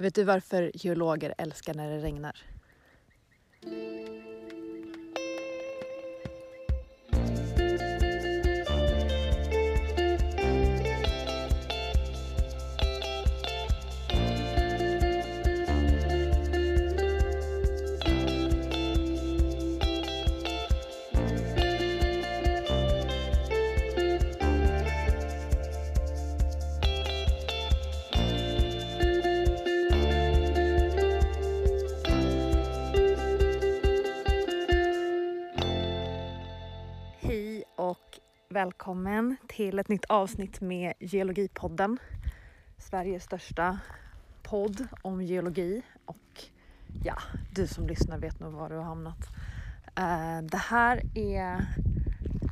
[0.00, 2.36] Vet du varför geologer älskar när det regnar?
[39.58, 41.98] Till ett nytt avsnitt med Geologipodden.
[42.78, 43.78] Sveriges största
[44.42, 46.44] podd om geologi och
[47.04, 47.18] ja,
[47.54, 49.28] du som lyssnar vet nog var du har hamnat.
[49.96, 51.66] Eh, det här är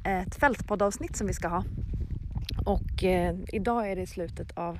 [0.04, 1.64] ett fältpoddavsnitt som vi ska ha
[2.64, 4.78] och eh, idag är det slutet av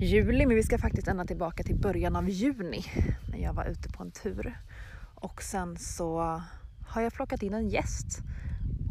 [0.00, 2.84] juli men vi ska faktiskt ända tillbaka till början av juni
[3.30, 4.60] när jag var ute på en tur
[5.14, 6.42] och sen så
[6.88, 8.22] har jag plockat in en gäst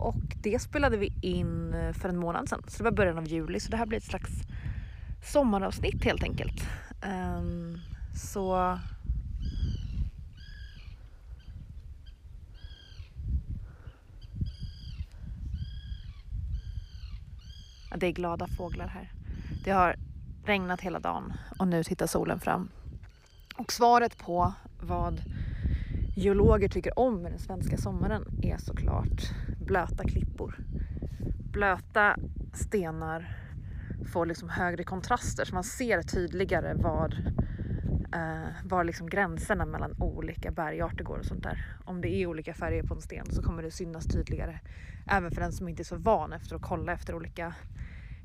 [0.02, 3.28] och det spelade vi in eh, för en månad sedan, så det var början av
[3.28, 3.60] juli.
[3.60, 4.32] Så det här blir ett slags
[5.24, 6.68] sommaravsnitt helt enkelt.
[7.38, 7.80] Um,
[8.16, 8.78] så...
[17.90, 19.12] Ja, det är glada fåglar här.
[19.64, 19.96] Det har
[20.46, 22.70] regnat hela dagen och nu tittar solen fram.
[23.56, 25.22] Och svaret på vad
[26.16, 29.22] geologer tycker om med den svenska sommaren är såklart
[29.66, 30.58] blöta klippor.
[31.52, 32.18] Blöta
[32.53, 33.38] stenar
[34.14, 37.34] får liksom högre kontraster så man ser tydligare var,
[38.14, 41.66] eh, var liksom gränserna mellan olika bergarter går och sånt där.
[41.86, 44.59] Om det är olika färger på en sten så kommer det synas tydligare
[45.08, 47.53] även för den som inte är så van efter att kolla efter olika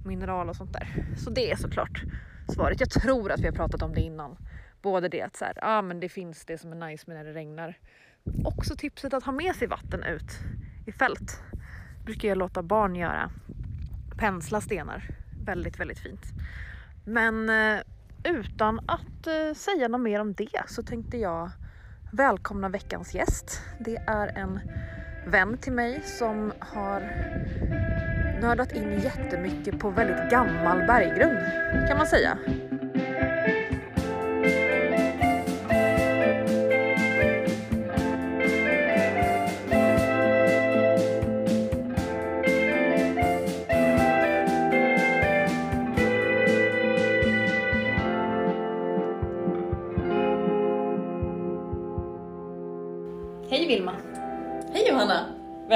[0.04, 1.06] mineral och sånt där.
[1.16, 2.02] Så det är såklart
[2.48, 2.80] svaret.
[2.80, 4.36] Jag tror att vi har pratat om det innan.
[4.82, 7.24] Både det att så här, ah, men det finns det som är nice med när
[7.24, 7.78] det regnar.
[8.44, 10.38] Också tipset att ha med sig vatten ut
[10.86, 11.40] i fält.
[12.04, 13.30] brukar jag låta barn göra.
[14.18, 15.04] Pensla stenar.
[15.44, 16.22] Väldigt, väldigt fint.
[17.04, 17.80] Men eh,
[18.24, 21.50] utan att eh, säga något mer om det så tänkte jag
[22.12, 23.62] välkomna veckans gäst.
[23.80, 24.60] Det är en
[25.26, 27.00] vän till mig som har
[28.40, 31.38] nördat in jättemycket på väldigt gammal berggrund
[31.88, 32.38] kan man säga.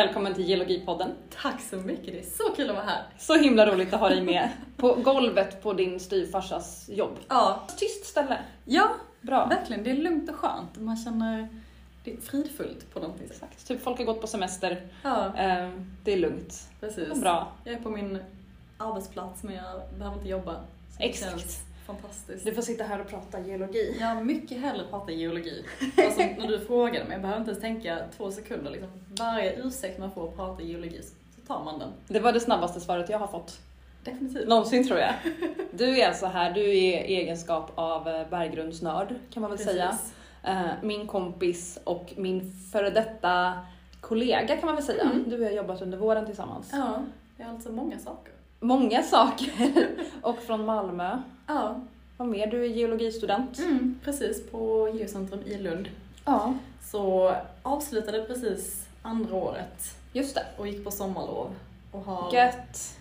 [0.00, 1.12] Välkommen till Geologipodden.
[1.42, 3.02] Tack så mycket, det är så kul att vara här.
[3.18, 7.18] Så himla roligt att ha dig med på golvet på din styvfarsas jobb.
[7.28, 8.38] Ja, Tyst ställe.
[8.64, 8.88] ja
[9.20, 9.46] Bra.
[9.46, 9.84] verkligen.
[9.84, 10.76] Det är lugnt och skönt.
[10.80, 11.48] Man känner
[12.04, 13.30] det är fridfullt på något vis.
[13.30, 13.68] Exakt.
[13.68, 14.86] Typ folk har gått på semester.
[15.02, 15.70] Ja, Eh,
[16.04, 16.68] det är lugnt.
[16.80, 17.20] precis.
[17.20, 17.52] Bra.
[17.64, 18.18] Jag är på min
[18.78, 20.56] arbetsplats men jag behöver inte jobba.
[20.98, 21.58] Exakt.
[21.94, 22.44] Fantastiskt.
[22.44, 24.00] Du får sitta här och prata geologi.
[24.00, 25.64] Har mycket hellre prata geologi.
[26.04, 28.70] Alltså, när du frågade mig, jag behöver inte ens tänka två sekunder.
[28.70, 28.90] Liksom.
[29.18, 31.88] Varje ursäkt man får att prata geologi så tar man den.
[32.08, 33.58] Det var det snabbaste svaret jag har fått.
[34.04, 34.48] Definitivt.
[34.48, 35.12] Någonsin tror jag.
[35.72, 39.88] Du är alltså här, du är egenskap av eh, berggrundsnörd kan man väl säga.
[39.88, 40.12] Precis.
[40.44, 43.52] Eh, Min kompis och min före detta
[44.00, 45.02] kollega kan man väl säga.
[45.02, 45.24] Mm.
[45.30, 46.70] Du och jag har jobbat under våren tillsammans.
[46.72, 47.02] Ja,
[47.36, 48.32] det är alltså många saker.
[48.60, 49.52] Många saker.
[50.22, 51.18] och från Malmö.
[51.54, 51.80] Ja,
[52.16, 52.46] Vad mer?
[52.46, 53.58] Du är geologistudent.
[53.58, 55.88] mm, precis på Geocentrum i Lund.
[56.24, 60.46] Ja, Så avslutade precis andra året just det.
[60.58, 61.50] och gick på sommarlov.
[61.92, 62.98] Och har Gött.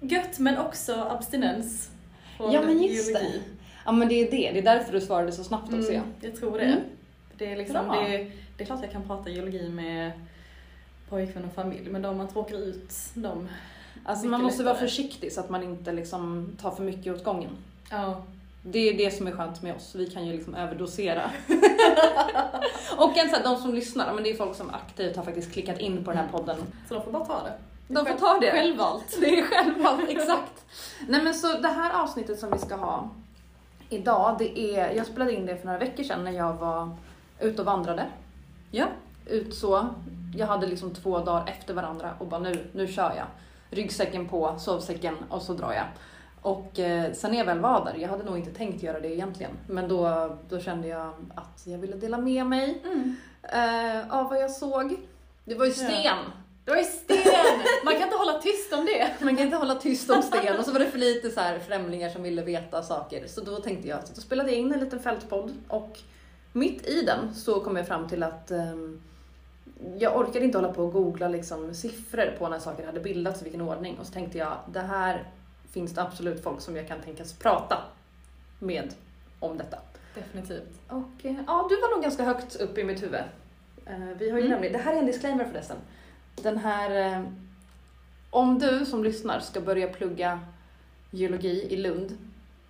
[0.00, 1.90] gött men också abstinens
[2.36, 3.42] från Ja, men just geologi.
[3.84, 5.92] Ja men det är det, det är därför du svarade så snabbt också.
[5.92, 6.64] Mm, jag tror det.
[6.64, 6.80] Mm.
[7.38, 8.00] Det, är liksom, Bra.
[8.00, 10.12] det, det är klart jag kan prata geologi med
[11.08, 13.48] pojkvän och familj, men då man tråkar ut dem.
[14.04, 14.88] Alltså man måste vara lättare.
[14.88, 17.50] försiktig så att man inte liksom tar för mycket åt gången.
[17.92, 18.22] Ja,
[18.62, 21.22] Det är det som är skönt med oss, vi kan ju liksom överdosera.
[22.96, 25.52] och en, så här, de som lyssnar, men det är folk som aktivt har faktiskt
[25.52, 26.56] klickat in på den här podden.
[26.88, 27.52] så de får bara ta det.
[27.88, 28.50] De får ta det.
[28.50, 29.16] Självvalt.
[29.20, 30.64] Det är självvalt, exakt.
[31.08, 33.10] Nej men så det här avsnittet som vi ska ha
[33.88, 36.96] idag, det är, jag spelade in det för några veckor sedan när jag var
[37.40, 38.06] ute och vandrade.
[38.70, 38.86] Ja.
[39.26, 39.88] Ut så.
[40.36, 43.26] Jag hade liksom två dagar efter varandra och bara nu, nu kör jag.
[43.70, 45.84] Ryggsäcken på, sovsäcken och så drar jag.
[46.42, 49.08] Och eh, sen när jag väl var där, jag hade nog inte tänkt göra det
[49.14, 53.16] egentligen, men då, då kände jag att jag ville dela med mig Mm.
[53.42, 54.96] eh, av vad jag såg.
[55.44, 56.02] Det var ju sten.
[56.04, 56.16] Ja.
[56.64, 57.18] Det var ju sten!
[57.84, 59.08] Man kan inte hålla tyst om det.
[59.24, 61.58] Man kan inte hålla tyst om sten och så var det för lite så här
[61.58, 63.26] främlingar som ville veta saker.
[63.26, 65.98] Så då tänkte jag att då spelade jag in en liten fältpodd och
[66.52, 69.00] mitt i den så kom jag fram till att um,
[69.98, 73.44] jag orkade inte hålla på och googla liksom siffror på när saker hade bildats i
[73.44, 75.24] vilken ordning och så tänkte jag det här
[75.72, 77.78] finns det absolut folk som jag kan tänkas prata
[78.58, 78.94] med
[79.40, 79.78] om detta.
[80.14, 80.80] Definitivt.
[80.88, 83.20] Och eh, ja, du var nog ganska högt upp i mitt huvud.
[83.86, 84.50] Eh, vi har ju Mm.
[84.50, 85.76] nämligen, det här är en disclaimer förresten.
[86.42, 87.22] Den här, eh,
[88.30, 90.40] om du som lyssnar ska börja plugga
[91.10, 92.18] geologi i Lund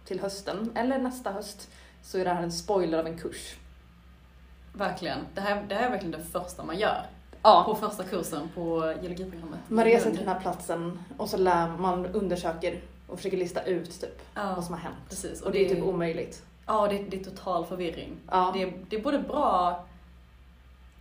[0.05, 1.71] till hösten, eller nästa höst,
[2.03, 3.57] så är det här en spoiler av en kurs.
[4.75, 5.19] Verkligen.
[5.35, 7.07] Det här, det här är verkligen det första man gör.
[7.43, 7.63] Ja.
[7.67, 9.61] På första kursen på geologiprogrammet.
[9.69, 12.81] Man reser till den här platsen och så lär man undersöker
[13.13, 14.97] och försöker lista ut typ Ja, vad som har hänt.
[15.09, 15.43] precis.
[15.43, 16.43] Och det är typ omöjligt.
[16.67, 18.17] Ja, det, det är total förvirring.
[18.31, 18.51] Ja.
[18.55, 19.85] Det, det är både bra...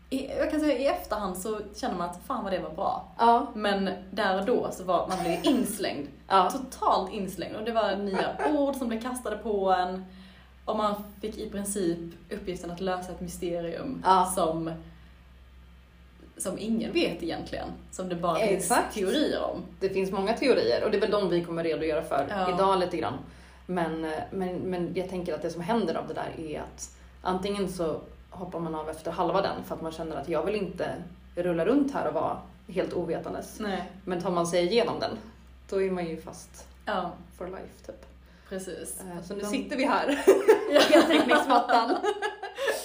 [0.10, 3.08] I, jag kan säga i efterhand så känner man att fan vad det var bra.
[3.18, 3.48] Ja.
[3.56, 6.08] Men där och då så var man blev inslängd.
[6.28, 6.52] Ja.
[6.52, 7.56] Totalt inslängd.
[7.56, 10.06] Och det var nya ord som blev kastade på en.
[10.66, 12.00] Och man fick i princip
[12.32, 14.32] uppgiften att lösa ett mysterium Ja.
[14.36, 14.72] som,
[16.38, 17.68] som ingen vet egentligen.
[17.92, 18.94] Som det bara Exakt.
[18.94, 19.62] finns teorier om.
[19.80, 22.56] Det finns många teorier och det är väl de vi kommer redogöra för Ja.
[22.56, 23.14] idag lite grann.
[23.66, 26.90] Men, eh, men, men jag tänker att det som händer av det där är att
[27.22, 30.56] antingen så hoppar man av efter halva den för att man känner att jag vill
[30.56, 30.90] inte
[31.36, 32.38] rulla runt här och vara
[32.68, 33.60] helt ovetandes.
[33.60, 33.92] Nej.
[34.06, 35.18] Men tar man sig igenom den,
[35.70, 38.06] då är man ju fast Ja, for life typ.
[38.50, 39.00] precis.
[39.02, 40.08] Eh, Så nu De- sitter vi här,
[40.90, 41.96] heltäckningsmattan.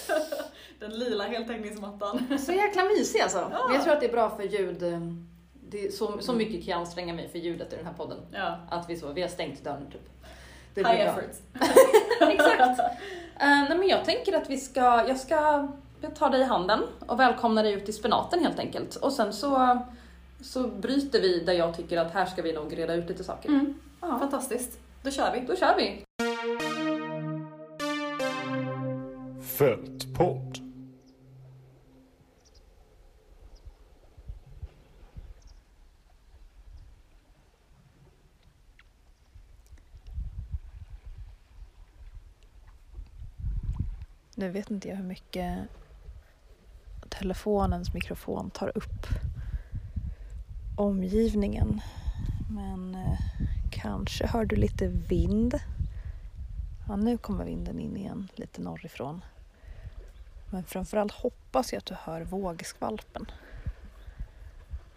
[0.79, 2.37] Den lila heltäckningsmattan.
[2.39, 3.37] Så jäkla mysig alltså.
[3.37, 3.65] Ja.
[3.67, 4.83] Men jag tror att det är bra för ljud.
[5.69, 8.17] Det är så, så mycket kan jag anstränga mig för ljudet i den här podden.
[8.31, 8.57] Ja.
[8.69, 10.01] Att vi så, vi har stängt dörren typ.
[10.73, 11.13] Det High blir bra.
[11.13, 11.35] effort.
[12.31, 12.79] Exakt.
[12.79, 15.67] Eh, nej men jag tänker att vi ska, jag ska
[16.15, 18.95] ta dig i handen och välkomna dig ut i spenaten helt enkelt.
[18.95, 19.79] Och sen så,
[20.41, 23.49] så bryter vi där jag tycker att här ska vi nog reda ut lite saker.
[23.49, 23.73] Mm.
[24.01, 24.79] Ja, Fantastiskt.
[25.03, 25.39] Då kör vi.
[25.47, 26.03] då kör vi.
[29.57, 30.66] Fältpodd.
[44.39, 45.67] Nu vet inte jag hur mycket
[47.09, 49.07] telefonens mikrofon tar upp
[50.75, 51.81] omgivningen.
[52.49, 53.19] Men eh,
[53.71, 55.59] kanske hör du lite vind.
[56.87, 59.21] Ja, nu kommer vinden in igen lite norrifrån.
[60.49, 63.31] Men framförallt hoppas jag att du hör vågskvalpen.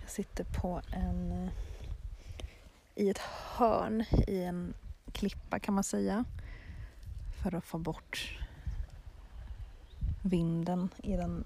[0.00, 1.50] Jag sitter på en eh,
[2.94, 3.20] i ett
[3.56, 4.74] hörn i en
[5.12, 6.24] klippa kan man säga.
[7.42, 8.40] För att få bort
[10.22, 11.44] vinden i den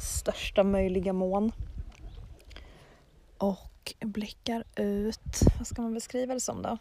[0.00, 1.52] största möjliga mån.
[3.38, 6.78] Och blickar ut, vad ska man beskriva det som då?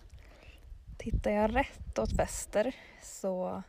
[0.98, 3.64] Tittar jag rätt åt väster så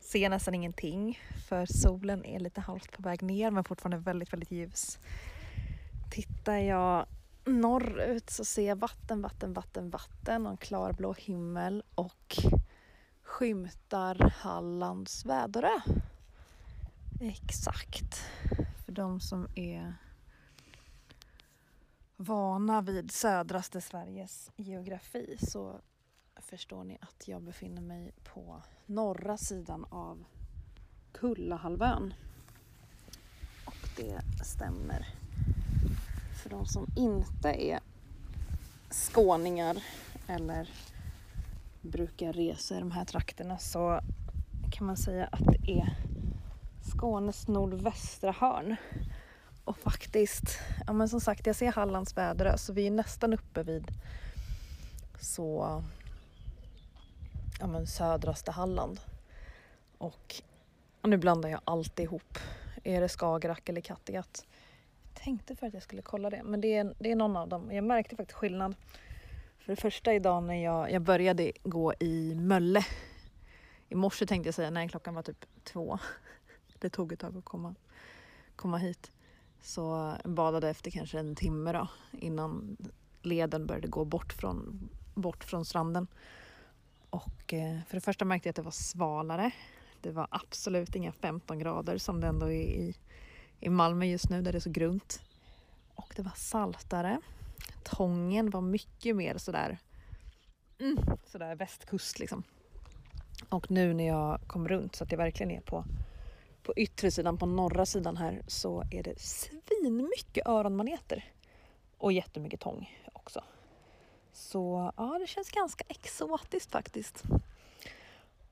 [0.00, 4.32] ser jag nästan ingenting för solen är lite halvt på väg ner men fortfarande väldigt,
[4.32, 4.98] väldigt ljus.
[6.10, 7.06] Tittar jag
[7.44, 12.36] norrut så ser jag vatten, vatten, vatten, vatten och en klarblå himmel och
[13.22, 15.80] skymtar Hallands Väderö.
[17.24, 18.16] Exakt.
[18.84, 19.94] För de som är
[22.16, 25.80] vana vid södraste Sveriges geografi så
[26.36, 30.24] förstår ni att jag befinner mig på norra sidan av
[31.12, 32.14] Kullahalvön.
[33.64, 35.08] Och det stämmer.
[36.42, 37.80] För de som inte är
[38.90, 39.84] skåningar
[40.26, 40.70] eller
[41.80, 44.00] brukar resa i de här trakterna så
[44.72, 46.11] kan man säga att det är
[46.96, 48.76] Skånes nordvästra hörn.
[49.64, 53.62] Och faktiskt, ja men som sagt jag ser Hallands Väderö så vi är nästan uppe
[53.62, 53.86] vid
[55.20, 55.82] så
[57.60, 59.00] ja men södraste Halland.
[59.98, 60.34] Och,
[61.02, 62.38] nu blandar jag alltid ihop.
[62.84, 64.46] Är det Skagerrak eller Kattegatt?
[65.02, 67.48] Jag tänkte för att jag skulle kolla det men det är, det är någon av
[67.48, 67.72] dem.
[67.72, 68.74] Jag märkte faktiskt skillnad.
[69.58, 72.86] För det första idag när jag, jag började gå i Mölle.
[73.88, 75.98] I morse tänkte jag säga, nej klockan var typ två.
[76.82, 77.74] Det tog ett tag att komma,
[78.56, 79.12] komma hit.
[79.60, 82.76] Så jag badade efter kanske en timme då innan
[83.22, 86.06] leden började gå bort från, bort från stranden.
[87.10, 89.50] Och eh, för det första märkte jag att det var svalare.
[90.00, 92.96] Det var absolut inga 15 grader som det ändå är i,
[93.60, 95.22] i Malmö just nu där det är så grunt.
[95.94, 97.20] Och det var saltare.
[97.84, 99.78] Tången var mycket mer sådär,
[100.78, 100.96] mm,
[101.26, 102.42] sådär västkust liksom.
[103.48, 105.84] Och nu när jag kom runt så att jag verkligen är på,
[106.62, 111.24] på yttre sidan, på norra sidan här så är det svinmycket öronmaneter.
[111.98, 113.44] Och jättemycket tång också.
[114.32, 117.22] Så ja, det känns ganska exotiskt faktiskt.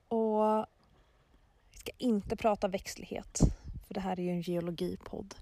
[0.07, 0.65] Och
[1.71, 3.39] vi ska inte prata växtlighet,
[3.87, 5.35] för det här är ju en geologipodd.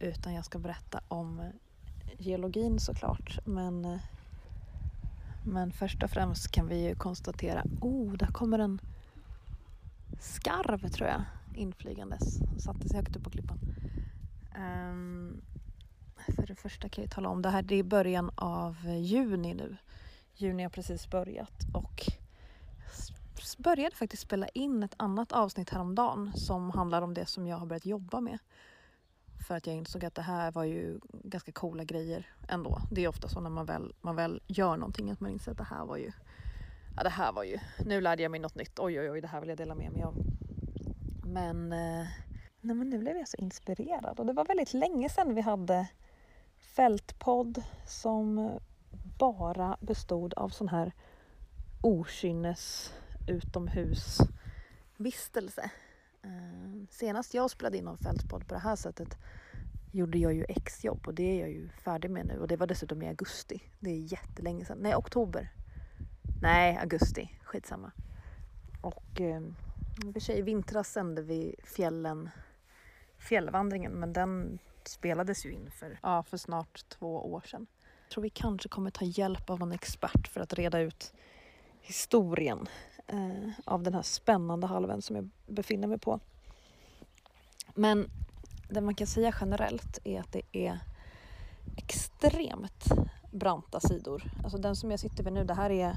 [0.00, 1.42] Utan jag ska berätta om
[2.18, 3.38] geologin såklart.
[3.44, 3.98] Men,
[5.46, 8.80] men först och främst kan vi ju konstatera, oh, där kommer en
[10.20, 11.22] skarv tror jag
[11.56, 12.40] inflygandes.
[12.54, 13.58] och satte sig högt upp på klippan.
[14.56, 15.42] Um,
[16.36, 19.76] för det första kan jag tala om, det här det är början av juni nu.
[20.34, 22.02] Juni har precis börjat och
[23.58, 27.66] började faktiskt spela in ett annat avsnitt häromdagen som handlar om det som jag har
[27.66, 28.38] börjat jobba med.
[29.48, 32.78] För att jag insåg att det här var ju ganska coola grejer ändå.
[32.90, 35.58] Det är ofta så när man väl, man väl gör någonting att man inser att
[35.58, 36.12] det här var ju,
[36.96, 39.28] ja det här var ju, nu lärde jag mig något nytt, oj oj oj det
[39.28, 40.14] här vill jag dela med mig av.
[41.36, 42.06] Men, eh,
[42.60, 45.88] nej, men nu blev jag så inspirerad och det var väldigt länge sedan vi hade
[46.58, 48.50] fältpodd som
[49.18, 50.92] bara bestod av sån här
[51.82, 52.94] okynnes
[53.28, 55.70] utomhusvistelse.
[56.22, 56.30] Eh,
[56.90, 59.18] senast jag spelade in någon fältpodd på det här sättet
[59.92, 62.66] gjorde jag ju exjobb och det är jag ju färdig med nu och det var
[62.66, 63.62] dessutom i augusti.
[63.80, 64.78] Det är jättelänge sedan.
[64.80, 65.52] Nej, oktober.
[66.42, 67.30] Nej, augusti.
[67.42, 67.92] Skitsamma.
[68.82, 69.40] Och eh,
[70.04, 72.30] i och för sig i vintras sände vi fjällen,
[73.18, 77.66] fjällvandringen men den spelades ju in för, ja, för snart två år sedan.
[78.02, 81.12] Jag tror vi kanske kommer ta hjälp av en expert för att reda ut
[81.80, 82.68] historien
[83.06, 86.20] eh, av den här spännande halvön som jag befinner mig på.
[87.74, 88.10] Men
[88.68, 90.78] det man kan säga generellt är att det är
[91.76, 92.84] extremt
[93.32, 94.22] branta sidor.
[94.42, 95.96] Alltså den som jag sitter vid nu, det här är,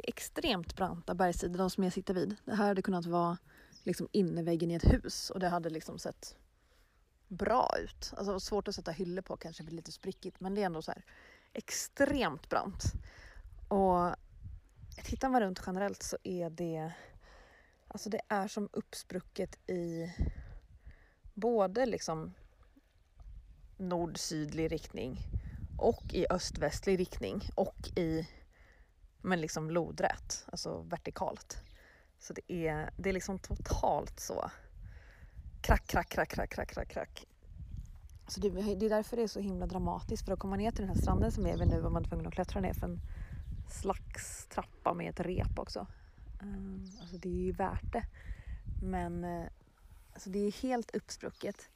[0.00, 2.36] det är extremt branta bergssidor, de som jag sitter vid.
[2.44, 3.38] Det här hade kunnat vara
[3.84, 6.36] liksom innerväggen i ett hus och det hade liksom sett
[7.28, 8.12] bra ut.
[8.16, 10.90] Alltså svårt att sätta hyllor på, kanske blir lite sprickigt, men det är ändå så
[10.90, 11.04] här
[11.52, 12.82] extremt brant.
[13.68, 14.14] Och
[15.04, 16.92] tittar man runt generellt så är det
[17.88, 20.14] Alltså det är som uppsprucket i
[21.34, 22.34] både liksom
[23.76, 25.18] nord-sydlig riktning
[25.78, 28.28] och i öst-västlig riktning och i
[29.22, 31.62] men liksom lodrätt, alltså vertikalt.
[32.18, 34.50] Så det är, det är liksom totalt så
[35.60, 37.26] krack, krack, krack, krack, krack, krack, krack.
[38.28, 40.80] Så det, det är därför det är så himla dramatiskt för att komma ner till
[40.80, 42.86] den här stranden som vi är vid nu var man tvungen att klättra ner för
[42.86, 43.00] en
[43.70, 45.86] slags trappa med ett rep också.
[46.42, 48.04] Um, alltså det är ju värt det.
[48.82, 49.24] Men
[50.12, 51.68] alltså det är helt uppsprucket.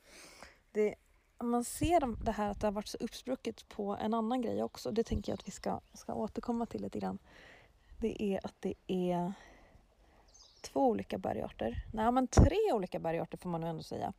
[0.73, 0.95] Det,
[1.43, 4.91] man ser det här att det har varit så uppsprucket på en annan grej också.
[4.91, 7.19] Det tänker jag att vi ska, ska återkomma till lite grann.
[7.99, 9.33] Det är att det är
[10.61, 11.85] två olika bergarter.
[11.93, 14.13] Nej, men tre olika bergarter får man nog ändå säga.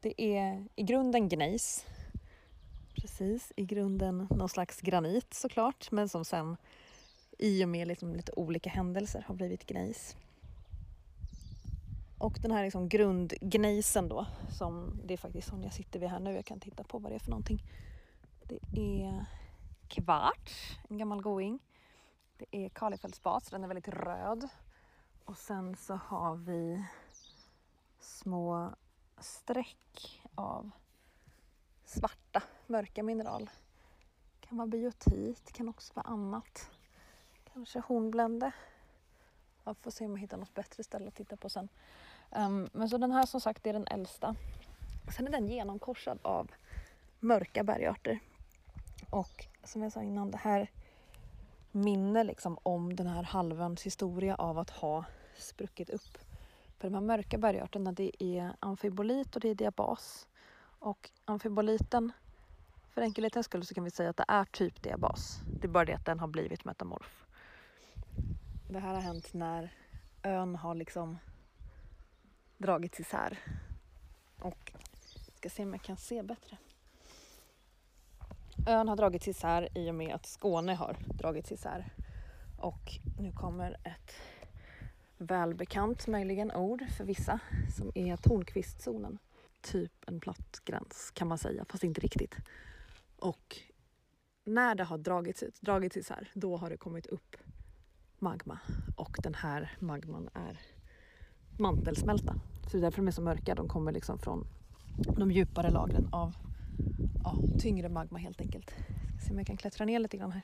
[0.00, 1.84] Det är i grunden gnejs.
[2.94, 6.56] Precis, i grunden någon slags granit såklart, men som sen
[7.38, 10.16] i och med liksom lite olika händelser har blivit gnejs.
[12.18, 14.26] Och den här liksom grundgnejsen då,
[14.58, 17.12] som det är faktiskt som jag sitter vid här nu, jag kan titta på vad
[17.12, 17.62] det är för någonting.
[18.48, 19.24] Det är
[19.88, 21.58] kvarts, en gammal going.
[22.36, 24.48] Det är kalifältsbas, den är väldigt röd.
[25.24, 26.84] Och sen så har vi
[28.00, 28.74] små
[29.18, 30.70] streck av
[31.84, 33.50] svarta, mörka mineral.
[34.40, 36.70] Det kan vara biotit, kan också vara annat.
[37.52, 38.52] Kanske hornblände.
[39.66, 41.68] Jag får se om jag hittar något bättre ställe att titta på sen.
[42.30, 44.34] Um, men så den här som sagt är den äldsta.
[45.16, 46.50] Sen är den genomkorsad av
[47.20, 48.18] mörka bergarter.
[49.10, 50.70] Och som jag sa innan, det här
[51.72, 55.04] minne liksom om den här halvöns historia av att ha
[55.36, 56.18] spruckit upp.
[56.78, 60.26] För de här mörka bergarterna det är amfibolit och det är diabas.
[60.78, 62.12] Och amfiboliten,
[62.88, 65.40] för enkelhetens skull så kan vi säga att det är typ diabas.
[65.60, 67.25] Det är bara det att den har blivit metamorf.
[68.68, 69.72] Det här har hänt när
[70.22, 71.18] ön har liksom
[72.58, 73.38] dragits isär.
[74.38, 74.72] Och
[75.26, 76.56] jag ska se om jag kan se bättre.
[78.66, 81.92] Ön har dragits isär i och med att Skåne har dragits isär.
[82.58, 84.14] Och nu kommer ett
[85.18, 87.40] välbekant möjligen ord för vissa
[87.76, 89.18] som är Tornqvistzonen.
[89.60, 92.36] Typ en platt gräns kan man säga, fast inte riktigt.
[93.18, 93.56] Och
[94.44, 97.36] när det har dragits, dragits isär, då har det kommit upp
[98.18, 98.58] magma
[98.96, 100.60] och den här magman är
[101.58, 102.34] mantelsmälta.
[102.62, 103.54] Så det är därför de är så mörka.
[103.54, 104.46] De kommer liksom från
[105.18, 106.36] de djupare lagren av
[107.24, 108.74] ja, tyngre magma helt enkelt.
[109.12, 110.42] Jag ska se om jag kan klättra ner lite grann här.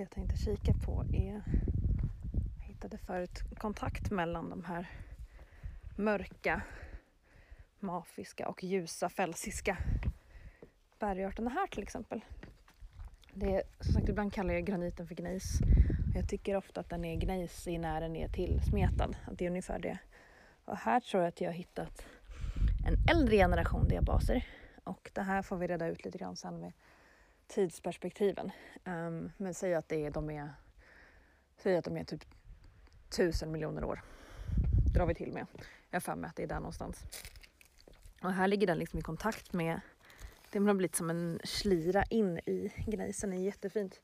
[0.00, 1.42] Det jag tänkte kika på är,
[2.58, 4.90] jag hittade förut kontakt mellan de här
[5.96, 6.62] mörka
[7.80, 9.76] mafiska och ljusa fälsiska
[10.98, 12.24] bergarterna här till exempel.
[13.34, 15.58] Det är, som sagt, ibland kallar jag graniten för gnejs.
[16.14, 19.16] Jag tycker ofta att den är gnejsig när den är tillsmetad.
[19.26, 19.98] Att det är ungefär det.
[20.64, 22.06] Och här tror jag att jag har hittat
[22.86, 24.46] en äldre generation diabaser.
[24.84, 26.72] Och det här får vi reda ut lite grann sen med
[27.50, 28.50] tidsperspektiven.
[28.84, 30.50] Um, men säg att det är, de är,
[31.56, 32.24] säg att de är typ
[33.08, 34.02] tusen miljoner år.
[34.94, 35.46] Drar vi till med.
[35.90, 37.04] Jag har för mig att det är där någonstans.
[38.22, 39.80] Och här ligger den liksom i kontakt med,
[40.50, 43.30] det har blivit som en slira in i gnejsen.
[43.30, 44.00] Det är jättefint.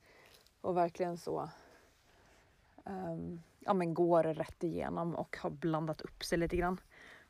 [0.61, 1.51] Och verkligen så
[2.85, 6.81] um, ja, men går rätt igenom och har blandat upp sig lite grann.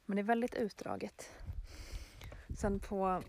[0.05, 1.31] Men det är väldigt utdraget.
[2.59, 3.23] Sen på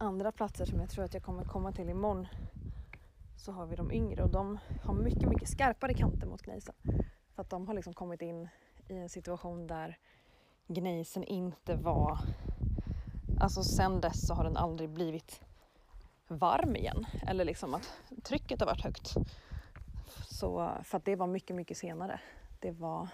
[0.00, 2.26] andra platser som jag tror att jag kommer komma till imorgon
[3.36, 6.74] så har vi de yngre och de har mycket, mycket skarpare kanter mot gnejsen.
[7.34, 8.48] För att de har liksom kommit in
[8.88, 9.98] i en situation där
[10.66, 12.18] gnejsen inte var...
[13.40, 15.40] Alltså sen dess så har den aldrig blivit
[16.28, 17.06] varm igen.
[17.26, 17.92] Eller liksom att
[18.22, 19.14] trycket har varit högt.
[20.28, 22.20] Så, för att det var mycket, mycket senare.
[22.60, 23.08] Det var...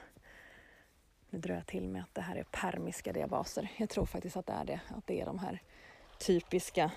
[1.31, 3.73] Nu drar jag till med att det här är permiska diabaser.
[3.77, 4.81] Jag tror faktiskt att det är det.
[4.89, 5.63] Att det är de här
[6.19, 6.91] typiska,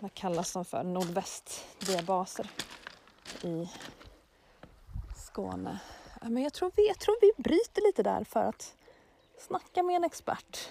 [0.00, 2.50] vad kallas de för, nordvästdiabaser
[3.42, 3.68] i
[5.16, 5.78] Skåne.
[6.22, 8.74] Men jag tror, vi, jag tror vi bryter lite där för att
[9.38, 10.68] snacka med en expert.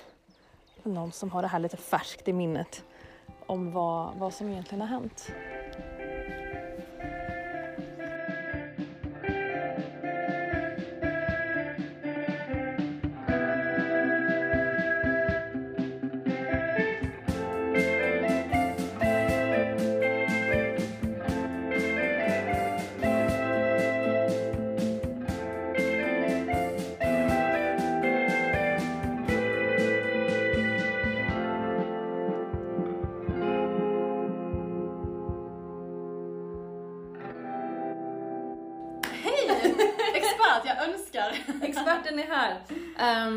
[0.83, 2.83] Någon som har det här lite färskt i minnet
[3.45, 5.31] om vad, vad som egentligen har hänt.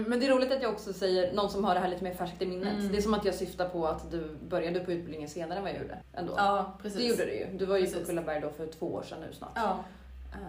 [0.01, 2.05] Um, men det är roligt att jag också säger någon som har det här lite
[2.05, 2.79] mer färskt i minnet.
[2.79, 2.93] Mm.
[2.93, 5.73] Det är som att jag syftar på att du började på utbildningen senare än vad
[5.73, 5.99] jag gjorde.
[6.13, 6.35] Ändå.
[6.37, 6.99] Ja, precis.
[6.99, 7.47] Det gjorde du ju.
[7.59, 8.01] Du var ju precis.
[8.01, 9.53] på Kullaberg då för två år sedan nu snart.
[9.55, 9.85] Ja.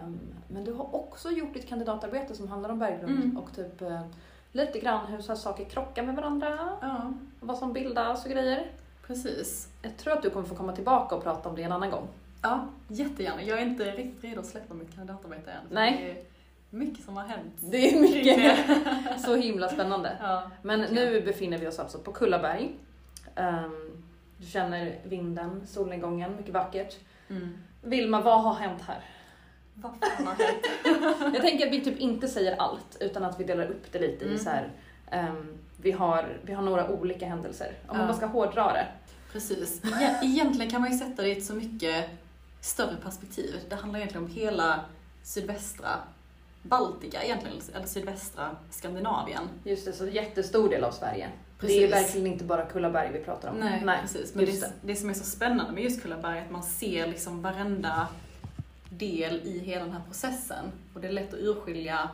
[0.04, 3.38] Um, men du har också gjort ditt kandidatarbete som handlar om berggrund mm.
[3.38, 4.00] och typ uh,
[4.52, 6.58] lite grann hur så saker krockar med varandra.
[6.80, 7.12] Ja.
[7.40, 8.70] Vad som bildas och grejer.
[9.06, 9.68] Precis.
[9.82, 12.08] Jag tror att du kommer få komma tillbaka och prata om det en annan gång.
[12.42, 13.42] Ja, jättegärna.
[13.42, 15.60] Jag är inte riktigt redo att släppa mitt kandidatarbete än.
[15.70, 16.24] Nej
[16.72, 17.54] mycket som har hänt.
[17.60, 19.20] Det är mycket.
[19.24, 20.16] så himla spännande.
[20.20, 22.74] Ja, Men nu befinner vi oss alltså på Kullaberg.
[23.36, 24.04] Um,
[24.36, 26.96] du känner vinden, solnedgången, mycket vackert.
[27.30, 27.58] Mm.
[27.82, 29.04] Vilma, vad har hänt här?
[29.74, 31.34] Vad fan har hänt?
[31.34, 34.24] jag tänker att vi typ inte säger allt utan att vi delar upp det lite
[34.24, 34.36] mm.
[34.36, 34.70] i så här,
[35.12, 37.66] um, vi, har, vi har några olika händelser.
[37.66, 37.94] Om ja.
[37.98, 38.86] man bara ska hårdra det.
[39.32, 39.82] Precis.
[40.22, 42.10] Egentligen kan man ju sätta det i ett så mycket
[42.60, 43.60] större perspektiv.
[43.68, 44.80] Det handlar egentligen om hela
[45.22, 45.90] sydvästra
[46.62, 49.48] Baltika egentligen, eller sydvästra Skandinavien.
[49.64, 51.28] Just det, så jättestor del av Sverige.
[51.58, 51.76] Precis.
[51.76, 53.56] Det är verkligen inte bara Kullaberg vi pratar om.
[53.56, 54.34] Nej, Nej precis.
[54.34, 54.72] Men det, det.
[54.82, 58.08] det som är så spännande med just Kullaberg är att man ser liksom varenda
[58.90, 60.64] del i hela den här processen.
[60.94, 62.10] Och det är lätt att urskilja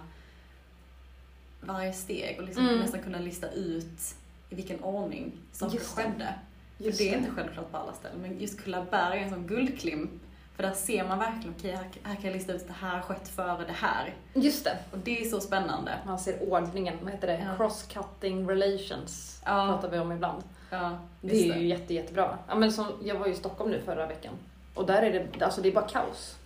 [1.61, 2.81] varje steg och liksom mm.
[2.81, 4.15] nästan kunna lista ut
[4.51, 6.35] i vilken ordning saker skedde.
[6.79, 7.19] För det är det.
[7.19, 10.11] inte självklart på alla ställen, men just Kullaberg är en sån guldklimp
[10.59, 12.75] för där ser man verkligen, okej okay, här, här, kan jag lista ut att det
[12.81, 14.15] här har skett före det här.
[14.35, 14.79] Just det.
[14.93, 15.93] Och det är så spännande.
[16.07, 17.47] Man ser ordningen, vad heter det?
[17.59, 17.65] Ja.
[17.65, 19.67] Cross-cutting relations ja.
[19.67, 20.43] pratar vi om ibland.
[20.71, 21.61] Ja, det är det.
[21.61, 22.39] ju jätte, jättebra.
[22.49, 24.35] Ja, men som, jag var ju i Stockholm nu förra veckan
[24.75, 26.37] och där är det, alltså det är bara kaos.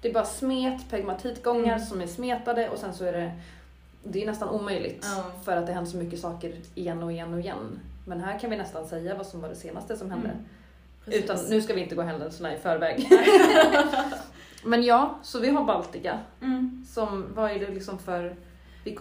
[0.00, 1.86] Det är bara smet, pegmatitgångar mm.
[1.86, 3.32] som är smetade och sen så är det,
[4.02, 5.24] det är nästan omöjligt ja.
[5.44, 7.80] för att det händer så mycket saker igen och igen och igen.
[8.06, 10.28] Men här kan vi nästan säga vad som var det senaste som hände.
[10.28, 10.44] Mm.
[11.04, 11.24] Precis.
[11.24, 13.08] Utan nu ska vi inte gå händelserna i förväg.
[14.64, 16.20] Men ja, så vi har Baltika.
[16.40, 16.86] Mm.
[16.88, 18.36] Som, vad är det liksom för,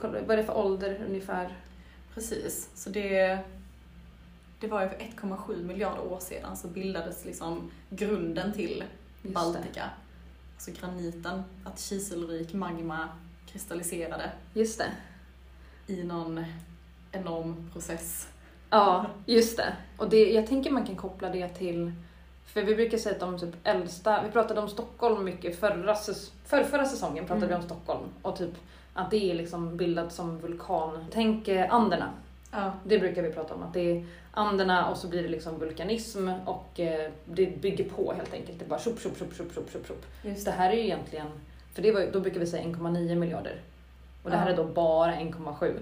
[0.02, 1.58] vad är det för ålder ungefär?
[2.14, 3.40] Precis, så det,
[4.60, 8.84] det var ju för 1,7 miljarder år sedan så bildades liksom grunden till
[9.22, 9.64] Just Baltica.
[9.74, 9.90] Det.
[10.56, 13.10] Alltså graniten, att kiselrik magma
[13.48, 14.32] kristalliserade.
[14.54, 14.92] Just det.
[15.94, 16.46] I någon
[17.12, 18.28] enorm process.
[18.74, 19.74] Ja, just det.
[19.98, 21.92] Och det, jag tänker man kan koppla det till
[22.46, 25.96] för vi brukar säga att de typ äldsta, vi pratade om Stockholm mycket förra,
[26.46, 27.50] för, förra säsongen pratade mm.
[27.50, 28.54] vi om Stockholm och typ
[28.94, 31.06] att det är liksom bildat som vulkan.
[31.12, 32.10] Tänk eh, Anderna.
[32.52, 35.60] Ja, Det brukar vi prata om, att det är Anderna och så blir det liksom
[35.60, 38.60] vulkanism och eh, det bygger på helt enkelt.
[38.60, 41.28] Det bara tjopp, tjopp, tjopp, tjopp, tjopp, tjopp, just Det här är ju egentligen,
[41.74, 43.62] för det var, då brukar vi säga 1,9 miljarder.
[44.24, 44.54] Och det här Ja.
[44.54, 45.80] är då bara 1,7.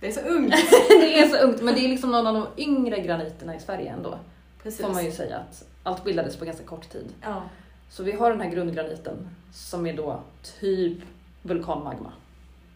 [0.00, 0.50] Det är så ungt.
[0.88, 3.90] det är så ungt, men det är liksom någon av de yngre graniterna i Sverige
[3.92, 4.18] ändå.
[4.62, 4.86] Precis.
[4.86, 7.14] Får man ju säga att allt bildades på ganska kort tid.
[7.22, 7.42] Ja,
[7.90, 10.20] Så vi har den här grundgraniten som är då
[10.60, 10.98] typ
[11.42, 12.12] vulkanmagma,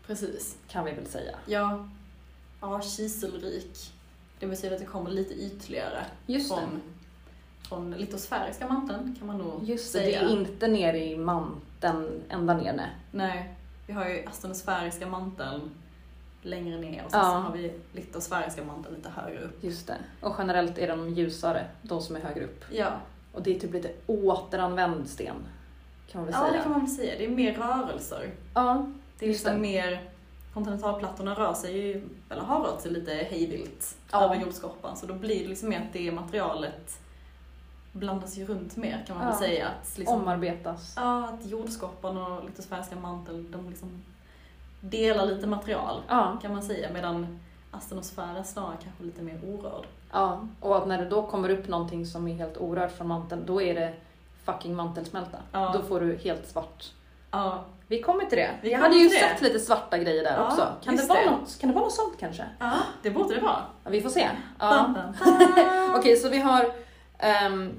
[0.07, 0.57] precis.
[0.69, 1.35] kan vi väl säga.
[1.47, 1.89] Ja,
[2.61, 3.93] ja kiselrik.
[4.41, 6.57] Det betyder att det kommer lite ytligare Just det.
[6.57, 6.81] från,
[7.69, 10.21] från litosfäriska manteln kan man nog Just det, säga.
[10.21, 12.91] det är inte nere i manteln ända ner nej.
[13.11, 13.55] Nej,
[13.87, 15.71] vi har ju astenosfäriska manteln
[16.43, 17.27] längre ner och sen Ja.
[17.27, 19.65] så har vi litosfäriska manteln lite högre upp.
[19.65, 19.97] Just det.
[20.21, 22.65] Och generellt är de ljusare, de som är högre upp.
[22.71, 22.91] Ja,
[23.33, 25.35] Och det är typ lite återanvänd sten,
[26.11, 26.53] kan man väl ja säga.
[26.57, 27.15] det kan man väl säga.
[27.19, 28.31] Det är mer rörelser.
[28.55, 28.87] Ja,
[29.19, 29.59] Det är liksom det.
[29.59, 30.03] mer,
[30.55, 34.25] kontinentalplattorna rör sig ju, eller har rört sig lite hejvilt Ja.
[34.25, 34.97] över jordskorpan.
[34.97, 36.99] Så då blir det liksom mer att det materialet
[37.93, 39.47] blandas ju runt mer kan man väl Ja.
[39.47, 39.69] säga.
[39.69, 40.93] Att liksom, omarbetas.
[40.97, 44.03] Ja, att jordskorpan och litosfäriska manteln, de liksom
[44.85, 46.89] delar lite material Ja, kan man säga.
[46.93, 47.39] Medan
[47.71, 49.87] astenosfären snarare kanske lite mer orörd.
[50.13, 50.41] ja.
[50.61, 53.63] Och att när det då kommer upp någonting som är helt orört från manteln, då
[53.63, 53.95] är det
[54.45, 55.39] fucking mantelsmälta.
[55.53, 55.71] Ja.
[55.75, 56.85] Då får du helt svart.
[57.31, 58.51] Ja, Vi kommer till det.
[58.63, 59.15] Vi kommer hade ju det.
[59.15, 60.69] sett lite svarta grejer där Ja, också.
[60.85, 61.31] Kan det, vara det.
[61.31, 62.45] Något, kan det vara något sånt kanske?
[62.59, 63.63] ja det borde det vara.
[63.85, 64.29] Vi får se.
[64.59, 64.95] Ja.
[65.99, 66.67] Okej, så vi har
[67.19, 67.73] ehm,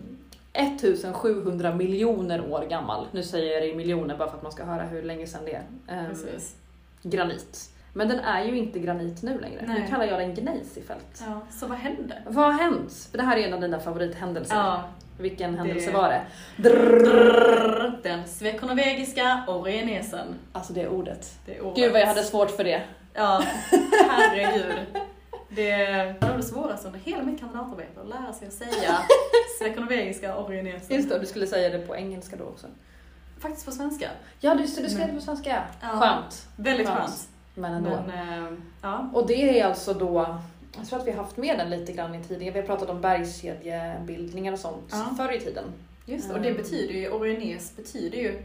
[0.54, 3.08] 1700 miljoner år gammal.
[3.12, 5.42] Nu säger jag det i miljoner bara för att man ska höra hur länge sedan
[5.46, 5.64] det är.
[5.88, 6.56] Ehm, Precis.
[7.04, 7.70] Granit.
[7.94, 9.62] Men den är ju inte granit nu längre.
[9.68, 9.88] Nu Nej.
[9.90, 11.24] kallar jag den gneis i fält.
[11.28, 12.22] Ja, så vad hände?
[12.28, 13.08] Vad har hänt?
[13.12, 14.56] För det här är en av dina favorithändelser.
[14.56, 14.84] Ja,
[15.18, 16.22] Vilken händelse Det- var det?
[18.04, 20.28] den svekonovegiska orenesen.
[20.52, 21.34] Alltså det ordet.
[21.46, 21.76] Det är året.
[21.76, 22.82] Gud vad jag hade svårt för det.
[23.14, 23.44] Ja,
[24.10, 24.74] herregud.
[25.50, 25.76] Det
[26.22, 28.98] var det svåraste under hela mitt kandidatarbete, att lära sig att säga
[29.60, 30.96] svekonovegiska orenesen.
[30.96, 32.68] Just det, du skulle säga det på engelska då också.
[33.44, 34.10] Faktiskt på svenska.
[34.40, 35.64] Ja, du skrev det på svenska.
[35.82, 35.88] Ja.
[35.88, 36.48] Skönt.
[36.56, 37.00] Väldigt Skönt.
[37.00, 37.28] skönt.
[37.56, 38.04] Men ändå.
[38.08, 39.10] Men, eh, ja.
[39.14, 40.40] Och det är alltså då,
[40.78, 42.90] jag tror att vi har haft med den lite grann i tidigare, vi har pratat
[42.90, 45.14] om bergskedjebildningar och sånt Ja.
[45.18, 45.64] förr i tiden.
[46.06, 46.62] Just det, och det Mm.
[46.62, 48.42] betyder ju, orenes betyder ju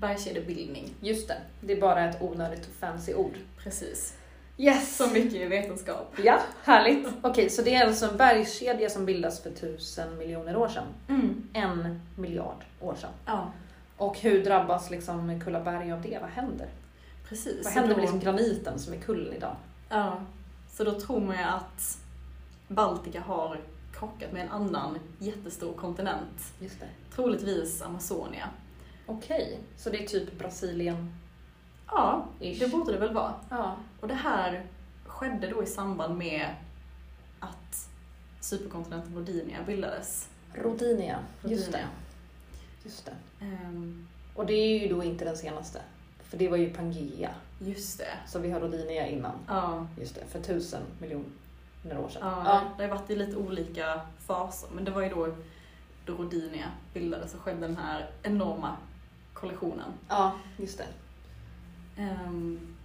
[0.00, 0.94] bergskedjebildning.
[1.00, 3.34] Just det, det är bara ett onödigt och fancy ord.
[3.62, 4.14] Precis.
[4.56, 4.96] Yes!
[4.96, 6.14] Så mycket i vetenskap.
[6.24, 7.08] Ja, härligt.
[7.22, 10.84] Okej, så det är alltså en bergskedja som bildas för tusen miljoner år sedan.
[11.08, 11.48] Mm.
[11.52, 13.10] En miljard år sedan.
[13.26, 13.52] Ja,
[14.00, 16.18] Och hur drabbas liksom Kullaberg av det?
[16.20, 16.68] Vad händer?
[17.28, 17.64] precis.
[17.64, 19.56] Vad händer då- med liksom graniten som är kullen idag?
[19.88, 20.20] Ja,
[20.70, 21.98] så då tror man ju att
[22.68, 23.60] Baltika har
[23.92, 26.52] krockat med en annan jättestor kontinent.
[26.58, 26.88] Just det.
[27.14, 28.48] Troligtvis Amazonia.
[29.06, 31.14] Okej, så det är typ Brasilien?
[31.86, 32.58] Ja, Ish.
[32.60, 33.34] det borde det väl vara.
[33.50, 33.76] Ja.
[34.00, 34.66] Och det här
[35.06, 36.54] skedde då i samband med
[37.40, 37.88] att
[38.40, 40.28] superkontinenten Rodinia bildades.
[40.54, 41.18] Rodinia.
[41.44, 41.84] Just det.
[42.84, 43.44] Just det.
[43.44, 45.80] Ehm, Och det är ju då inte den senaste.
[46.22, 47.30] För det var ju Pangea.
[47.58, 48.18] just det.
[48.26, 49.32] Så vi har Rodinia innan.
[49.48, 52.22] Ja, Just det, för tusen miljoner år sedan.
[52.44, 54.68] ja, det har varit i lite olika faser.
[54.74, 55.28] Men det var ju då,
[56.06, 58.76] då Rodinia bildades och skedde den här enorma
[59.32, 59.92] kollektionen.
[60.08, 60.86] ja just det.
[62.02, 62.76] Ehm,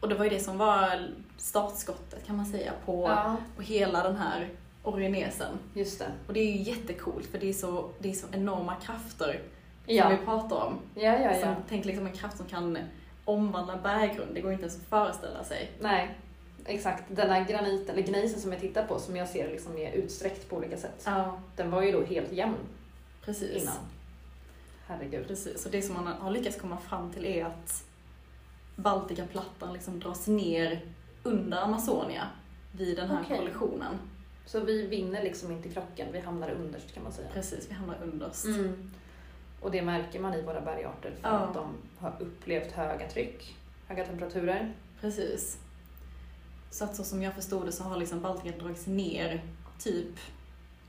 [0.00, 4.02] och det var ju det som var startskottet kan man säga på, Ja, på hela
[4.02, 4.48] den här
[4.84, 5.58] orenesen.
[5.74, 6.06] just det.
[6.26, 9.40] Och det är ju jättecoolt för det är så, det är så enorma krafter
[9.86, 10.78] som Ja, vi pratar om.
[10.94, 11.34] ja, ja.
[11.34, 11.40] ja.
[11.40, 12.78] Som, tänk liksom en kraft som kan
[13.24, 15.70] omvandla berggrund, det går inte ens att föreställa sig.
[15.80, 16.14] Nej,
[16.66, 17.04] exakt.
[17.08, 20.48] Den här graniten, eller gneisen som jag tittar på, som jag ser liksom är utsträckt
[20.48, 21.02] på olika sätt.
[21.06, 22.56] Ja, Den var ju då helt jämn
[23.24, 23.62] precis.
[23.62, 23.74] innan.
[24.86, 25.26] Herregud.
[25.26, 27.84] Precis, och det som man har lyckats komma fram till är att
[28.76, 30.80] Baltikaplattan liksom dras ner
[31.22, 32.28] under Amazonia
[32.72, 33.36] vid den här Okej.
[33.38, 33.94] kollektionen.
[34.46, 37.28] Så vi vinner liksom inte krocken, vi hamnar underst kan man säga.
[37.32, 38.44] Precis, vi hamnar underst.
[38.44, 38.90] Mm.
[39.60, 41.34] Och det märker man i våra bergarter för Ja.
[41.38, 43.56] att de har upplevt höga tryck,
[43.88, 44.74] höga temperaturer.
[45.00, 45.58] Precis.
[46.70, 49.42] Så att så som jag förstod det så har liksom Baltika dragits ner
[49.78, 50.18] typ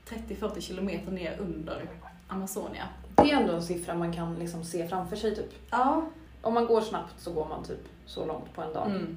[0.08, 1.88] 30-40 kilometer ner under
[2.28, 2.88] Amazonia.
[3.16, 5.52] Det är ändå en siffra man kan liksom se framför sig typ.
[5.70, 6.06] Ja.
[6.42, 8.90] Om man går snabbt så går man typ så långt på en dag.
[8.90, 9.16] Mm.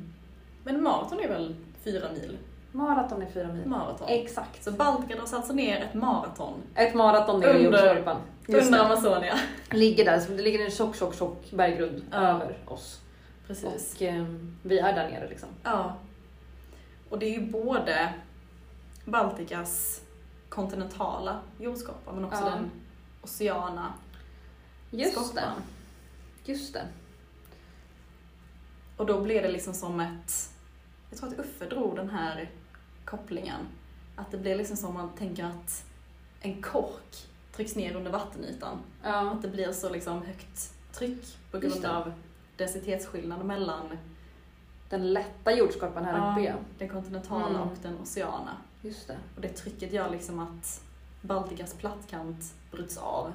[0.64, 2.38] Men maraton är väl fyra mil?
[2.72, 3.66] Maraton är fyra mil.
[3.66, 4.08] Maraton.
[4.10, 4.64] Exakt.
[4.64, 8.18] Så Baltika dras alltså ner ett maraton Ett maraton ner i jordskorpan.
[8.48, 8.82] Under det.
[8.86, 9.40] Amazonia.
[9.72, 12.18] Ligger där, så det ligger en tjock, tjock, tjock berggrund Ja.
[12.18, 13.02] över oss.
[13.48, 13.96] Precis.
[13.96, 15.50] Och ehm, vi är där nere liksom.
[15.64, 15.96] Ja.
[17.10, 18.14] Och det är ju både
[19.06, 20.02] Baltikas
[20.50, 22.50] kontinentala jordskorpa men också Ja.
[22.50, 22.72] den
[23.22, 23.94] oceana
[24.92, 25.22] Just det.
[25.22, 25.62] skorpan.
[26.46, 26.84] Just det.
[28.98, 30.50] Och då blir det liksom som ett
[31.10, 32.50] jag tror att Uffe drog den här
[33.10, 33.68] kopplingen.
[34.16, 35.86] Att det blir liksom som man tänker att
[36.42, 38.78] en kork trycks ner under vattenytan.
[39.04, 39.32] Ja.
[39.32, 42.14] Att det blir så liksom högt tryck på grund av
[42.58, 43.98] densitetsskillnaden mellan
[44.90, 47.62] Den lätta jordskorpan här ja, uppe den kontinentala Mm.
[47.62, 48.58] och den oceana.
[48.82, 49.18] Just det.
[49.36, 50.82] Och det trycket gör liksom att
[51.22, 53.34] Baltikas plattkant bryts av.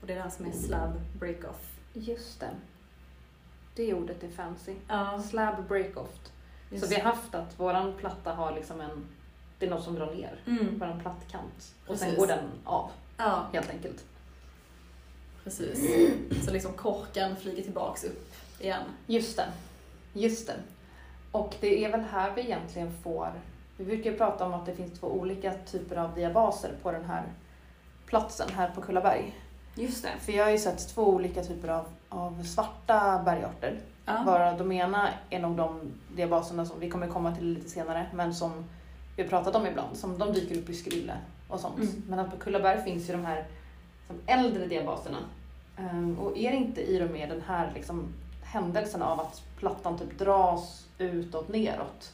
[0.00, 1.78] Och det är det här som är slab break-off.
[1.92, 2.50] Just det.
[3.74, 4.74] Det ordet är fancy.
[4.88, 6.30] Ja, Slab break-off.
[6.80, 9.06] Så vi har haft att våran platta har liksom en,
[9.58, 10.78] det är något som drar ner mm.
[10.78, 11.74] på en plattkant.
[11.86, 12.18] Och sen Precis.
[12.18, 14.04] går den av Ja, helt enkelt.
[15.44, 15.78] precis.
[16.44, 18.82] Så liksom korken flyger tillbaks upp igen.
[19.06, 19.46] Just det.
[20.12, 20.56] Just det.
[21.32, 23.32] Och det är väl här vi egentligen får,
[23.76, 27.04] vi brukar ju prata om att det finns två olika typer av diabaser på den
[27.04, 27.24] här
[28.06, 29.40] platsen här på Kullaberg.
[29.74, 30.10] Just det.
[30.20, 33.80] För jag har ju sett två olika typer av, av svarta bergarter.
[34.06, 34.22] Ja.
[34.26, 35.80] Varav de ena är nog de
[36.16, 38.64] diabaserna som vi kommer komma till lite senare, men som
[39.16, 41.16] vi har pratat om ibland, som de dyker upp i Skrylle
[41.48, 41.78] och sånt.
[41.78, 42.02] Mm.
[42.08, 43.46] Men att på Kullaberg finns ju de här
[44.06, 45.18] som äldre diabaserna.
[45.76, 48.12] Ehm, och är det inte i och med den här liksom,
[48.42, 52.12] händelsen av att plattan typ dras utåt neråt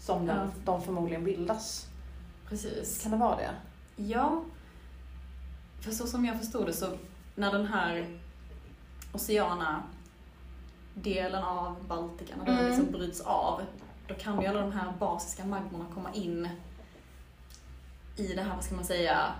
[0.00, 0.62] som den, Ja.
[0.64, 1.86] de förmodligen bildas?
[2.48, 3.02] Precis.
[3.02, 3.50] Kan det vara det?
[3.96, 4.42] Ja,
[5.80, 6.86] för så som jag förstod det så
[7.34, 8.18] när den här
[9.12, 9.82] oceana
[11.02, 12.68] delen av Baltikan, när den Mm.
[12.68, 13.62] liksom bryts av,
[14.08, 16.48] då kan ju alla de här basiska magmorna komma in
[18.16, 19.32] i det här, vad ska man säga,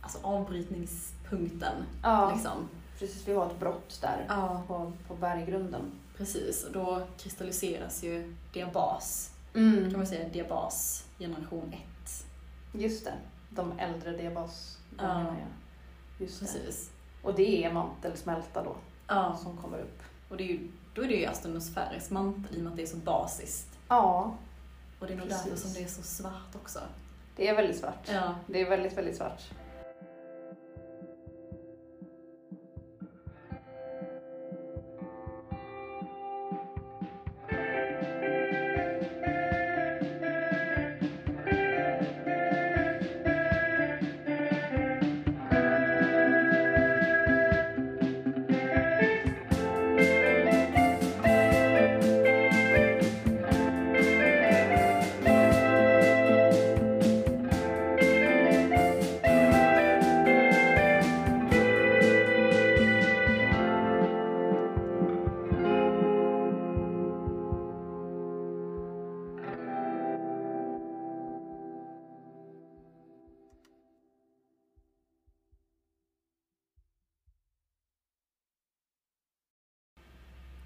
[0.00, 1.84] alltså avbrytningspunkten.
[2.02, 2.68] Ja, Liksom.
[2.98, 3.28] precis.
[3.28, 5.92] Vi har ett brott där Ja, på, på berggrunden.
[6.16, 6.64] precis.
[6.64, 9.90] Och då kristalliseras ju diabas, Mm.
[9.90, 12.24] kan man säga diabas generation 1.
[12.72, 13.14] Just det,
[13.50, 14.78] de äldre diabas.
[14.98, 15.24] Ja.
[16.18, 16.46] Just det.
[16.46, 16.90] Precis.
[17.22, 20.02] Och det är mantelsmälta då, Ja, som kommer upp.
[20.28, 22.82] och det är ju, då är det ju astronosfärisk mantel i och med att det
[22.82, 23.68] är så basiskt.
[23.88, 24.34] Ja,
[24.98, 26.78] Och det är nog därför som det är så svart också.
[27.36, 28.08] det är väldigt svart.
[28.12, 28.34] Ja.
[28.46, 29.42] Det är väldigt, väldigt svart.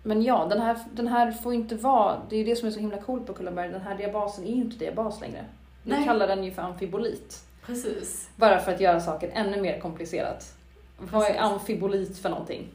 [0.09, 2.73] Men ja, den här, den här får inte vara, det är ju det som är
[2.73, 5.45] så himla coolt på Kullaberg, den här diabasen är ju inte diabas längre.
[5.83, 6.05] Vi Nej.
[6.05, 7.45] kallar den ju för amfibolit.
[7.67, 8.29] Precis.
[8.37, 10.55] Bara för att göra saken ännu mer komplicerat.
[10.99, 11.43] Vad är Precis.
[11.43, 12.69] amfibolit för någonting?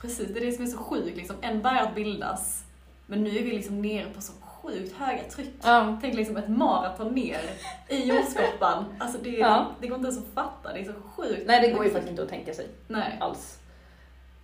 [0.00, 1.16] Precis, det är det som är så sjukt.
[1.16, 1.36] Liksom.
[1.40, 2.64] En bergart bildas,
[3.06, 5.50] men nu är vi liksom nere på så sjukt höga tryck.
[5.62, 7.40] Ja, Tänk liksom ett maraton ner
[7.88, 8.84] i jordskorpan.
[8.98, 9.66] Alltså det, Ja.
[9.80, 11.42] det går inte ens att fatta, det är så sjukt.
[11.46, 13.16] nej det går ju faktiskt inte att tänka sig Nej.
[13.20, 13.58] alls.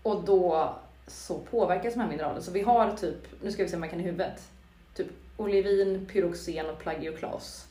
[0.02, 0.74] Och då
[1.10, 2.42] så påverkas de här mineralen.
[2.42, 4.48] Så vi har typ, nu ska vi se om jag kan i huvudet,
[4.94, 7.68] typ olivin, pyroxen och plagioklas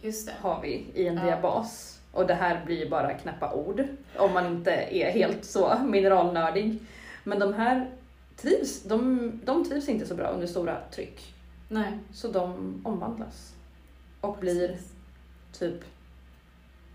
[0.00, 0.32] Just det.
[0.40, 1.24] har vi i en Ja.
[1.24, 2.00] diabas.
[2.12, 3.84] Och det här blir ju bara knäppa ord
[4.16, 6.78] om man inte är helt så mineralnördig.
[7.24, 7.90] Men de här
[8.36, 11.34] trivs, de, de trivs inte så bra under stora tryck.
[11.68, 11.92] Nej.
[12.12, 13.54] Så de omvandlas.
[14.20, 14.92] Och blir Precis.
[15.58, 15.84] typ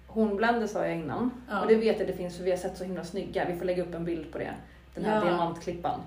[0.07, 1.31] hornbländer sa jag innan.
[1.49, 1.61] Ja.
[1.61, 3.45] Och det vet jag det finns för vi har sett så himla snygga.
[3.49, 4.53] Vi får lägga upp en bild på det.
[4.97, 5.23] Den här Ja.
[5.31, 5.99] diamantklippan.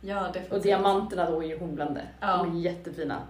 [0.00, 0.52] Ja, definitivt.
[0.52, 2.12] Och diamanterna då är ju hornbländer.
[2.20, 2.36] Ja.
[2.36, 3.22] De är jättefina.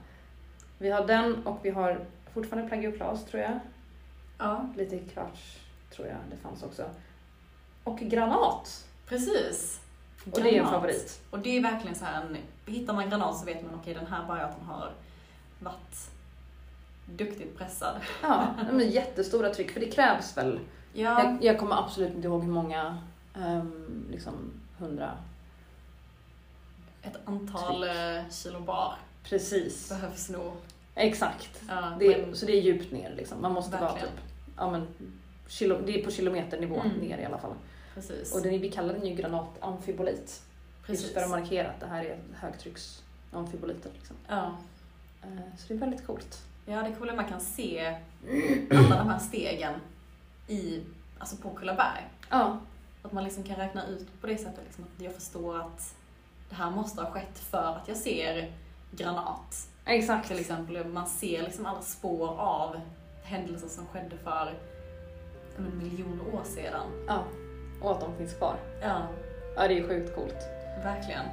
[0.78, 2.00] Vi har den och vi har
[2.34, 3.58] fortfarande plagioklas tror jag.
[4.38, 5.58] Ja, Lite kvarts
[5.96, 6.84] tror jag det fanns också.
[7.84, 8.86] Och granat.
[9.06, 9.80] precis.
[10.24, 10.70] Och det är en Granat.
[10.72, 11.20] favorit.
[11.30, 14.06] Och det är verkligen så här, en, hittar man granat så vet man okej den
[14.06, 14.90] här bergarten har
[15.58, 16.10] varit
[17.06, 17.96] duktigt pressad.
[18.22, 20.60] Ja, är jättestora tryck för det krävs väl.
[20.92, 22.98] Ja, Jag, jag kommer absolut inte ihåg hur många,
[23.34, 24.32] um, liksom
[24.80, 25.18] hundra.
[27.02, 29.88] ett antal eh, kilo bar Precis.
[29.88, 30.52] behövs nog.
[30.94, 31.62] Exakt.
[31.68, 33.42] Ja, Det är, men, så det är djupt ner liksom.
[33.42, 34.08] Man måste vara Verkligen.
[34.14, 34.24] typ,
[34.56, 34.86] ja men,
[35.46, 36.96] kilo, det är på kilometernivå Mm.
[36.96, 37.54] ner i alla fall.
[37.94, 38.34] precis.
[38.34, 40.20] Och den, vi kallar den ju granatamfibolit.
[40.20, 40.42] Just
[40.86, 41.14] precis.
[41.14, 43.90] för att markera att det här är högtrycksamfiboliter.
[43.94, 44.16] Liksom.
[44.28, 44.56] Ja.
[45.22, 46.42] Eh, Så det är väldigt coolt.
[46.66, 47.86] ja, det är coolt att man kan se
[48.70, 49.74] alla de här stegen
[50.48, 50.82] i,
[51.18, 52.04] alltså på Kullaberg.
[52.30, 52.58] Ja,
[53.02, 55.94] Att man liksom kan räkna ut på det sättet liksom, att jag förstår att
[56.48, 58.52] det här måste ha skett för att jag ser
[58.90, 59.68] granat.
[59.84, 60.28] Exakt.
[60.28, 62.80] Till exempel, man ser liksom alla spår av
[63.22, 64.54] händelser som skedde för
[65.56, 66.86] ja, men, miljoner år sedan.
[67.06, 67.24] Ja.
[67.82, 68.56] Och att de finns kvar.
[68.82, 69.02] Ja,
[69.56, 70.48] Ja, det är sjukt coolt.
[70.84, 71.24] verkligen.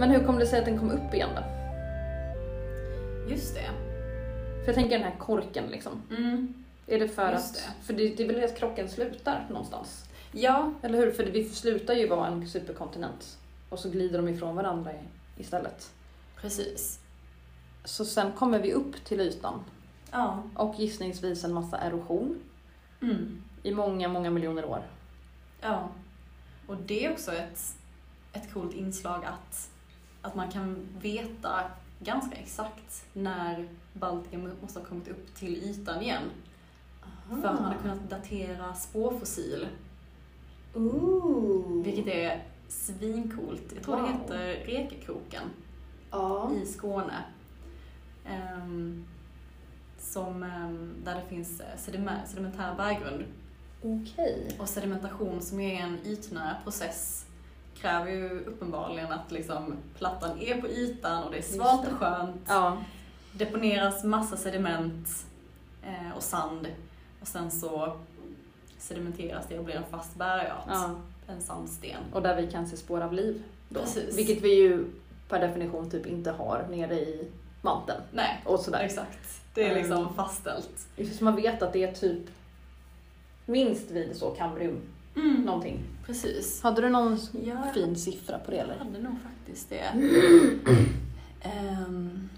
[0.00, 1.42] Men hur kom det sig att den kom upp igen då?
[3.30, 3.70] Just det.
[4.60, 6.02] För jag tänker den här korken liksom.
[6.10, 6.64] Mm.
[6.86, 7.62] Är det för Just att...
[7.62, 7.86] det.
[7.86, 10.04] För det, det är väl att krocken slutar någonstans?
[10.32, 11.10] Ja, Eller hur?
[11.12, 13.38] För vi slutar ju vara en superkontinent.
[13.68, 14.90] Och så glider de ifrån varandra
[15.36, 15.92] istället.
[16.36, 17.00] precis.
[17.84, 19.64] Så sen kommer vi upp till ytan.
[20.10, 20.42] Ja.
[20.54, 22.40] Och gissningsvis en massa erosion.
[23.02, 23.42] Mm.
[23.62, 24.82] I många, många miljoner år.
[25.60, 25.88] Ja.
[26.66, 27.74] Och det är också ett,
[28.32, 29.70] ett coolt inslag att,
[30.22, 31.60] att man kan veta
[31.98, 36.22] ganska exakt när Baltikum måste ha kommit upp till ytan igen.
[37.28, 39.68] För att man har kunnat datera spårfossil,
[40.74, 41.82] Ooh.
[41.84, 43.72] vilket är svincoolt.
[43.74, 44.10] Jag tror det Wow.
[44.12, 45.42] heter Rekekroken
[46.10, 46.50] Ja.
[46.54, 47.24] i Skåne.
[48.26, 49.04] Ehm,
[49.98, 53.24] som, ehm, där det finns eh, sediment, sedimentär berggrund.
[53.82, 54.56] Okej.
[54.60, 57.26] Och sedimentation som är en ytnära process
[57.80, 62.40] kräver ju uppenbarligen att liksom plattan är på ytan och det är svalt och skönt.
[62.48, 62.78] Ja.
[63.32, 65.08] Deponeras massa sediment
[65.82, 66.66] eh, och sand
[67.20, 67.96] och sen så
[68.78, 70.64] sedimenteras det och blir en fast bergart.
[70.68, 70.94] ja.
[71.28, 72.02] En sandsten.
[72.12, 73.42] Och där vi kan se spår av liv.
[73.68, 73.80] Då.
[73.80, 74.18] Precis.
[74.18, 74.84] Vilket vi ju
[75.28, 77.28] per definition typ inte har nere i
[77.62, 78.00] manteln.
[78.12, 78.78] Nej, Och sådär.
[78.80, 79.40] exakt.
[79.54, 80.14] Det är liksom Mm.
[80.14, 80.86] fastställt.
[81.18, 82.22] Så man vet att det är typ
[83.46, 84.80] minst vid så kambrium
[85.16, 85.42] Mm.
[85.42, 85.82] någonting.
[86.06, 86.62] Precis.
[86.62, 88.78] Hade du någon Ja, jag fin siffra på det eller?
[88.78, 89.84] hade nog faktiskt det.
[91.42, 92.28] Ehm,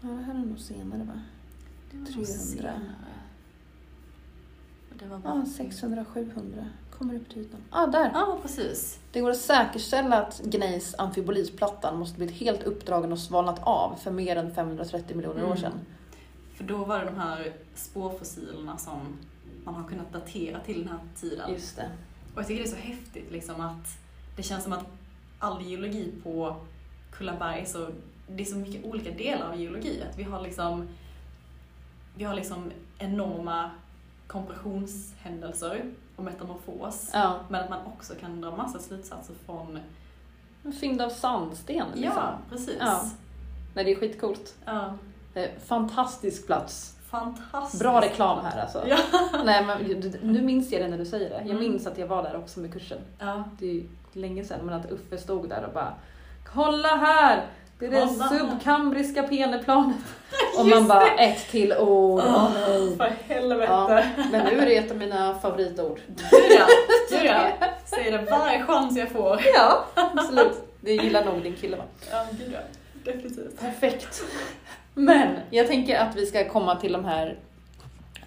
[0.00, 1.20] Ja, det här är nog senare va?
[1.90, 2.26] det var nog 300.
[2.34, 2.80] senare.
[4.98, 5.44] Det var Ja, bara...
[5.44, 6.64] 600-700.
[6.98, 7.60] Kommer upp till ytan.
[7.70, 8.10] Ja, där!
[8.14, 8.98] Ja, precis.
[9.12, 14.10] Det går att säkerställa att Gneis amfibolitplattan måste blivit helt uppdragen och svalnat av för
[14.10, 15.58] mer än 530 miljoner år Mm.
[15.58, 15.72] sedan.
[16.54, 19.18] För då var det de här spårfossilerna som
[19.72, 21.52] man har kunnat datera till den här tiden.
[21.52, 21.90] Just det.
[22.34, 23.98] Och jag tycker det är så häftigt liksom att
[24.36, 24.84] det känns som att
[25.38, 26.56] all geologi på
[27.12, 27.88] Kullaberg, så
[28.28, 30.02] det är så mycket olika delar av geologi.
[30.10, 30.88] Att vi har liksom,
[32.14, 33.70] vi har liksom enorma
[34.26, 35.84] kompressionshändelser
[36.16, 37.10] och metamorfos.
[37.12, 37.40] Ja.
[37.48, 39.78] Men att man också kan dra massa slutsatser från...
[40.80, 42.02] Fynd av sandsten liksom.
[42.16, 42.76] Ja, precis.
[42.80, 43.10] Ja.
[43.74, 44.56] Nej, det är skitcoolt.
[44.64, 44.94] Ja.
[45.34, 46.97] Eh, Fantastisk plats.
[47.10, 47.82] Fantastiskt.
[47.82, 48.84] Bra reklam här alltså.
[48.88, 48.96] Ja.
[49.44, 51.36] Nej, men du- nu minns jag det när du säger det.
[51.36, 51.58] Jag Mm.
[51.58, 52.98] minns att jag var där också med kursen.
[53.18, 53.44] Ja.
[53.58, 55.92] Det är länge sedan, men att Uffe stod där och bara
[56.54, 57.46] Kolla här!
[57.78, 59.96] Det är det Kolla här." subkambriska peneplanet.
[60.58, 62.22] Och man bara, ett till ord.
[62.26, 62.96] Åh, nej.
[62.96, 63.72] För helvete.
[63.72, 66.00] Ja, men nu är det ett av mina favoritord.
[66.30, 66.66] Ja,
[67.10, 67.48] gud ja.
[67.84, 69.40] Säger det varje chans jag får.
[69.54, 70.62] Ja, absolut.
[70.80, 71.84] Det gillar nog din kille va?
[72.10, 72.58] Ja, gud ja.
[73.12, 73.60] Definitivt.
[73.60, 74.22] Perfekt.
[74.98, 77.38] Men jag tänker att vi ska komma till de här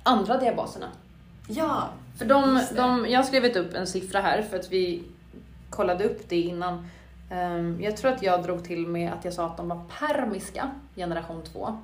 [0.03, 0.87] andra diabaserna.
[1.47, 5.03] Ja, För de, de, jag har skrivit upp en siffra här för att vi
[5.69, 6.87] kollade upp det innan.
[7.31, 10.71] Ehm, jag tror att jag drog till med att jag sa att de var permiska,
[10.95, 11.77] generation 2,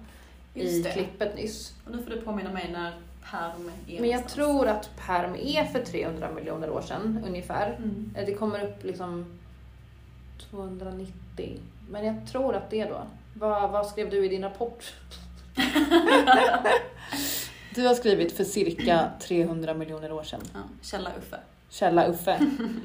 [0.53, 1.73] i klippet nyss.
[1.85, 2.91] Och nu får du påminna mig när
[3.31, 4.33] perm är Men jag någonstans.
[4.33, 7.75] tror att perm är för 300 miljoner år sedan ungefär.
[7.77, 8.11] Mm.
[8.17, 9.39] Eh, Det kommer upp liksom
[10.51, 11.59] 290.
[11.89, 13.01] Men jag tror att det är då.
[13.39, 14.93] Vad, vad skrev du i din rapport?
[17.75, 20.41] du har skrivit för cirka 300 miljoner år sedan.
[20.53, 21.37] Ja, källa Uffe.
[21.69, 22.39] Källa Uffe.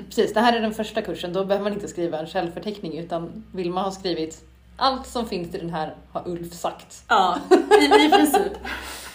[0.07, 1.33] Precis, det här är den första kursen.
[1.33, 4.45] Då behöver man inte skriva en källförteckning utan vill man ha skrivit
[4.77, 7.05] allt som finns i den här har Ulf sagt.
[7.09, 7.39] Ja,
[7.81, 8.53] i, i princip.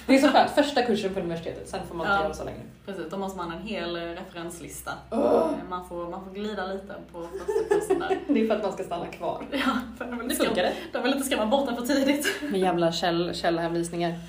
[0.08, 2.24] Det är så skönt, första kursen på universitetet, sen får man inte Ja.
[2.24, 2.58] göra så länge.
[2.86, 4.92] Precis, då måste man ha en hel eh, referenslista.
[5.12, 8.20] Eh, Man, får, man får glida lite på första kursen där.
[8.34, 9.46] Det är för att man ska stanna kvar.
[9.52, 10.74] Ja, för de vill inte skrämma, det.
[10.94, 12.28] de vill inte skrämma bort den för tidigt.
[12.50, 14.20] Med jävla käll, källhänvisningar.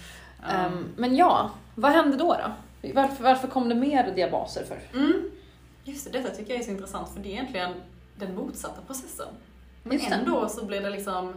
[0.43, 0.49] Ja.
[0.55, 2.37] Ehm, men ja, vad hände då?
[2.83, 2.91] då?
[2.95, 4.99] Varför, varför kom det mer diabaser för?
[4.99, 5.31] Mm.
[5.85, 7.73] Just det, detta tycker jag är så intressant för det är egentligen
[8.17, 9.27] den motsatta processen.
[9.83, 11.35] Men ändå så blir det liksom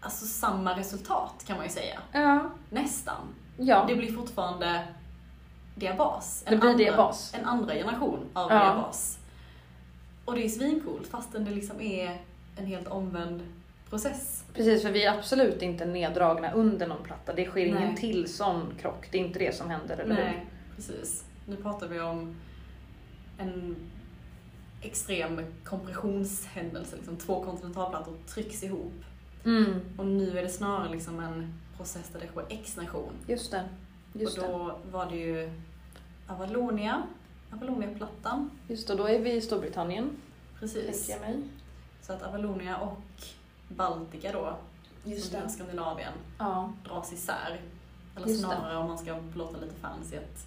[0.00, 2.00] alltså samma resultat kan man ju säga.
[2.12, 2.50] Ja.
[2.70, 3.34] Nästan.
[3.56, 3.84] Ja.
[3.88, 4.84] Det blir fortfarande
[5.74, 6.44] diabas.
[6.48, 7.34] Det blir andra, diabas.
[7.34, 8.58] En andra generation av Ja.
[8.58, 9.18] diabas.
[10.24, 12.20] Och det är svincoolt fastän det liksom är
[12.56, 13.42] en helt omvänd
[13.90, 14.44] process.
[14.54, 17.32] Precis, för vi är absolut inte neddragna under någon platta.
[17.32, 17.96] Det sker ingen Nej.
[17.96, 19.08] till sån krock.
[19.10, 20.24] Det är inte det som händer, eller hur?
[20.24, 20.46] Nej,
[20.76, 21.24] precis.
[21.46, 22.36] Nu pratar vi om
[23.38, 23.76] en
[24.82, 26.96] extrem kompressionshändelse.
[26.96, 29.04] Liksom två kontinentalplattor trycks ihop.
[29.44, 33.12] Mm, Och nu är det snarare liksom en process där det sker extension.
[33.26, 33.68] just det.
[34.12, 34.50] Just och det.
[34.52, 35.52] då var det ju
[36.26, 37.02] Avalonia,
[37.52, 38.50] Avalonia-plattan.
[38.68, 40.10] Just det, då är vi i Storbritannien,
[40.60, 41.06] Precis.
[41.06, 41.42] tänker jag mig.
[42.02, 43.02] Så att Avalonia och
[43.68, 44.56] Baltica då,
[45.04, 45.48] Just är det.
[45.48, 47.60] Skandinavien, Ja, dras isär.
[48.16, 48.46] Eller Just det.
[48.48, 50.46] snarare om man ska låta lite fancy att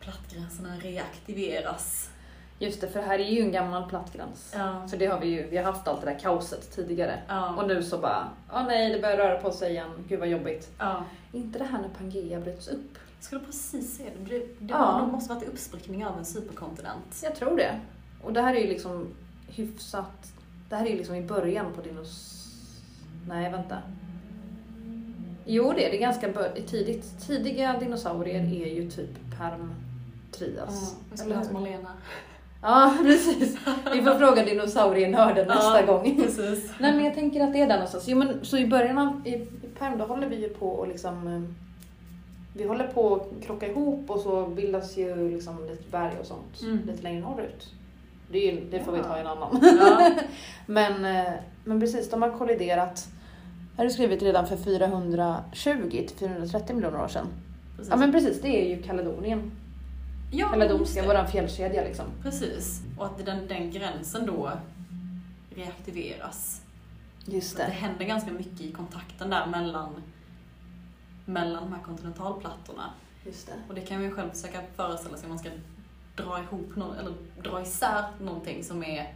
[0.00, 2.10] plattgränserna reaktiveras.
[2.62, 4.52] Just det, för det här är ju en gammal plattgräns.
[4.56, 4.88] Ja.
[4.88, 7.22] För det har vi ju, vi har haft allt det där kaoset tidigare.
[7.28, 7.56] Ja.
[7.56, 9.90] Och nu så bara, åh nej, det börjar röra på sig igen.
[10.08, 10.70] Gud vad jobbigt.
[10.78, 11.04] ja.
[11.32, 12.98] Inte det här när Pangea bröts upp.
[13.16, 14.30] Jag skulle precis säga det.
[14.30, 15.06] Det, det Ja.
[15.06, 17.20] måste varit uppsprickning av en superkontinent.
[17.22, 17.80] Jag tror det.
[18.22, 19.08] Och det här är ju liksom
[19.48, 20.32] hyfsat,
[20.68, 22.38] det här är ju liksom i början på dinos...
[23.28, 23.78] Nej, vänta.
[25.44, 26.32] Jo, det är det är ganska
[26.66, 27.20] tidigt.
[27.26, 29.74] Tidiga dinosaurier är ju typ Perm
[30.32, 30.96] Trias.
[31.14, 31.52] Skulle Eller hur?
[31.52, 31.88] Malena.
[32.62, 33.56] Ja, precis.
[33.92, 36.16] Vi får fråga dinosaurienörden nästa Ja, gång.
[36.22, 36.72] Precis.
[36.78, 38.04] Nej men jag tänker att det är där någonstans.
[38.08, 39.48] Jo, men, så i början av i, i
[39.78, 41.40] Perm då håller vi ju på och liksom eh,
[42.54, 46.62] Vi håller på att krocka ihop och så bildas ju liksom lite berg och sånt
[46.62, 46.80] Mm.
[46.86, 47.68] lite längre norrut.
[48.30, 49.60] Det, är det får vi ta i en annan.
[49.62, 50.10] Ja.
[50.66, 51.32] men, eh,
[51.64, 53.08] men precis, de har kolliderat
[53.76, 57.26] här är det skrivit redan för 420 till 430 miljoner år sedan.
[57.76, 57.90] Precis.
[57.90, 59.50] Ja men precis, det är ju Kaledonien.
[60.38, 61.06] Ja, det.
[61.06, 62.06] våran fjällkedja liksom.
[62.22, 62.82] Precis.
[62.98, 64.52] Och att den, den gränsen då
[65.50, 66.62] reaktiveras.
[67.24, 70.02] Just Det händer ganska mycket i kontakten där mellan,
[71.24, 72.90] mellan de här kontinentalplattorna.
[73.26, 73.52] Just det.
[73.68, 75.50] Och det kan man ju själv försöka föreställa sig om man ska
[76.16, 79.14] dra ihop någon, eller dra isär någonting som är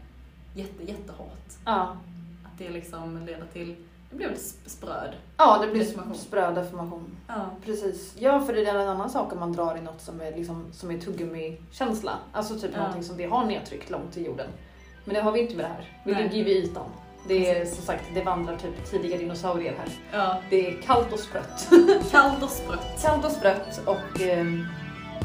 [0.54, 1.52] jätte, jättehårt.
[1.64, 1.96] Ja.
[2.44, 3.76] Att det liksom leder till,
[4.10, 5.14] det blir väl sp- spröd.
[5.36, 6.14] ja, det blir Deformation.
[6.14, 7.16] spröd deformation.
[7.26, 7.34] Ja.
[7.64, 8.14] Precis.
[8.18, 10.66] Ja, för det är en annan sak om man drar i något som är, liksom,
[10.72, 12.12] som är tuggummi-känsla.
[12.32, 12.78] Alltså typ Ja.
[12.78, 14.46] någonting som det har nedtryckt långt i jorden.
[15.04, 16.00] Men det har vi inte med det här.
[16.04, 16.22] Vi Nej.
[16.22, 16.86] ligger ju vid ytan.
[17.28, 19.88] Det är som sagt, det vandrar typ tidiga dinosaurier här.
[20.12, 20.36] ja.
[20.50, 21.68] Det är kallt och sprött.
[22.10, 23.02] Kallt och sprött.
[23.02, 24.66] kallt och sprött och, ehm,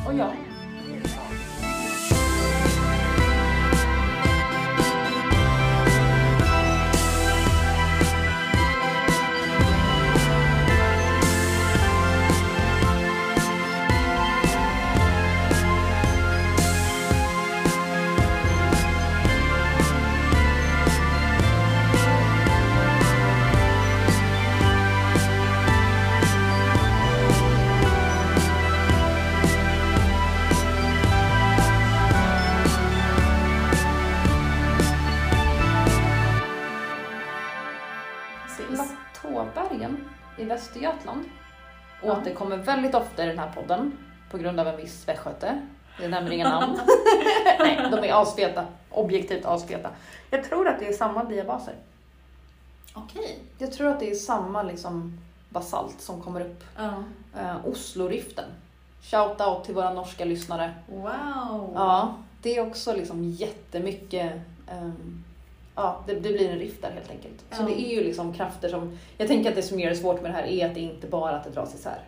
[0.08, 0.32] och ja.
[42.52, 43.98] Återkommer väldigt ofta i den här podden
[44.32, 45.62] på grund av en viss västgöte.
[46.02, 46.80] Jag nämner inga namn.
[47.60, 48.66] Nej, de är asfeta.
[48.90, 49.90] Objektivt asfeta.
[50.30, 51.74] Jag tror att det är samma diabaser.
[52.94, 53.40] Okej.
[53.58, 55.18] Jag tror att det är samma liksom
[55.50, 56.64] basalt som kommer upp.
[56.78, 57.04] Ja.
[57.42, 58.46] Uh, Osloriften.
[59.02, 60.74] Shout out till våra norska lyssnare.
[60.88, 61.72] Wow.
[61.76, 64.32] Ja, det är också liksom jättemycket
[64.68, 65.24] ehm,
[65.76, 67.46] Ja, det, det blir en rift där helt enkelt.
[67.52, 68.98] Så det är ju liksom krafter som...
[69.18, 71.08] Jag tänker att det som gör det svårt med det här är att det inte
[71.08, 72.00] bara att det dras isär.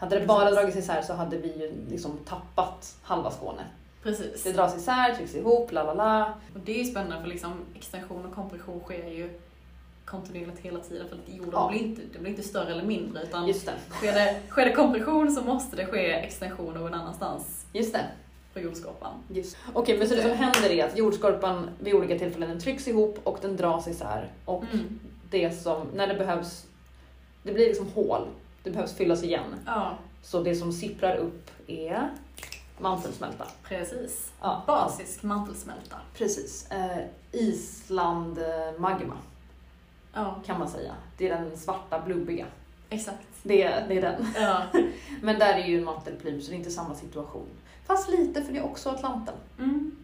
[0.00, 3.62] Hade det bara dragits isär så hade vi ju liksom tappat halva Skåne.
[4.02, 4.42] Precis.
[4.42, 6.24] Det dras isär, trycks ihop, la la la.
[6.54, 9.30] Och det är ju spännande för liksom extension och kompression sker ju
[10.04, 11.68] kontinuerligt hela tiden för att jorden Ja.
[11.72, 13.72] blir, inte, det blir inte större eller mindre utan Just det.
[13.90, 18.04] sker det, sker det kompression så måste det ske extension någon annanstans Just det.
[18.54, 19.12] på jordskorpan.
[19.28, 19.56] Just.
[19.72, 23.18] Okej, men så det som händer är att jordskorpan vid olika tillfällen den trycks ihop
[23.24, 24.28] och den dras isär.
[24.44, 24.98] Och Mm.
[25.30, 26.66] det som, när det behövs,
[27.42, 28.26] det blir liksom hål.
[28.62, 29.54] Det behövs fyllas igen.
[29.66, 32.10] Ja, Så det som sipprar upp är
[32.78, 33.46] mantelsmälta.
[33.64, 34.32] precis.
[34.40, 35.96] Ja, Basisk mantelsmälta.
[36.14, 36.70] Precis.
[36.70, 36.98] Eh,
[37.32, 39.16] Island eh, magma
[40.14, 40.94] Ja, kan man säga.
[41.16, 42.46] Det är den svarta blubbiga.
[42.90, 43.26] exakt.
[43.42, 44.26] Det, är- det är den.
[44.36, 44.62] Ja.
[45.22, 47.46] Men där är ju en mantelplym så det är inte samma situation.
[47.86, 49.34] Fast lite för det är också Atlanten.
[49.58, 49.96] Mm.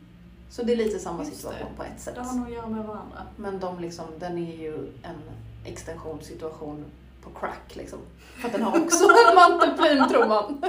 [0.50, 1.76] Så det är lite samma Just situation det.
[1.76, 2.14] på ett sätt.
[2.14, 3.22] Det har nog att göra med varandra.
[3.36, 5.20] Men de liksom, den är ju en
[5.64, 6.84] extensionssituation
[7.26, 7.98] på crack liksom.
[8.40, 10.60] För att den har också en mantelplym tror man.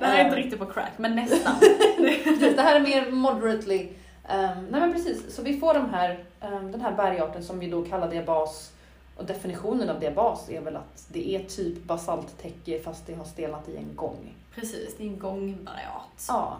[0.00, 1.54] Det här är inte riktigt på crack, men nästan.
[2.24, 3.88] Precis, det här är mer moderately.
[4.28, 7.70] Um, nej men precis, så vi får de här, um, den här bergarten som vi
[7.70, 8.72] då kallar diabas
[9.16, 13.68] Och definitionen av diabas är väl att det är typ basalttäcke fast det har stelnat
[13.68, 14.34] i en gång.
[14.54, 16.24] Precis, det är en gångvariat.
[16.28, 16.56] Ja.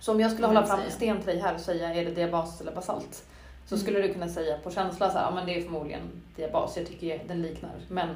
[0.00, 2.10] Så om jag skulle hålla fram en sten till dig här och säga är det
[2.10, 3.24] diabas eller basalt?
[3.66, 6.00] Så skulle du kunna säga på känsla så här, ja men det är förmodligen
[6.36, 7.70] diabas, jag tycker den liknar.
[7.88, 8.08] Men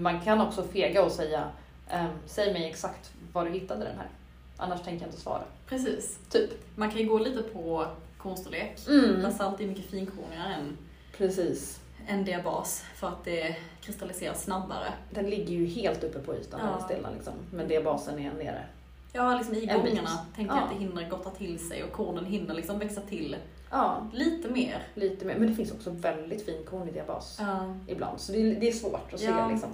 [0.00, 1.48] man kan också fega och säga,
[1.90, 4.08] ehm, säg mig exakt var du hittade den här.
[4.56, 5.42] Annars tänker jag inte svara.
[5.66, 6.18] Precis.
[6.30, 6.50] Typ.
[6.76, 7.86] Man kan ju gå lite på
[8.18, 8.78] kornstorlek.
[8.88, 9.22] Mm.
[9.22, 10.76] Basalt är mycket finkornigare än,
[11.16, 11.80] Precis.
[12.08, 14.92] än diabas för att det kristalliseras snabbare.
[15.10, 16.84] Den ligger ju helt uppe på ytan Ja.
[16.84, 17.32] stelnar liksom.
[17.50, 18.64] Men diabasen är nere.
[19.12, 20.60] Ja, liksom i gångarna tänker Ja.
[20.62, 23.36] att det hinner gotta till sig och kornen hinner liksom växa till
[23.76, 24.82] Ja, lite mer.
[24.94, 25.38] lite mer.
[25.38, 26.56] Men det finns också väldigt fin
[26.88, 28.20] i diabas Ja, ibland.
[28.20, 29.50] Så det är, det är svårt att se Ja.
[29.50, 29.70] liksom.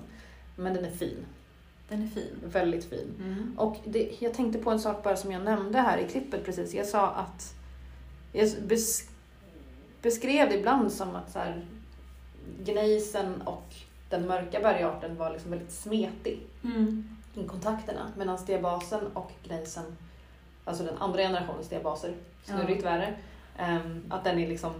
[0.56, 1.16] Men den är fin.
[1.88, 2.34] den är fin.
[2.44, 3.14] Väldigt fin.
[3.18, 3.54] Mm.
[3.58, 6.74] Och det, jag tänkte på en sak bara som jag nämnde här i klippet precis.
[6.74, 7.54] Jag sa att
[8.32, 9.08] jag bes,
[10.02, 11.64] beskrev det ibland som att så här,
[12.64, 13.74] gnejsen och
[14.10, 17.16] den mörka bergarten var liksom väldigt smetig Mm.
[17.34, 18.12] i kontakterna.
[18.16, 19.84] Medan diabasen och gnejsen,
[20.64, 23.14] alltså den andra generationens diabaser, snurrigt värre,
[23.56, 24.72] ehm, att den är liksom,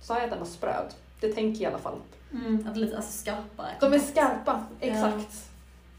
[0.00, 0.94] sa jag att den var spröd?
[1.20, 1.98] Det tänker jag i alla fall.
[2.32, 2.66] Mm.
[2.68, 3.76] Att lite alltså, skarpare.
[3.80, 5.50] De är skarpa, exakt.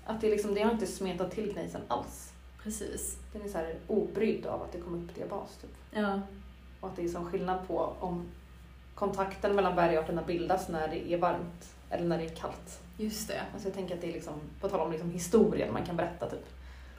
[0.05, 2.33] Att det, är liksom, det har inte smetat till gnejsen alls.
[2.63, 3.17] Precis.
[3.33, 5.57] Den är så här obrydd av att det kommer upp diabas.
[5.61, 5.71] Typ.
[5.91, 6.21] Ja.
[6.79, 8.25] Och att det är som skillnad på om
[8.95, 12.81] kontakten mellan bergarterna bildas när det är varmt eller när det är kallt.
[12.97, 13.41] Just det.
[13.53, 16.29] Alltså jag tänker att det är liksom, på tal om liksom historien man kan berätta
[16.29, 16.45] typ.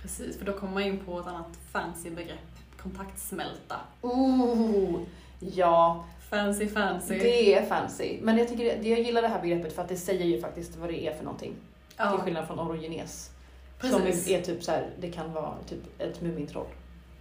[0.03, 2.51] Precis, för då kommer man in på ett annat fancy begrepp.
[2.83, 3.76] Kontaktsmälta.
[4.01, 5.01] Ooh,
[5.41, 7.18] ja, Fancy fancy.
[7.18, 8.18] det är fancy.
[8.22, 10.89] Men jag, tycker, jag gillar det här begreppet för att det säger ju faktiskt vad
[10.91, 11.51] det är för någonting.
[11.53, 13.30] Till ja, skillnad från orogenes.
[13.78, 14.24] precis.
[14.24, 16.66] Som är typ så här, det kan vara typ ett Mumintroll.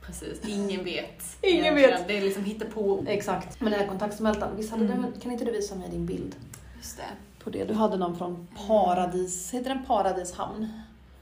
[0.02, 0.42] precis.
[0.48, 1.24] Ingen vet.
[1.42, 1.90] Ingen egentligen.
[1.92, 2.08] vet.
[2.08, 3.04] Det är liksom hittepå.
[3.08, 3.62] Exakt.
[3.62, 5.02] Men den här kontaktsmältan, visst hade Mm.
[5.02, 6.36] den, kan inte du visa mig din bild?
[6.78, 7.04] Just det.
[7.44, 10.68] På det, du hade någon från Paradis, heter den Paradishamn?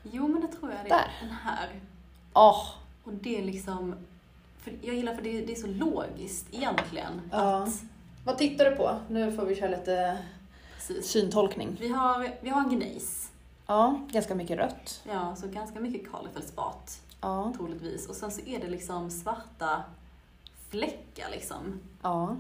[0.04, 0.98] Jo, men det tror jag det är.
[0.98, 1.08] Där.
[1.22, 1.70] Den här.
[2.34, 2.68] Åh,
[3.04, 3.96] Och det är liksom...
[4.62, 7.22] För jag gillar för det, det är så logiskt egentligen.
[7.32, 7.64] Ja.
[7.64, 7.82] Att,
[8.26, 9.00] vad tittar du på?
[9.10, 10.18] Nu får vi köra lite
[10.76, 11.06] precis.
[11.06, 11.78] syntolkning.
[11.80, 13.32] Vi har, vi har en gnejs.
[13.68, 15.02] Ja, ganska mycket rött.
[15.12, 18.10] Ja, så ganska mycket karlfeldspat Ja, troligtvis.
[18.10, 19.84] Och sen så är det liksom svarta
[20.70, 21.80] fläckar liksom.
[22.02, 22.36] ja.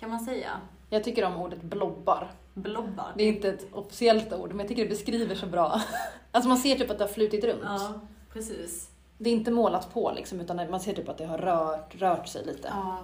[0.00, 0.60] Kan man säga.
[0.90, 2.30] Jag tycker om ordet blobbar.
[2.54, 3.12] Blobbar.
[3.16, 5.80] Det är inte ett officiellt ord, men jag tycker det beskriver så bra.
[6.30, 7.62] Alltså man ser typ att det har flutit runt.
[7.64, 8.00] Ja,
[8.32, 8.90] precis.
[9.18, 12.28] Det är inte målat på liksom, utan man ser typ att det har rört, rört
[12.28, 12.68] sig lite.
[12.68, 12.98] Ja,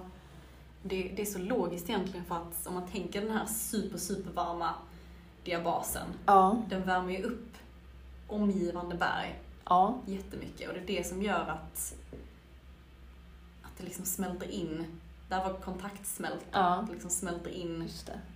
[0.83, 4.31] det, det är så logiskt egentligen för att om man tänker den här super, super
[4.31, 4.69] varma
[5.43, 7.57] diabasen, Ja, den värmer ju upp
[8.27, 11.95] omgivande berg ja, jättemycket och det är det som gör att,
[13.63, 14.99] att det liksom smälter in.
[15.29, 16.83] Där var kontaktsmälta, ja.
[16.87, 17.89] det liksom smälter in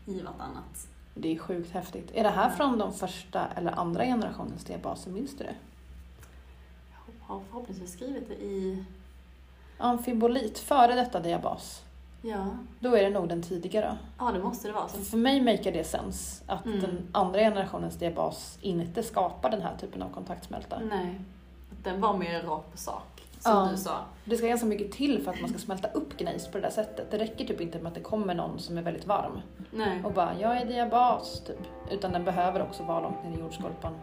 [0.06, 0.88] i vartannat.
[1.14, 2.12] Det är sjukt häftigt.
[2.14, 5.12] Är det här från de första eller andra generationens diabaser?
[5.12, 5.56] Minns du det?
[7.28, 8.84] Har förhoppningsvis skrivit det i,
[9.78, 11.84] Amfibolit, före detta diabas.
[12.22, 12.48] ja,
[12.80, 13.98] Då är det nog den tidigare.
[14.20, 14.88] ja det måste det vara.
[14.88, 16.80] Så för mig makar det sens att Mm.
[16.80, 20.80] den andra generationens diabas inte skapar den här typen av kontaktsmälta.
[20.80, 21.20] Nej,
[21.84, 23.68] den var mer rakt på sak, som Ja.
[23.72, 23.98] du sa.
[24.26, 26.70] Det ska ganska mycket till för att man ska smälta upp gnejs på det där
[26.72, 27.12] sättet.
[27.12, 29.40] Det räcker typ inte med att det kommer någon som är väldigt varm
[29.72, 30.04] Nej.
[30.04, 31.60] och bara “jag är diabas” typ.
[31.92, 33.94] Utan den behöver också vara långt ner i jordskorpan.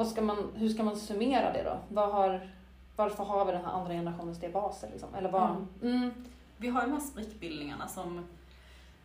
[0.00, 2.00] Vad ska man, hur ska man summera det då?
[2.00, 2.50] Har,
[2.96, 4.90] varför har vi den här andra generationens diabaser?
[4.90, 5.14] Liksom?
[5.14, 5.66] Eller vad, Mm.
[5.82, 6.10] mm.
[6.56, 8.26] Vi har ju de här sprickbildningarna som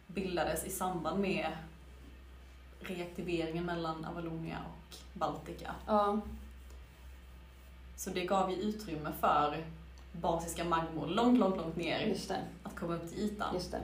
[0.08, 1.48] bildades i samband med
[2.80, 5.76] reaktiveringen mellan Avalonia och Baltica.
[5.88, 6.20] Ja,
[7.96, 9.66] Så det gav ju utrymme för
[10.12, 12.16] basiska magmor långt, långt, långt ner
[12.64, 13.54] att komma upp till ytan.
[13.54, 13.82] Just det.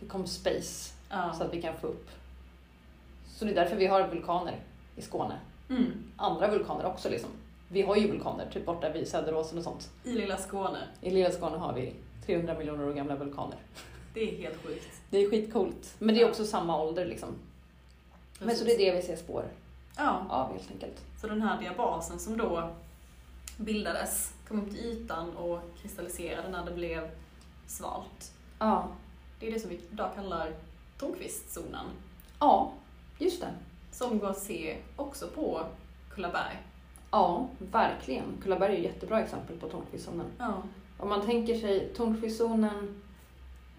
[0.00, 1.32] Det kom space Ja.
[1.32, 2.10] så att vi kan få upp.
[3.26, 4.56] Så det är därför vi har vulkaner
[4.96, 5.38] i Skåne.
[5.70, 5.92] Mm.
[6.16, 7.30] Andra vulkaner också liksom.
[7.68, 9.90] Vi har ju vulkaner, typ borta vid Söderåsen och sånt.
[10.04, 10.78] I lilla Skåne.
[11.00, 11.94] I lilla Skåne har vi
[12.26, 13.56] 300 miljoner år gamla vulkaner.
[14.14, 15.00] Det är helt sjukt.
[15.10, 15.94] Det är skitcoolt.
[15.98, 17.28] Men det är också samma ålder liksom.
[18.40, 19.44] Men så det är det vi ser spår
[19.96, 21.02] Ja, av helt enkelt.
[21.20, 22.70] så den här diabasen som då
[23.56, 27.10] bildades kom upp till ytan och kristalliserade när det blev
[27.66, 28.32] svalt.
[28.58, 28.88] Ja.
[29.40, 30.52] Det är det som vi idag kallar
[30.98, 31.86] Tornqvistzonen.
[32.40, 32.72] Ja,
[33.18, 33.48] just det.
[33.98, 35.60] Som går att se också på
[36.14, 36.56] Kullaberg.
[37.10, 38.24] Ja, verkligen.
[38.42, 40.26] Kullaberg är ett jättebra exempel på Tornqvistzonen.
[40.38, 40.62] Ja.
[40.98, 43.02] Om man tänker sig Tornqvistzonen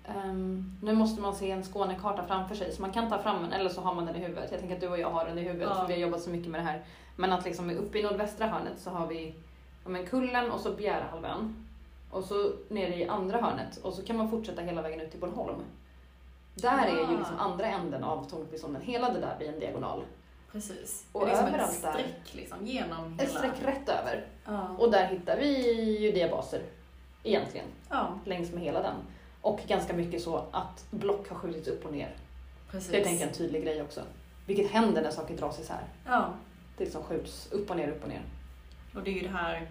[0.06, 3.54] ehm, nu måste man se en Skånekarta framför sig, så man kan ta fram den
[3.54, 4.52] eller så har man den i huvudet.
[4.52, 5.76] Jag tänker att du och jag har den i huvudet Ja.
[5.76, 6.82] för vi har jobbat så mycket med det här.
[7.16, 9.34] Men att liksom uppe i nordvästra hörnet så har vi
[9.84, 11.66] ja, men Kullen och så Bjärehalvön.
[12.12, 15.20] Och så nere i andra hörnet och så kan man fortsätta hela vägen ut till
[15.20, 15.62] Bornholm.
[16.62, 18.82] Där är ju liksom andra änden av Tornqvistzonen.
[18.82, 20.04] Hela det där blir en diagonal.
[20.52, 21.06] Precis.
[21.12, 23.40] Och det är liksom ett streck liksom genom Ett hela...
[23.40, 24.26] streck rätt över.
[24.46, 24.68] Ja.
[24.80, 26.62] Och där hittar vi ju diabaser
[27.24, 27.66] egentligen.
[27.90, 28.96] ja, längs med hela den.
[29.42, 32.16] Och ganska mycket så att block har skjutits upp och ner.
[32.72, 32.92] precis.
[32.92, 34.02] Det är tänker jag en tydlig grej också.
[34.46, 35.84] Vilket händer när saker dras isär.
[36.06, 36.30] Ja,
[36.78, 38.22] Det liksom skjuts upp och ner, upp och ner.
[38.96, 39.70] och det är ju det här,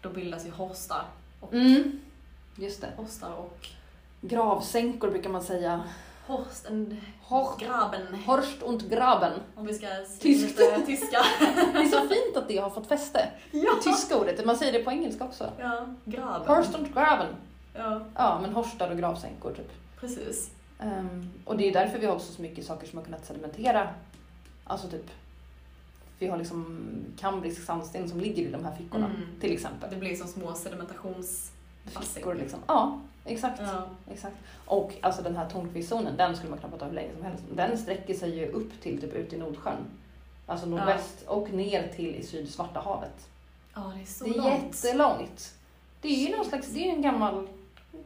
[0.00, 1.04] då bildas ju horstar.
[1.40, 2.00] Och, Mm.
[2.56, 2.88] Just det.
[2.96, 3.66] Horstar och
[4.20, 5.84] Gravsänkor brukar man säga.
[6.26, 9.32] Horsten, Hor- Graben, Horst und Graben.
[9.54, 9.86] om vi ska
[10.20, 10.58] Tyskt.
[10.86, 11.18] tyska.
[11.72, 13.28] Det är så fint att det har fått fäste.
[13.50, 13.70] ja.
[13.84, 14.44] Tyska ordet.
[14.46, 15.50] Man säger det på engelska också.
[15.58, 16.48] ja, Graben.
[16.56, 17.26] Horst und Graben.
[17.74, 19.70] Ja, Ja, men horstar och gravsänkor typ.
[20.00, 20.50] precis.
[20.80, 23.88] Ehm, och det är därför vi har också så mycket saker som har kunnat sedimentera.
[24.64, 25.10] Alltså typ,
[26.18, 29.20] vi har liksom kambrisk sandsten som ligger i de här fickorna Mm.
[29.40, 29.90] till exempel.
[29.90, 31.50] Det blir som små sedimentations...
[32.14, 32.58] Fickor liksom.
[32.66, 33.60] Ja, exakt.
[33.60, 34.36] Ja, exakt.
[34.66, 37.44] Och alltså den här Tornqvistzonen, den skulle man kunna prata om hur länge som helst.
[37.54, 39.76] Den sträcker sig ju upp till typ ut i Nordsjön.
[40.46, 43.28] Alltså nordväst och ner till i syd Svarta havet.
[43.74, 44.64] ja det är så det är långt.
[44.84, 45.54] jättelångt.
[46.00, 47.48] Det är ju någon slags, det är en gammal,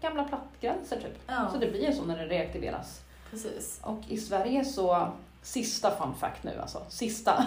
[0.00, 1.18] gamla plattgränser typ.
[1.26, 3.00] Ja, Så det blir ju så när det reaktiveras.
[3.30, 3.80] precis.
[3.82, 5.08] Och i Sverige så,
[5.42, 7.46] sista fun fact nu alltså, sista,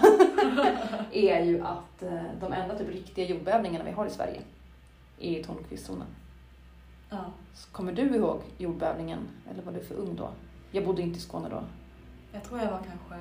[1.12, 4.40] är ju att eh, de enda typ riktiga jordbävningarna vi har i Sverige
[5.20, 6.06] är i Tornqvistzonen.
[7.12, 7.24] Ja.
[7.72, 10.28] Kommer du ihåg jordbävningen, eller var du för ung då?
[10.70, 11.62] Jag bodde inte i Skåne då.
[12.32, 13.16] Jag tror jag var kanske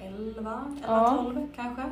[0.00, 1.22] 11 eller Ja.
[1.24, 1.82] 12 kanske.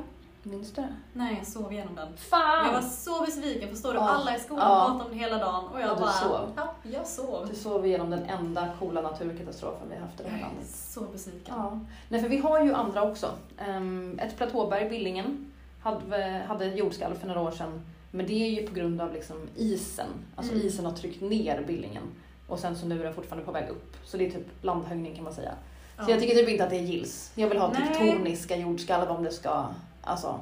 [0.44, 0.88] Minns du det?
[1.12, 2.16] Nej, jag sov igenom den.
[2.16, 2.66] Fan!
[2.66, 3.98] Jag var så besviken, förstår du?
[3.98, 4.08] Ja.
[4.08, 4.84] Alla i skolan Ja.
[4.86, 6.10] pratade om det hela dagen och jag Och bara...
[6.12, 6.50] sov.
[6.56, 7.46] Ja, jag sov.
[7.50, 10.68] Du sov igenom den enda coola naturkatastrofen vi haft i det Jag här är landet.
[10.70, 11.54] så besviken.
[11.58, 11.80] Ja.
[12.08, 13.30] Nej, för vi har ju andra också.
[13.68, 17.82] Um, ett platåberg, Billingen, hade, hade jordskalv för några år sedan.
[18.14, 20.08] Men det är ju på grund av liksom isen.
[20.36, 20.66] Alltså Mm.
[20.66, 22.02] isen har tryckt ner Billingen.
[22.46, 23.96] Och sen så nu är den fortfarande på väg upp.
[24.04, 25.52] Så det är typ landhöjning kan man säga.
[25.96, 26.04] Ja.
[26.04, 27.32] Så jag tycker typ inte att det gills.
[27.34, 27.88] Jag vill ha Nej.
[27.88, 29.66] tektoniska jordskalv om det ska,
[30.02, 30.40] alltså,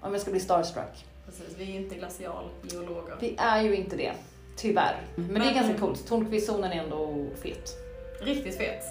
[0.00, 1.04] om jag ska bli starstruck.
[1.26, 3.16] Precis, vi är inte glacialgeologer.
[3.20, 4.12] Vi är ju inte det,
[4.56, 4.96] tyvärr.
[5.14, 6.06] Men, det är Men- ganska coolt.
[6.06, 7.70] Tornqvistzonen är ändå fet.
[8.20, 8.84] Riktigt fet.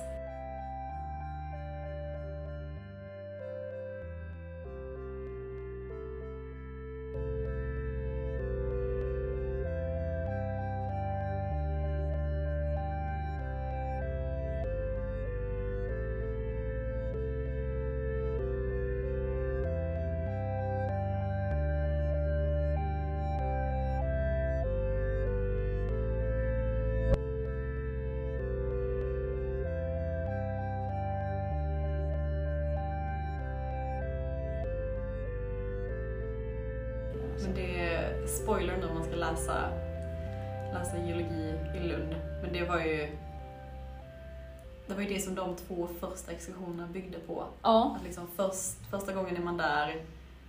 [45.48, 47.46] De två första exkursionerna byggde på.
[47.62, 47.96] Ja.
[47.98, 50.02] Att liksom först, första gången är man där,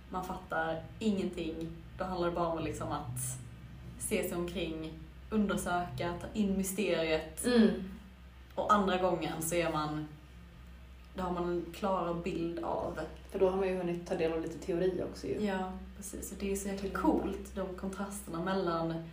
[0.09, 1.69] man fattar ingenting.
[1.97, 3.19] Då handlar det bara om liksom att
[3.99, 4.93] se sig omkring,
[5.29, 7.45] undersöka, ta in mysteriet.
[7.45, 7.69] Mm.
[8.55, 10.07] Och andra gången så är man,
[11.15, 12.99] då har man en klarare bild av
[13.31, 15.45] För då har man ju hunnit ta del av lite teori också ju.
[15.45, 16.31] Ja, precis.
[16.31, 19.09] Och det är så jäkla coolt, de kontrasterna mellan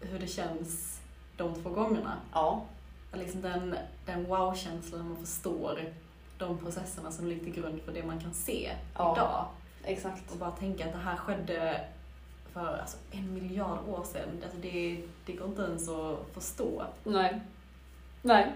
[0.00, 1.00] hur det känns
[1.36, 2.16] de två gångerna.
[2.32, 2.66] Ja.
[3.12, 5.80] Liksom den, den wow-känslan när man förstår
[6.38, 9.14] de processerna som ligger till grund för det man kan se Ja.
[9.16, 9.46] idag.
[9.84, 10.32] Exakt.
[10.32, 11.80] Och bara tänka att det här skedde
[12.52, 14.28] för alltså, en miljard år sedan.
[14.42, 16.82] Alltså, det, det går inte ens att förstå.
[17.04, 17.40] Nej.
[18.22, 18.52] Nej.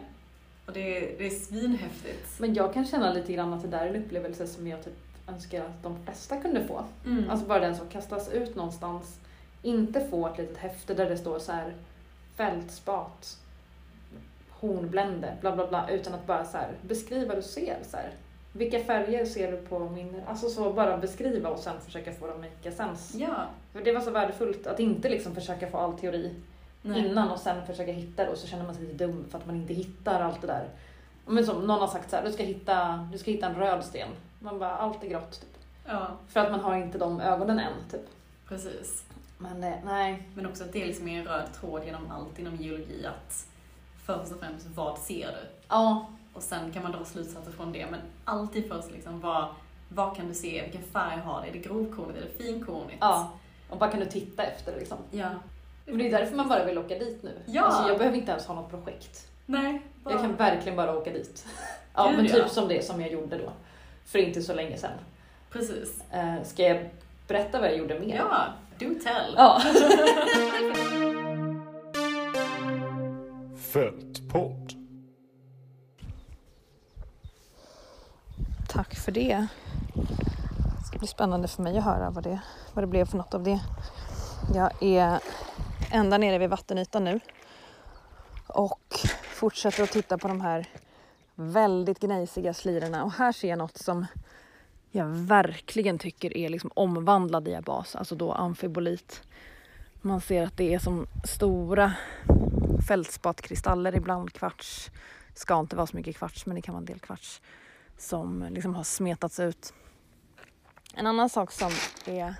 [0.66, 2.40] Och det, det är svinhäftigt.
[2.40, 4.94] Men jag kan känna lite grann att det där är en upplevelse som jag typ
[5.28, 6.84] önskar att de flesta kunde få.
[7.07, 7.30] Mm.
[7.30, 9.20] Alltså bara den som kastas ut någonstans,
[9.62, 11.74] inte få ett litet häfte där det står så här
[12.36, 13.38] fältspat,
[14.66, 17.76] hornblände, bla bla bla, utan att bara så här beskriva vad du ser.
[17.82, 18.10] Så här.
[18.52, 20.22] Vilka färger ser du på min...
[20.26, 23.18] Alltså så bara beskriva och sen försöka få dem att make sense.
[23.18, 23.46] ja.
[23.72, 26.34] För det var så värdefullt att inte liksom försöka få all teori
[26.82, 27.06] Nej.
[27.06, 29.46] innan och sen försöka hitta det och så känner man sig lite dum för att
[29.46, 30.68] man inte hittar allt det där.
[31.26, 33.84] Men som någon har sagt så här, du ska hitta, du ska hitta en röd
[33.84, 34.08] sten.
[34.38, 35.40] Man bara, allt är grått.
[35.40, 35.50] Typ.
[35.86, 37.72] Ja, För att man har inte de ögonen än.
[37.90, 38.06] Typ.
[38.48, 39.04] precis.
[39.38, 40.28] Men eh, nej.
[40.34, 43.46] Men också att det liksom är en röd tråd genom allt inom geologi att
[44.07, 45.48] först och främst, vad ser du?
[45.68, 49.44] Ja, Och sen kan man dra slutsatser från det, men alltid först liksom, vad,
[49.88, 50.62] vad kan du se?
[50.62, 51.48] Vilken färg har det?
[51.48, 52.18] Är det grovkornigt?
[52.18, 52.98] Är det finkornigt?
[53.00, 53.30] ja.
[53.70, 54.98] Och vad kan du titta efter liksom?
[55.11, 55.28] Ja.
[55.86, 57.30] Men det är därför man bara vill åka dit nu.
[57.46, 57.62] Ja.
[57.62, 59.28] Alltså jag behöver inte ens ha något projekt.
[59.46, 61.46] Nej, Jag kan verkligen bara åka dit.
[61.96, 63.52] Ja, men typ som det som jag gjorde då.
[64.05, 64.90] För inte så länge sedan.
[65.50, 66.00] Precis.
[66.11, 66.90] Eh, ska jag
[67.28, 68.16] berätta vad jag gjorde mer?
[68.16, 68.44] Ja,
[68.78, 69.34] do tell.
[69.36, 69.62] Ja.
[73.74, 74.72] Fältpodd.
[78.68, 79.46] Tack för det.
[80.78, 82.40] Det ska bli spännande för mig att höra vad det,
[82.74, 83.60] vad det blev för något av det.
[84.54, 85.20] Jag är
[85.90, 87.20] ända nere vid vattenytan nu
[88.46, 90.68] och fortsätter att titta på de här
[91.34, 94.06] väldigt gnejsiga slirorna och här ser jag något som
[94.90, 99.22] jag verkligen tycker är liksom omvandlad diabas, alltså då amfibolit.
[100.00, 101.92] Man ser att det är som stora
[102.89, 104.91] fältspatkristaller, ibland kvarts.
[105.35, 107.43] Ska inte vara så mycket kvarts, men det kan vara en del kvarts
[107.99, 109.74] som liksom har smetats ut.
[110.95, 111.70] En annan sak som
[112.07, 112.35] är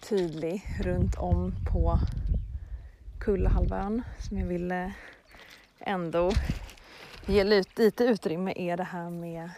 [0.00, 1.98] tydlig runt om på
[3.20, 4.94] Kullahalvön som jag ville
[5.78, 6.32] ändå
[7.26, 9.50] ge lite, utrymme är det här med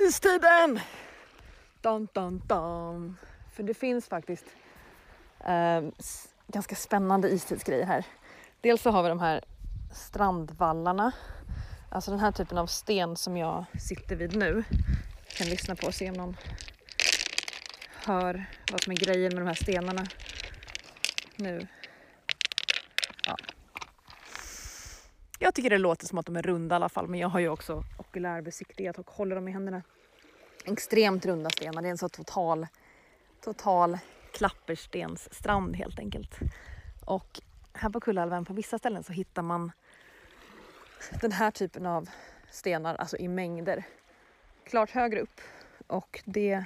[0.00, 0.80] istiden.
[1.80, 3.16] Dun, dun, dun.
[3.52, 4.46] För det finns faktiskt
[5.44, 5.82] eh,
[6.52, 8.06] ganska spännande istidsgrejer här.
[8.60, 9.44] Dels så har vi de här
[9.92, 11.12] strandvallarna
[11.94, 14.64] Alltså den här typen av sten som jag sitter vid nu.
[15.26, 16.36] Jag kan lyssna på och se om någon
[18.04, 20.06] hör vad som är grejen med de här stenarna
[21.36, 21.66] nu.
[23.26, 23.36] Ja.
[25.38, 27.40] Jag tycker det låter som att de är runda i alla fall men jag har
[27.40, 29.82] ju också okulärbesiktigat och håller dem i händerna.
[30.64, 32.66] Extremt runda stenar, det är en så total,
[33.44, 33.98] total
[34.32, 36.38] klapperstensstrand helt enkelt.
[37.04, 37.40] Och
[37.72, 39.72] här på Kullälven på vissa ställen så hittar man
[41.20, 42.08] den här typen av
[42.50, 43.84] stenar, alltså i mängder,
[44.64, 45.40] klart högre upp.
[45.86, 46.64] Och det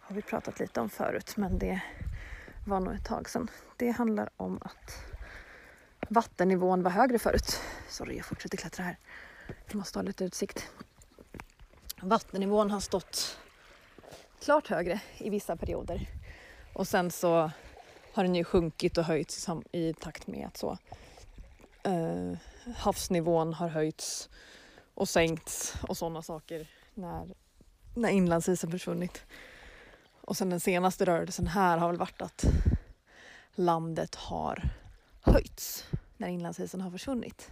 [0.00, 1.80] har vi pratat lite om förut, men det
[2.66, 3.50] var nog ett tag sedan.
[3.76, 5.04] Det handlar om att
[6.08, 7.60] vattennivån var högre förut.
[7.88, 8.96] Sorry, jag fortsätter klättra här.
[9.66, 10.70] Jag måste ha lite utsikt.
[12.00, 13.38] Vattennivån har stått
[14.40, 16.08] klart högre i vissa perioder.
[16.72, 17.50] Och sen så
[18.12, 20.78] har den ju sjunkit och höjts i takt med att så
[21.82, 22.38] eh,
[22.76, 24.28] havsnivån har höjts
[24.94, 27.28] och sänkts och sådana saker när,
[27.94, 29.24] när inlandsisen försvunnit.
[30.20, 32.44] Och sen den senaste rörelsen här har väl varit att
[33.54, 34.70] landet har
[35.20, 35.84] höjts
[36.16, 37.50] när inlandsisen har försvunnit.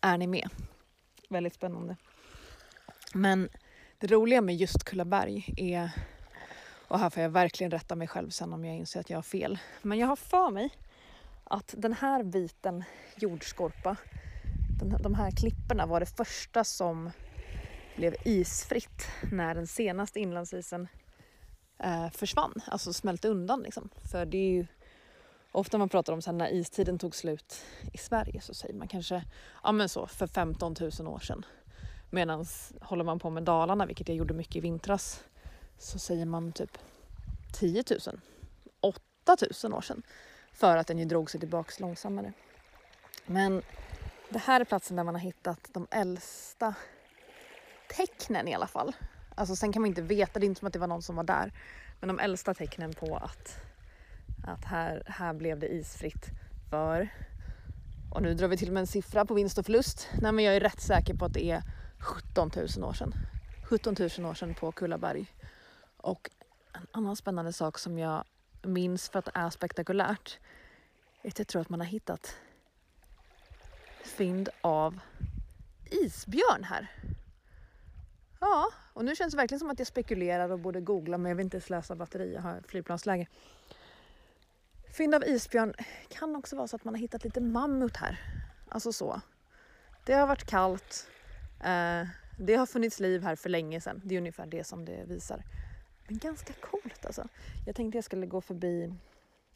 [0.00, 0.48] Är ni med?
[1.28, 1.96] Väldigt spännande.
[3.14, 3.48] Men
[3.98, 5.90] det roliga med just Kullaberg är,
[6.88, 9.22] och här får jag verkligen rätta mig själv sen om jag inser att jag har
[9.22, 10.70] fel, men jag har för mig
[11.44, 12.84] att den här biten
[13.16, 13.96] jordskorpa,
[14.80, 17.10] den, de här klipporna var det första som
[17.96, 20.88] blev isfritt när den senaste inlandsisen
[21.78, 23.88] eh, försvann, alltså smälte undan liksom.
[24.10, 24.66] För det är ju
[25.52, 28.88] ofta man pratar om så här, när istiden tog slut i Sverige så säger man
[28.88, 29.24] kanske
[29.62, 31.44] ja men så för 15 000 år sedan.
[32.10, 32.46] Medan
[32.80, 35.24] håller man på med Dalarna, vilket jag gjorde mycket i vintras,
[35.78, 36.78] så säger man typ
[37.52, 38.20] 10 000,
[38.80, 39.00] 8
[39.64, 40.02] 000 år sedan.
[40.52, 42.32] För att den ju drog sig tillbaks långsammare.
[43.26, 43.62] Men
[44.28, 46.74] det här är platsen där man har hittat de äldsta
[47.96, 48.96] tecknen i alla fall.
[49.34, 51.16] Alltså sen kan man inte veta, det är inte som att det var någon som
[51.16, 51.52] var där.
[52.00, 53.56] Men de äldsta tecknen på att,
[54.46, 56.26] att här, här blev det isfritt
[56.70, 57.08] för,
[58.10, 60.08] och nu drar vi till med en siffra på vinst och förlust.
[60.20, 61.62] Nej men jag är rätt säker på att det är
[61.98, 63.14] 17 000 år sedan.
[63.64, 65.26] 17 000 år sedan på Kullaberg.
[66.08, 66.30] Och
[66.72, 68.24] en annan spännande sak som jag
[68.62, 70.38] minns för att det är spektakulärt
[71.22, 72.36] är att jag tror att man har hittat
[74.04, 75.00] fynd av
[75.90, 76.92] isbjörn här.
[78.40, 81.36] Ja, och nu känns det verkligen som att jag spekulerar och borde googla men jag
[81.36, 83.26] vill inte slösa batteri, jag har flygplansläge.
[84.96, 85.74] Fynd av isbjörn
[86.08, 88.20] kan också vara så att man har hittat lite mammut här.
[88.68, 89.20] Alltså så.
[90.04, 91.10] Det har varit kallt.
[91.60, 94.00] Eh, det har funnits liv här för länge sedan.
[94.04, 95.44] Det är ungefär det som det visar.
[96.08, 97.28] Men ganska coolt alltså.
[97.66, 98.94] Jag tänkte jag skulle gå förbi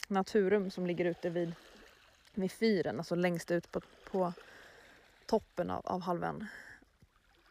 [0.08, 1.54] Naturum som ligger ute vid,
[2.34, 3.80] vid fyren, alltså längst ut på,
[4.10, 4.32] på
[5.26, 6.46] toppen av, av halvön.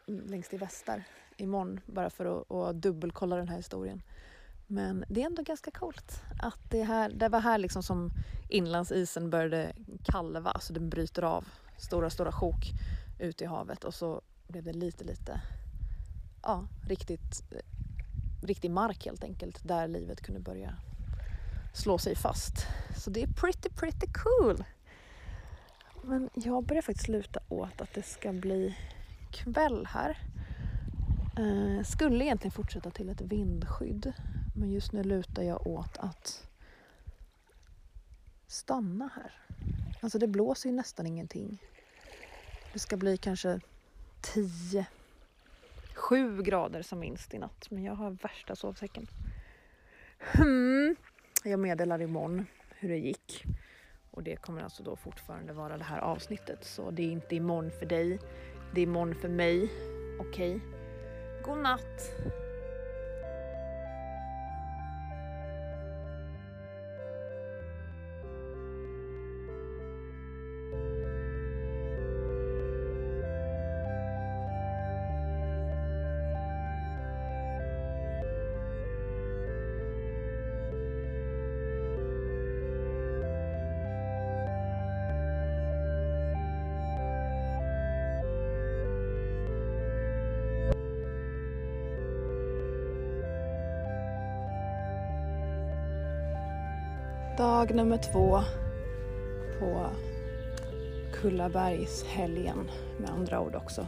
[0.06, 1.04] Längst i väster
[1.36, 4.02] imorgon bara för att, att dubbelkolla den här historien.
[4.66, 8.10] Men det är ändå ganska coolt att det, här, det var här liksom som
[8.48, 9.72] inlandsisen började
[10.04, 11.48] kalva, alltså den bryter av
[11.78, 12.70] stora, stora sjok
[13.18, 15.40] ut i havet och så blev det lite, lite,
[16.42, 17.42] ja, riktigt,
[18.42, 20.74] riktig mark helt enkelt där livet kunde börja
[21.74, 22.54] slå sig fast.
[22.96, 24.64] Så det är pretty, pretty cool.
[26.02, 28.76] Men jag börjar faktiskt luta åt att det ska bli
[29.30, 30.18] kväll här.
[31.38, 34.12] Eh, skulle egentligen fortsätta till ett vindskydd.
[34.54, 36.46] Men just nu lutar jag åt att
[38.46, 39.32] stanna här.
[40.00, 41.62] Alltså det blåser ju nästan ingenting.
[42.72, 43.60] Det ska bli kanske
[44.20, 44.86] 10,
[45.94, 47.70] Sju grader som minst i natt.
[47.70, 49.06] Men jag har värsta sovsäcken.
[50.18, 50.96] Hmm.
[51.44, 53.44] Jag meddelar imorgon hur det gick.
[54.10, 56.64] Och det kommer alltså då fortfarande vara det här avsnittet.
[56.64, 58.18] Så det är inte imorgon för dig.
[58.74, 59.70] Det är imorgon för mig.
[60.20, 60.56] Okej.
[60.56, 60.68] Okay.
[61.44, 62.41] God natt!
[97.62, 98.40] Dag nummer två
[99.58, 99.86] på
[101.14, 103.86] Kullabergshelgen med andra ord också.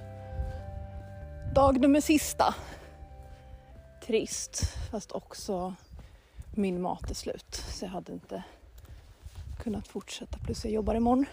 [1.55, 2.55] Dag nummer sista.
[4.07, 5.75] Trist, fast också
[6.55, 8.43] min mat är slut så jag hade inte
[9.63, 10.39] kunnat fortsätta.
[10.39, 11.27] Plus jag jobbar imorgon.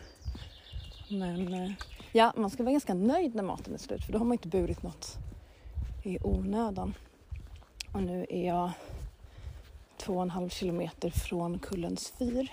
[1.10, 1.72] Men eh,
[2.12, 4.48] ja, man ska vara ganska nöjd när maten är slut för då har man inte
[4.48, 5.18] burit något
[6.04, 6.94] i onödan.
[7.94, 8.72] Och nu är jag
[10.02, 12.52] två och en halv kilometer från Kullens fyr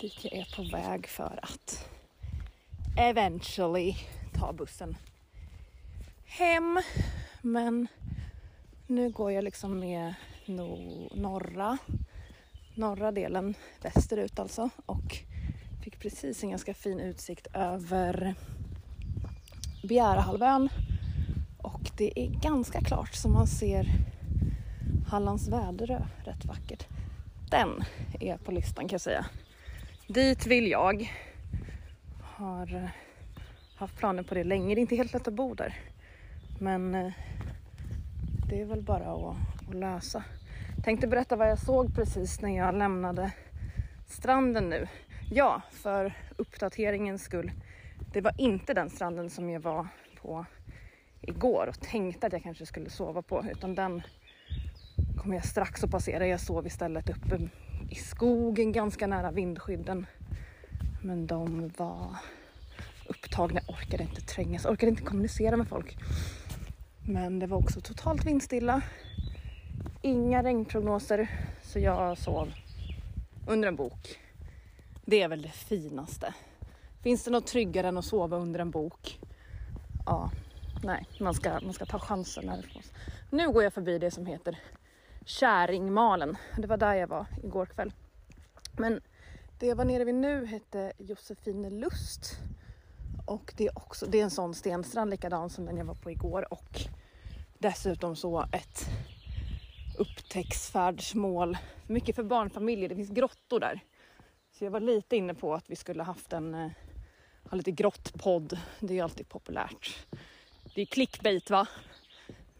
[0.00, 1.88] dit jag är på väg för att
[2.96, 3.96] eventually
[4.34, 4.96] ta bussen
[6.24, 6.80] hem.
[7.42, 7.86] Men
[8.86, 10.14] nu går jag liksom med
[10.46, 11.78] no norra,
[12.74, 15.18] norra delen västerut alltså och
[15.84, 18.34] fick precis en ganska fin utsikt över
[19.82, 20.68] Bjärehalvön
[21.58, 23.86] och det är ganska klart så man ser
[25.12, 26.02] Hallands Väderö,
[26.32, 26.86] rätt vackert.
[27.50, 27.84] Den
[28.20, 29.26] är på listan kan jag säga.
[30.06, 31.12] Dit vill jag.
[32.20, 32.88] Har eh,
[33.76, 34.74] haft planer på det länge.
[34.74, 35.78] Det är inte helt lätt att bo där.
[36.60, 37.12] Men eh,
[38.48, 39.36] det är väl bara att,
[39.68, 40.24] att lösa.
[40.84, 43.32] Tänkte berätta vad jag såg precis när jag lämnade
[44.06, 44.88] stranden nu.
[45.30, 47.52] Ja, för uppdateringens skull.
[48.12, 49.86] Det var inte den stranden som jag var
[50.22, 50.46] på
[51.20, 54.02] igår och tänkte att jag kanske skulle sova på utan den
[55.22, 56.26] kommer jag strax att passera.
[56.26, 57.38] Jag sov istället uppe
[57.90, 60.06] i skogen ganska nära vindskydden.
[61.02, 62.16] Men de var
[63.06, 63.60] upptagna.
[63.66, 65.96] Jag orkade inte trängas, orkade inte kommunicera med folk.
[67.06, 68.82] Men det var också totalt vindstilla.
[70.02, 71.30] Inga regnprognoser,
[71.62, 72.52] så jag sov
[73.46, 74.18] under en bok.
[75.04, 76.34] Det är väl det finaste.
[77.02, 79.18] Finns det något tryggare än att sova under en bok?
[80.06, 80.30] Ja,
[80.82, 82.46] nej, man ska, man ska ta chansen.
[82.46, 82.64] När
[83.30, 84.58] Nu går jag förbi det som heter
[85.26, 86.36] Käringmalen.
[86.56, 87.92] Det var där jag var igår kväll.
[88.78, 89.00] Men
[89.58, 92.38] det jag var nere vid nu hette Josefine Lust.
[93.26, 96.10] Och det är, också, det är en sån stenstrand likadan som den jag var på
[96.10, 96.80] igår och
[97.58, 98.86] dessutom så ett
[99.98, 101.58] upptäcktsfärdsmål.
[101.86, 103.80] Mycket för barnfamiljer, det finns grottor där.
[104.50, 106.70] Så jag var lite inne på att vi skulle haft en, eh,
[107.50, 108.58] ha lite grottpodd.
[108.80, 110.06] Det är ju alltid populärt.
[110.74, 111.66] Det är clickbait va?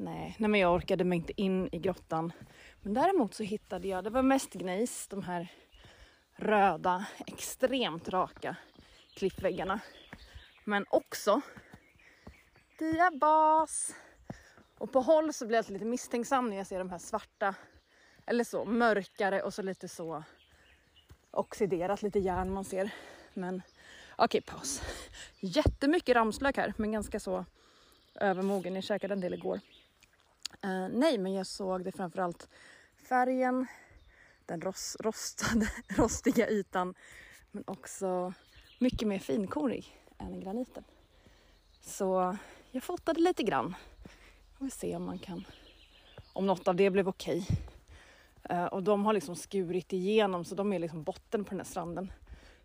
[0.03, 2.33] Nej, nej men jag orkade mig inte in i grottan.
[2.81, 5.49] Men däremot så hittade jag, det var mest gnejs, de här
[6.37, 8.57] röda, extremt raka
[9.15, 9.81] klippväggarna.
[10.65, 11.41] Men också
[12.79, 13.95] diabas.
[14.79, 17.55] Och på håll så blir jag lite misstänksam när jag ser de här svarta,
[18.27, 20.25] eller så mörkare och så lite så
[21.31, 22.91] oxiderat, lite järn man ser.
[23.35, 23.63] Men
[24.17, 24.83] okej, okay, paus.
[25.41, 27.45] Jättemycket ramslök här, men ganska så
[28.15, 28.75] övermogen.
[28.75, 29.61] Jag käkade en del igår.
[30.65, 32.49] Uh, nej, men jag såg det framförallt
[33.09, 33.67] färgen,
[34.47, 36.95] den rost, rostade, rostiga ytan,
[37.51, 38.33] men också
[38.79, 40.85] mycket mer finkornig än graniten.
[41.81, 42.37] Så
[42.71, 43.75] jag fotade lite grann.
[44.53, 45.45] Vi får se om man kan,
[46.33, 47.47] om något av det blev okej.
[47.49, 47.57] Okay.
[48.51, 51.65] Uh, och de har liksom skurit igenom så de är liksom botten på den här
[51.65, 52.13] stranden.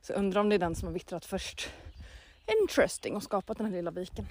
[0.02, 1.70] Så jag undrar om det är den som har vittrat först.
[2.62, 4.28] Interesting och skapat den här lilla viken.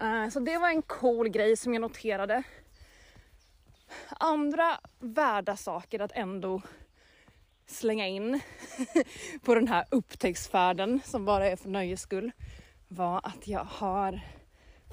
[0.00, 2.42] Eh, så det var en cool grej som jag noterade.
[4.08, 6.62] Andra värda saker att ändå
[7.66, 8.40] slänga in
[9.42, 12.32] på den här upptäcktsfärden som bara är för nöjes skull
[12.88, 14.20] var att jag har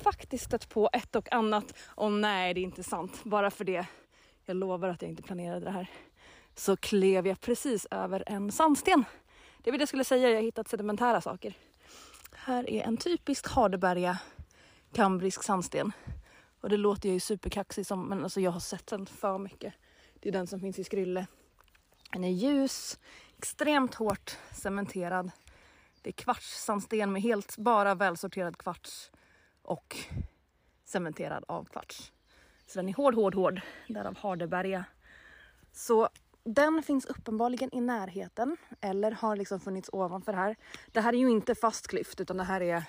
[0.03, 1.73] faktiskt stött på ett och annat.
[1.85, 3.23] Och nej, det är inte sant.
[3.23, 3.85] Bara för det,
[4.45, 5.87] jag lovar att jag inte planerade det här,
[6.55, 9.03] så klev jag precis över en sandsten.
[9.57, 11.53] det vill jag skulle säga, jag har hittat sedimentära saker.
[12.35, 14.17] Här är en typisk Hardeberga
[14.93, 15.91] kambrisk sandsten.
[16.61, 19.73] Och det låter jag ju superkaxig som, men alltså jag har sett den för mycket.
[20.19, 21.27] Det är den som finns i Skrylle.
[22.11, 22.99] Den är ljus,
[23.37, 25.31] extremt hårt cementerad.
[26.01, 29.11] Det är kvartssandsten med helt bara välsorterad kvarts
[29.61, 29.97] och
[30.85, 32.11] cementerad av kvarts.
[32.67, 33.61] Så den är hård, hård, hård.
[33.87, 34.85] Därav Hardeberga.
[35.71, 36.09] Så
[36.43, 40.55] den finns uppenbarligen i närheten eller har liksom funnits ovanför här.
[40.91, 42.83] Det här är ju inte fast klyft utan det här är,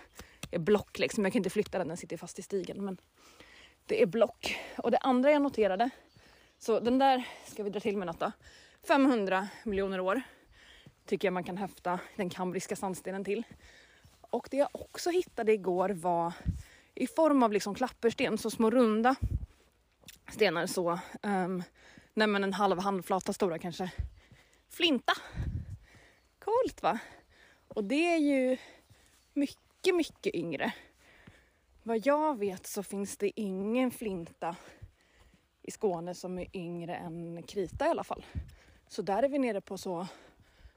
[0.51, 1.25] är block liksom.
[1.25, 2.85] Jag kan inte flytta den, den sitter fast i stigen.
[2.85, 3.01] Men
[3.87, 4.59] det är block.
[4.79, 5.91] Och det andra jag noterade,
[6.59, 8.33] så den där ska vi dra till med något då.
[8.87, 10.23] 500 miljoner år
[11.07, 13.43] tycker jag man kan häfta den kambriska sandstenen till.
[14.21, 16.33] Och det jag också hittade igår var
[16.95, 19.17] i form av liksom klappersten, så små runda
[20.33, 20.99] stenar så.
[21.23, 21.63] Um,
[22.15, 23.91] nej men en halv handflata stora kanske.
[24.69, 25.13] Flinta.
[26.39, 26.99] Coolt va?
[27.69, 28.57] Och det är ju
[29.33, 30.73] mycket, mycket mycket yngre.
[31.83, 34.57] Vad jag vet så finns det ingen flinta
[35.63, 38.25] i Skåne som är yngre än krita i alla fall.
[38.89, 40.07] Så där är vi nere på så,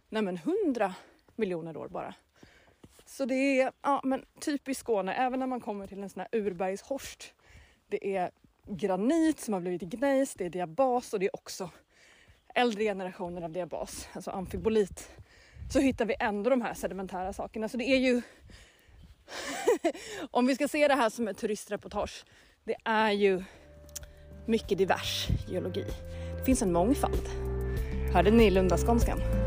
[0.10, 0.96] nej men 100
[1.36, 2.16] miljoner år bara.
[3.06, 6.40] Så det är ja, men typiskt Skåne, även när man kommer till en sån här
[6.40, 7.34] urbergshorst.
[7.88, 8.32] Det är
[8.68, 11.70] granit som har blivit gnejs, det är diabas och det är också
[12.56, 15.12] äldre generationer av diabas, alltså amfibolit.
[15.74, 17.70] Så hittar vi ändå de här sedimentära sakerna.
[17.70, 18.22] Så det är ju,
[20.32, 22.26] om vi ska se det här som ett turistreportage,
[22.64, 23.44] det är ju
[24.46, 25.86] mycket divers geologi.
[26.38, 27.30] Det finns en mångfald.
[28.14, 29.43] Hörde ni lundaskånskan?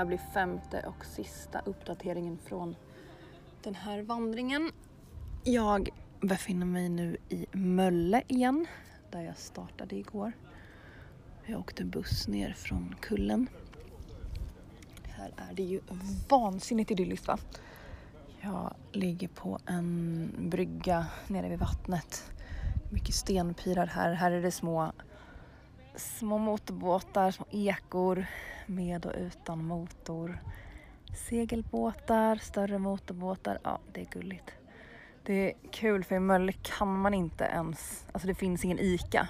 [0.00, 2.76] Här blir femte och sista uppdateringen från
[3.62, 4.70] den här vandringen.
[5.44, 5.88] Jag
[6.20, 8.66] befinner mig nu i Mölle igen,
[9.10, 10.32] där jag startade igår.
[11.46, 13.48] Jag åkte buss ner från kullen.
[15.02, 15.80] Här är det ju
[16.28, 17.38] vansinnigt idylliskt va?
[18.40, 22.32] Jag ligger på en brygga nere vid vattnet.
[22.92, 24.12] Mycket stenpirar här.
[24.12, 24.92] Här är det små
[25.96, 28.26] små motorbåtar, små ekor
[28.66, 30.38] med och utan motor.
[31.28, 33.58] Segelbåtar, större motorbåtar.
[33.62, 34.50] Ja, det är gulligt.
[35.22, 39.28] Det är kul för i Mölle kan man inte ens, alltså det finns ingen ICA.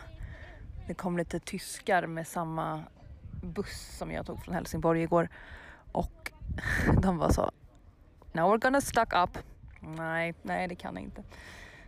[0.87, 2.85] Det kom lite tyskar med samma
[3.43, 5.29] buss som jag tog från Helsingborg igår
[5.93, 6.33] och
[7.03, 7.51] de var så
[8.33, 9.39] Now we're gonna stuck up.
[9.81, 11.23] Nej, nej det kan jag inte.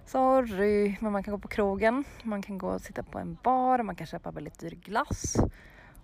[0.07, 3.83] Sorry, men man kan gå på krogen, man kan gå och sitta på en bar,
[3.83, 5.37] man kan köpa väldigt dyr glass.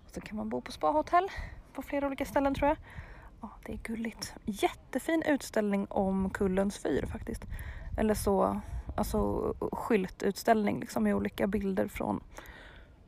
[0.05, 1.29] Och så kan man bo på spahotell
[1.73, 2.77] på flera olika ställen tror jag.
[3.41, 4.33] Ja, det är gulligt.
[4.45, 7.45] Jättefin utställning om Kullens fyr faktiskt.
[7.97, 8.61] Eller så,
[8.97, 12.23] alltså skyltutställning liksom med olika bilder från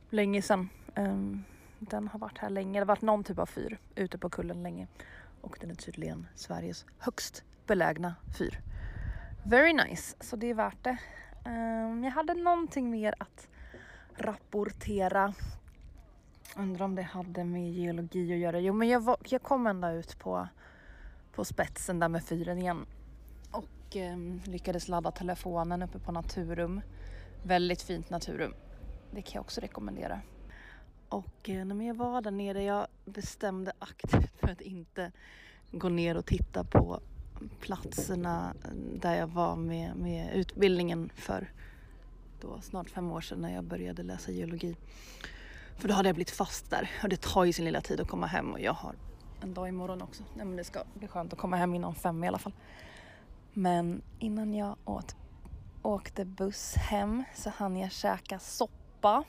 [0.09, 0.69] länge sedan.
[0.95, 1.43] Um,
[1.79, 2.79] den har varit här länge.
[2.79, 4.87] Det har varit någon typ av fyr ute på kullen länge.
[5.41, 8.59] Och den är tydligen Sveriges högst belägna fyr.
[9.43, 10.97] Very nice, så det är värt det.
[11.45, 13.47] Um, jag hade någonting mer att
[14.15, 15.33] rapportera.
[16.55, 18.59] Undrar om det hade med geologi att göra.
[18.59, 20.47] Jo, men jag, var, jag kom ända ut på,
[21.33, 22.85] på spetsen där med fyren igen
[23.51, 26.81] och um, lyckades ladda telefonen uppe på Naturum.
[27.43, 28.53] Väldigt fint Naturum.
[29.11, 30.21] Det kan jag också rekommendera.
[31.09, 35.11] Och eh, när jag var där nere, jag bestämde aktivt för att inte
[35.71, 36.99] gå ner och titta på
[37.59, 41.51] platserna eh, där jag var med, med utbildningen för
[42.41, 44.75] då snart fem år sedan när jag började läsa geologi.
[45.77, 48.07] För då hade jag blivit fast där och det tar ju sin lilla tid att
[48.07, 48.95] komma hem och jag har
[49.41, 50.23] en dag imorgon också.
[50.35, 52.53] Nej, men det ska bli skönt att komma hem innan fem i alla fall.
[53.53, 55.15] Men innan jag åt,
[55.81, 59.23] åkte buss hem så hann jag käka soppa.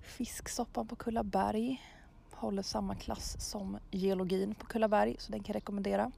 [0.00, 1.82] Fisksoppa på Kullaberg.
[2.30, 6.12] Håller samma klass som geologin på Kullaberg så den kan jag rekommendera.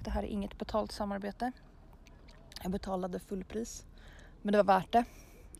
[0.00, 1.52] Och det här är inget betalt samarbete.
[2.62, 3.84] Jag betalade fullpris.
[4.42, 5.04] Men det var värt det.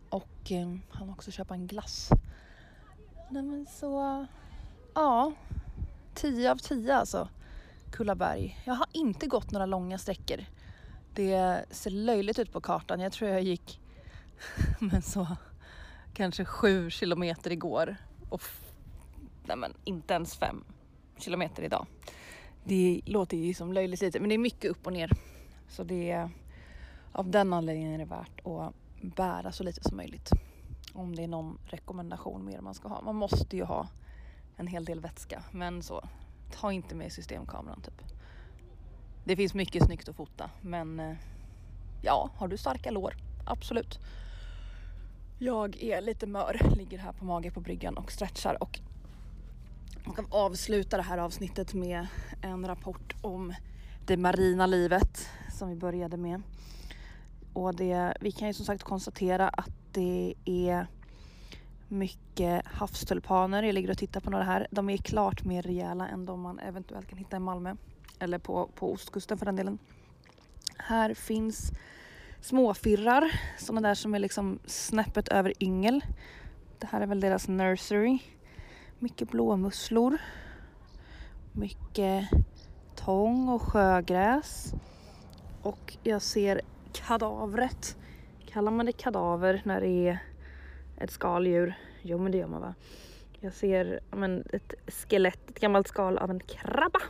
[0.09, 2.11] Och eh, han också köpa en glass.
[3.31, 4.27] Nej men så,
[4.95, 5.33] ja.
[6.15, 7.29] 10 av 10 alltså.
[7.93, 8.63] Kullaberg.
[8.65, 10.45] Jag har inte gått några långa sträckor.
[11.15, 13.01] Det ser löjligt ut på kartan.
[13.01, 13.81] Jag tror jag gick
[14.79, 15.27] men så
[16.15, 17.97] kanske 7 kilometer igår
[18.29, 18.43] och
[19.45, 20.65] nej men inte ens 5
[21.19, 21.87] kilometer idag
[22.65, 25.11] det låter ju som löjligt lite men det är mycket upp och ner.
[25.69, 26.31] Så det är
[27.13, 30.31] av den anledningen är det värt att bära så lite som möjligt.
[30.93, 33.01] Om det är någon rekommendation mer man ska ha.
[33.01, 33.89] Man måste ju ha
[34.57, 36.09] en hel del vätska men så
[36.53, 38.03] ta inte med systemkameran typ.
[39.25, 41.17] Det finns mycket snyggt att fota men eh,
[42.03, 43.15] ja, har du starka lår?
[43.47, 43.99] Absolut.
[45.39, 48.81] Jag är lite mör, ligger här på mage på bryggan och stretchar och
[50.11, 52.07] jag kan avsluta det här avsnittet med
[52.43, 53.55] en rapport om
[54.07, 56.43] det marina livet som vi började med.
[57.53, 60.87] Och det, vi kan ju som sagt konstatera att det är
[61.89, 63.63] mycket havstulpaner.
[63.63, 64.67] Jag ligger och tittar på några här.
[64.71, 67.77] De är klart mer rejäla än de man eventuellt kan hitta i Malmö.
[68.19, 69.79] Eller på, på ostkusten för den delen.
[70.77, 71.73] Här finns
[72.41, 76.05] småfirrar, sådana där som är liksom snäppet över yngel.
[76.79, 78.19] Det här är väl deras nursery.
[79.03, 80.19] Mycket blåmusslor.
[81.53, 82.29] Mycket
[82.95, 84.75] tång och sjögräs.
[85.63, 86.61] Och jag ser
[86.93, 87.97] kadavret.
[88.47, 90.19] Kallar man det kadaver när det är
[90.99, 91.75] ett skaldjur?
[92.03, 92.75] Jo men det gör man va?
[93.41, 97.01] Jag ser men, ett skelett, ett gammalt skal av en krabba.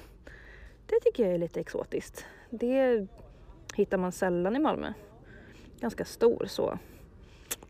[0.86, 2.24] Det tycker jag är lite exotiskt.
[2.50, 3.06] Det
[3.74, 4.92] hittar man sällan i Malmö.
[5.80, 6.78] Ganska stor så.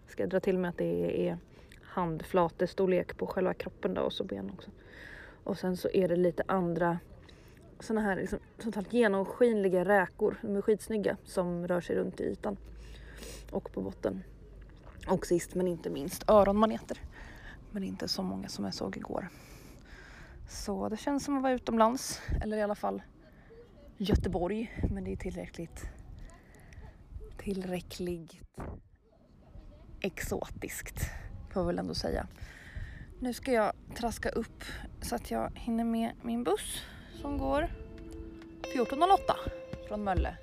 [0.06, 1.38] Ska jag dra till med att det är
[1.90, 4.70] handflatestorlek på själva kroppen då och så ben också.
[5.44, 6.98] Och sen så är det lite andra
[7.80, 10.38] såna här liksom, totalt genomskinliga räkor.
[10.42, 12.56] De är skitsnygga som rör sig runt i ytan
[13.50, 14.22] och på botten.
[15.08, 16.98] Och sist men inte minst öronmaneter.
[17.70, 19.28] Men inte så många som jag såg igår.
[20.48, 23.02] Så det känns som att vara utomlands eller i alla fall
[23.96, 24.86] Göteborg.
[24.90, 25.84] Men det är tillräckligt
[27.38, 28.32] tillräckligt
[30.00, 31.10] exotiskt
[31.50, 32.26] får jag väl ändå säga.
[33.18, 34.64] Nu ska jag traska upp
[35.02, 36.82] så att jag hinner med min buss
[37.20, 37.68] som går
[38.74, 39.08] 14.08
[39.88, 40.36] från Mölle.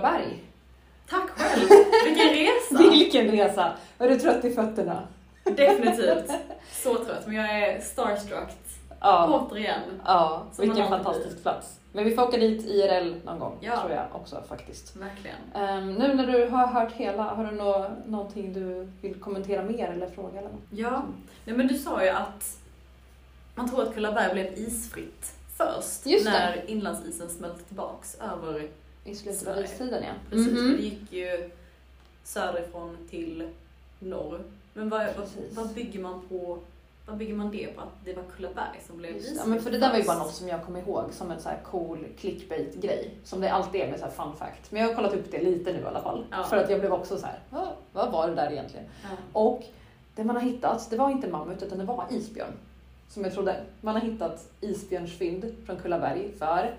[0.00, 0.44] Kullaberg.
[1.08, 1.68] Tack själv!
[2.04, 2.90] Vilken resa!
[2.90, 3.72] Vilken resa!
[3.98, 5.02] Är du trött i fötterna?
[5.44, 6.30] Definitivt.
[6.72, 8.48] Så trött, men jag är starstruck.
[9.00, 9.46] Ja.
[9.50, 9.80] Återigen.
[10.04, 11.76] Ja, Som vilken fantastisk plats.
[11.92, 13.80] Men vi får åka dit IRL någon gång, Ja.
[13.80, 14.96] tror jag också faktiskt.
[14.96, 15.36] Verkligen.
[15.54, 19.88] Ehm, nu när du har hört hela, har du nå, någonting du vill kommentera mer
[19.88, 20.60] eller fråga eller något?
[20.70, 21.02] Ja,
[21.44, 22.56] nej, men du sa ju att
[23.54, 26.30] man tror att Kullaberg blev isfritt först Just det.
[26.30, 28.68] när inlandsisen smälte tillbaks över
[29.04, 30.12] I slutet av istiden ja.
[30.30, 30.56] Precis, Mhm.
[30.56, 31.50] för det gick ju
[32.24, 33.48] söderifrån till
[33.98, 34.40] norr.
[34.74, 36.58] Men vad, vad, vad bygger man på?
[37.06, 37.80] Vad bygger man det på?
[37.80, 40.18] Att det var Kullaberg som blev Just Ja, men för det där var ju bara
[40.18, 43.10] något som jag kom ihåg som en så cool clickbait-grej.
[43.24, 44.70] Som det alltid är med så fun fact.
[44.72, 46.24] Men jag har kollat upp det lite nu i alla fall.
[46.30, 46.44] Ja.
[46.44, 47.68] För att jag blev också så här, "Va?
[47.92, 48.86] vad var det där egentligen?
[49.02, 49.08] Ja.
[49.32, 49.62] Och
[50.14, 52.52] det man har hittat, det var inte mammut utan det var isbjörn.
[53.08, 53.60] Som jag trodde.
[53.80, 56.74] Man har hittat isbjörnsfynd från Kullaberg för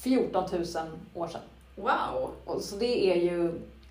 [0.00, 0.64] 14 000
[1.14, 1.40] år sedan.
[1.76, 2.30] Wow!
[2.44, 3.46] Och så det är ju,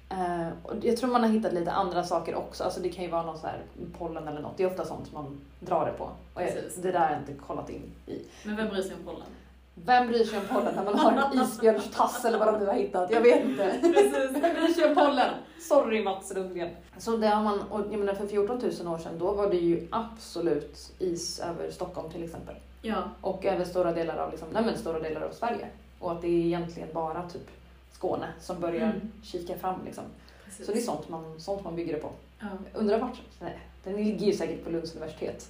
[0.10, 2.64] eh, och jag tror man har hittat lite andra saker också.
[2.64, 3.61] Alltså det kan ju vara någon så här
[3.98, 4.57] pollen eller något.
[4.57, 6.03] Det är ofta sånt man drar det på.
[6.34, 6.49] Och jag,
[6.81, 8.22] det där har jag inte kollat in i.
[8.44, 9.27] Men vem bryr sig om pollen?
[9.86, 12.73] Vem bryr sig om pollen när man har en isbjörnstass eller vad de nu har
[12.73, 13.11] hittat?
[13.11, 13.80] Jag vet inte.
[13.81, 14.31] Precis.
[14.31, 15.30] Vem bryr sig om pollen?
[15.69, 16.69] Sorry Mats Lundgren.
[16.98, 19.57] Så det har man, och jag menar för 14 000 år sedan då var det
[19.57, 22.56] ju absolut is över Stockholm till exempel.
[22.81, 25.68] Ja, Och över stora delar av, liksom, nej men stora delar av Sverige.
[25.99, 27.47] Och att det är egentligen bara typ
[27.91, 29.11] Skåne som börjar Mm.
[29.23, 30.03] kika fram liksom.
[30.45, 30.65] precis.
[30.65, 32.11] Så det är sånt man, sånt man bygger det på.
[32.39, 33.21] Ja, Undrar vart?
[33.39, 35.49] Nej, den ligger ju säkert på Lunds universitet.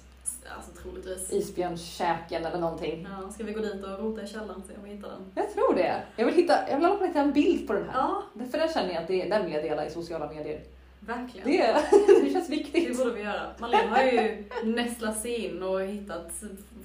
[0.56, 1.32] alltså troligtvis.
[1.32, 3.06] Isbjörnskäken eller någonting.
[3.22, 5.32] Ja, ska vi gå dit och rota i källaren och se om vi hittar den?
[5.34, 6.02] Jag tror det.
[6.16, 7.92] Jag vill hitta, jag vill alla hitta en bild på den här.
[7.94, 10.60] Ja, För den känner jag att det, den vill jag dela i sociala medier.
[11.00, 11.48] verkligen.
[11.48, 11.76] Det,
[12.22, 12.98] det känns Det viktigt.
[12.98, 13.50] borde vi göra.
[13.58, 16.32] Malin har ju nästlat sig in och hittat,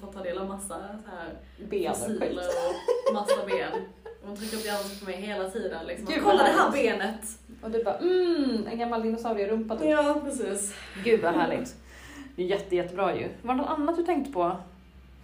[0.05, 0.75] fått ta del av massa
[1.05, 2.43] så här fossiler
[3.09, 3.71] och massa ben.
[4.21, 6.05] Och hon trycker upp hjärnan på mig hela tiden liksom.
[6.13, 7.21] Gud, Kolla det här benet!
[7.61, 9.89] Och du bara mm, en gammal dinosaurierumpa typ.
[9.89, 10.73] Ja, precis.
[11.03, 11.75] Gud vad härligt.
[12.35, 13.27] Det är jätte, jättebra ju.
[13.41, 14.51] Var det något annat du tänkte på?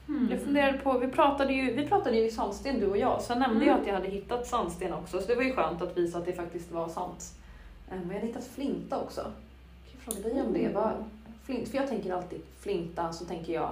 [0.08, 0.28] Hmm.
[0.32, 3.56] Jag funderade på, vi pratade ju, vi pratade ju sandsten du och jag, jag nämnde
[3.66, 3.68] Mm.
[3.68, 6.26] jag att jag hade hittat sandsten också, så det var ju skönt att visa att
[6.26, 7.34] det faktiskt var sant.
[7.90, 9.22] Eh, Men jag hade hittat flinta också.
[9.22, 9.32] Kan
[10.06, 10.60] jag fråga dig om det?
[10.60, 10.74] Mm.
[10.74, 10.91] Vad,
[11.45, 13.70] flint, för jag tänker alltid flinta, så tänker jag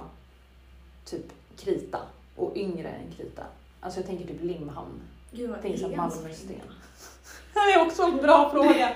[1.04, 1.98] typ krita
[2.36, 3.42] och yngre än krita.
[3.80, 5.00] Alltså jag tänker typ Limhamn.
[5.32, 6.56] Gud vad är Malmösten.
[7.54, 8.92] Det är också en bra fråga.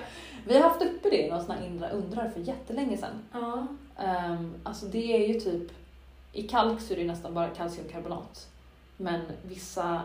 [0.46, 3.22] Vi har haft uppe det i någon sån här inre undrar för jättelänge sedan.
[3.32, 3.66] Ja.
[4.04, 5.72] Um, alltså det är ju typ,
[6.32, 8.48] i kalk så är det nästan bara kalciumkarbonat.
[8.96, 10.02] Men vissa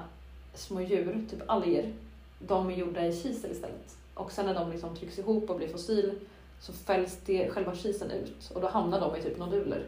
[0.53, 1.93] små djur, typ alger,
[2.39, 3.97] de är gjorda i kisel istället.
[4.13, 6.19] Och sen när de liksom trycks ihop och blir fossil
[6.59, 9.85] så fälls det, själva kiseln ut och då hamnar de i typ noduler.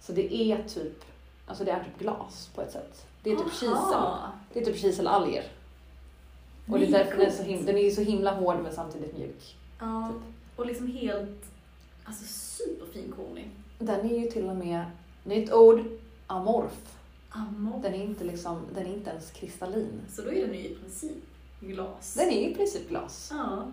[0.00, 1.04] Så det är typ,
[1.46, 3.06] alltså det är typ glas på ett sätt.
[3.22, 3.72] Det är typ kisel.
[3.72, 4.32] Aha.
[4.52, 5.44] Det är typ kiselalger.
[6.68, 9.18] Och det är därför den är, så himla, den är så himla hård men samtidigt
[9.18, 9.56] mjuk.
[9.80, 10.12] Ja.
[10.12, 10.34] Typ.
[10.56, 11.44] Och liksom helt,
[12.04, 13.50] alltså superfinkornig.
[13.78, 14.84] Den är ju till och med,
[15.24, 15.80] nytt ord,
[16.26, 16.96] amorf.
[17.30, 17.80] Amor.
[17.82, 20.00] Den är inte, liksom, den är inte ens kristallin.
[20.08, 21.16] Så då är den ju i princip
[21.60, 22.14] glas.
[22.14, 23.32] Den är i princip glas.
[23.34, 23.66] Ja.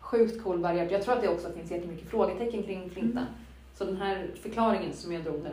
[0.00, 0.90] Sjukt cool variant.
[0.90, 3.18] Jag tror att det också finns jättemycket frågetecken kring flinta.
[3.18, 3.32] Mm.
[3.74, 5.52] Så den här förklaringen som jag drog nu,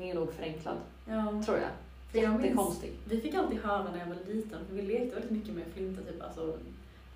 [0.00, 0.76] är nog förenklad,
[1.08, 1.42] ja.
[1.44, 1.70] tror jag.
[2.22, 2.92] Jättekonstig.
[3.04, 6.02] Vi fick alltid höra när jag var liten, för vi lekte väldigt mycket med flinta
[6.02, 6.22] typ.
[6.22, 6.58] Alltså,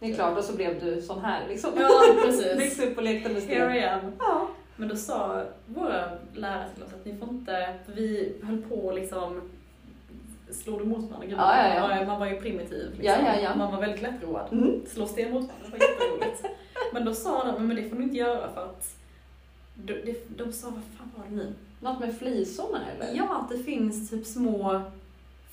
[0.00, 1.70] Det är klart, och så blev du sån här liksom.
[1.76, 2.46] ja, precis.
[2.58, 3.60] Växte upp och lekte med sten.
[3.60, 4.12] Here I am.
[4.18, 4.48] Ja.
[4.76, 8.92] Men då sa våra lärare till oss att ni får inte, för vi höll på
[8.92, 9.40] liksom
[10.50, 11.26] slå mot varandra.
[11.26, 12.06] Gud, Ja, ja, ja.
[12.06, 12.94] Man, var, ju primitiv.
[12.98, 13.58] Liksom.
[13.58, 14.52] Man var väldigt lättroad.
[14.52, 14.80] Mm.
[14.86, 16.44] Slå sten mot varandra var jätteroligt.
[16.92, 18.96] men då sa de, men det får ni inte göra för att
[19.74, 21.52] de, de, de sa, vad fan var det nu?
[21.80, 23.14] Något med flisorna eller?
[23.16, 24.80] Ja, att det finns typ små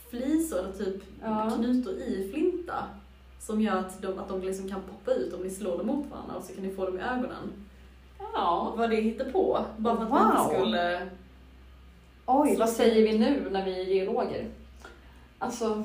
[0.10, 1.52] flisor eller typ Ja.
[1.58, 2.84] knutor i flinta
[3.40, 6.06] som gör att de, att de liksom kan poppa ut om ni slår dem mot
[6.12, 7.52] varandra och så kan ni få dem i ögonen.
[8.34, 8.74] Ja.
[8.78, 10.32] Vad det hittar på bara för att vi Wow.
[10.44, 11.10] inte skulle...
[12.26, 14.48] Oj, vad säger vi nu när vi är geologer?
[15.40, 15.84] Alltså,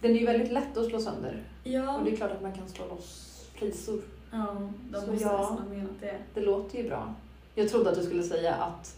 [0.00, 1.42] den är ju väldigt lätt att slå sönder.
[1.64, 4.00] Ja, Och det är klart att man kan slå loss flisor.
[4.30, 4.46] ja
[4.90, 5.38] de Så måste ja.
[5.38, 6.16] nästan ha menat det.
[6.34, 7.14] Det låter ju bra.
[7.54, 8.96] Jag trodde att du skulle säga att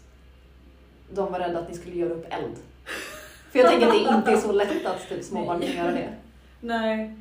[1.13, 2.55] de var rädda att ni skulle göra upp eld.
[3.51, 6.13] För jag tänker att det inte är så lätt att typ småbarn kan göra det.
[6.59, 7.17] Nej.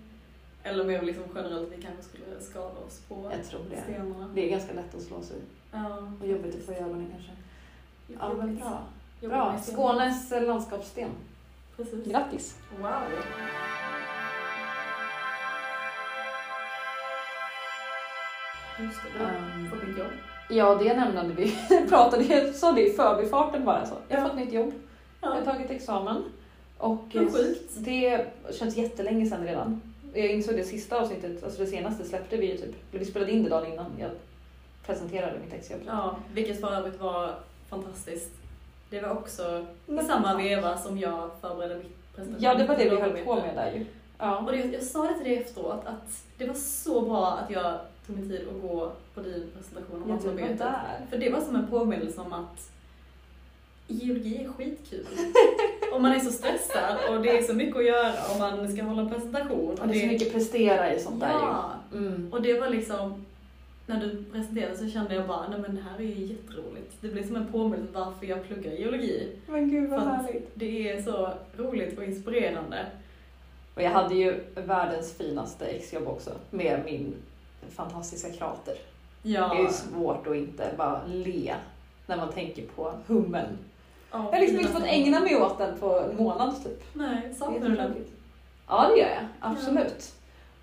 [0.63, 3.83] Eller mer liksom generellt, vi kanske skulle skada oss på Jag tror det.
[3.83, 4.31] stenarna.
[4.35, 5.37] Det är ganska lätt att slå sig.
[5.73, 6.13] Ja.
[6.21, 7.31] Och jobbigt att få i ögonen kanske.
[8.21, 8.83] Ja men bra.
[9.21, 9.59] Bra.
[9.63, 11.11] Skånes eh, landskapssten.
[11.77, 12.05] Precis.
[12.07, 12.57] Grattis.
[12.81, 12.91] Wow.
[18.81, 20.11] Just det, du Um, fått nytt jobb.
[20.51, 21.57] Ja, det nämnde vi.
[21.89, 23.87] pratade, jag sa det i förbifarten bara.
[23.87, 23.95] Så.
[24.09, 24.73] Jag har fått nytt jobb.
[25.21, 26.25] Jag har tagit examen.
[26.79, 27.29] Och eh,
[27.77, 29.83] det känns jättelänge sedan redan.
[30.15, 33.43] Jag insåg det sista avsnittet, alltså det senaste släppte vi ju typ, vi spelade in
[33.45, 34.11] det dagen innan jag
[34.87, 35.81] presenterade mitt exjobb.
[35.87, 37.35] Ja, vilket för övrigt var
[37.69, 38.31] fantastiskt.
[38.91, 42.45] Det var också i samma veva som jag förberedde mitt presentation.
[42.45, 43.85] Ja, det var det vi höll på med där ju.
[44.19, 44.39] Ja.
[44.39, 47.79] Och det, jag sa det till dig efteråt att det var så bra att jag
[48.11, 50.59] tog mig tid att gå på din presentation om mansarbetet.
[50.59, 51.07] där.
[51.11, 52.71] För det var som en påminnelse om att
[53.87, 55.07] geologi är skitkul.
[55.95, 58.83] och man är så stressad och det är så mycket att göra och man ska
[58.83, 59.79] hålla en presentation.
[59.81, 61.99] Och det är så mycket prestera i sånt där Ja, ju.
[61.99, 62.33] Mm.
[62.33, 63.27] och det var liksom
[63.87, 66.97] när du presenterade så kände jag bara, nej men det här är ju jätteroligt.
[67.01, 69.29] Det blev som en påminnelse varför jag pluggar geologi.
[69.47, 70.51] Men gud vad För härligt.
[70.55, 72.87] det är så roligt och inspirerande.
[73.75, 77.15] Och jag hade ju världens finaste exjobb också med min
[77.71, 78.75] fantastiska krater.
[79.23, 79.49] Ja.
[79.49, 81.55] Det är ju svårt att inte bara le
[82.07, 83.47] när man tänker på hummen.
[84.11, 86.85] Ja, Jag har liksom inte fått ägna mig åt den på en månad typ.
[86.95, 87.95] Nej, saknar du den?
[88.69, 89.25] Ja, det gör jag.
[89.41, 90.13] Absolut.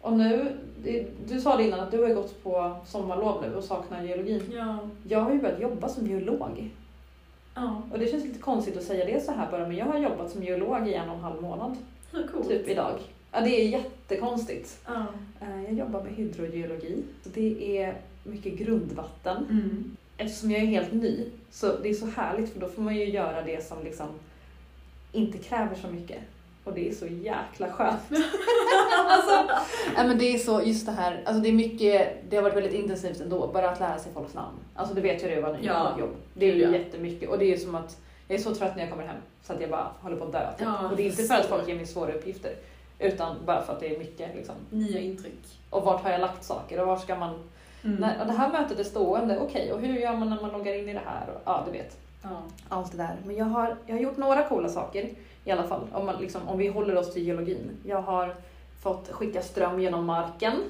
[0.02, 0.58] Och nu,
[1.28, 4.52] du sa det innan att du har gått på sommarlov nu och saknar geologin.
[4.56, 4.78] Ja.
[5.08, 6.70] Jag har ju börjat jobba som geolog.
[7.56, 10.00] Ja, Och det känns lite konstigt att säga det så här bara, men jag har
[10.00, 11.78] jobbat som geolog i en och en halv månad.
[12.12, 12.48] coolt?
[12.48, 13.00] Typ idag.
[13.32, 14.80] Ja, det är jättekonstigt.
[14.86, 15.06] Ja.
[15.42, 17.04] Eh, Jag jobbar med hydrogeologi.
[17.24, 19.38] Så Det är mycket grundvatten.
[19.50, 19.98] Mm.
[20.18, 23.06] Eftersom jag är helt ny, så det är så härligt för då får man ju
[23.10, 24.08] göra det som liksom
[25.12, 26.18] inte kräver så mycket.
[26.64, 28.00] Och det är så jäkla skönt.
[29.08, 29.54] alltså,
[29.96, 32.56] nej men det är så, just det här, alltså det är mycket, det har varit
[32.56, 34.58] väldigt intensivt ändå, bara att lära sig folks namn.
[34.76, 35.96] Alltså det vet jag det var ny Ja.
[36.00, 36.16] jobb.
[36.34, 36.72] Det är ju Ja.
[36.72, 37.98] jättemycket och det är som att
[38.28, 40.32] jag är så trött när jag kommer hem så att jag bara håller på att
[40.32, 40.52] dö.
[40.58, 40.68] Typ.
[40.68, 42.52] Ja, och det är inte för att folk ger mig svåra uppgifter,
[43.00, 44.56] utan bara för att det är mycket liksom.
[44.70, 45.60] Nya intryck.
[45.70, 47.44] Och vart har jag lagt saker och var ska man
[47.84, 48.20] Mm.
[48.20, 50.90] Och det här mötet är stående, okej, och hur gör man när man loggar in
[50.90, 51.30] i det här?
[51.36, 51.98] Och, ja, du vet.
[52.24, 52.42] Ja.
[52.70, 53.16] Allt det där.
[53.26, 55.10] Men jag har, jag har gjort några coola saker
[55.44, 57.72] i alla fall, om, man, liksom, om vi håller oss till geologin.
[57.86, 58.36] Jag har
[58.82, 60.64] fått skicka ström genom marken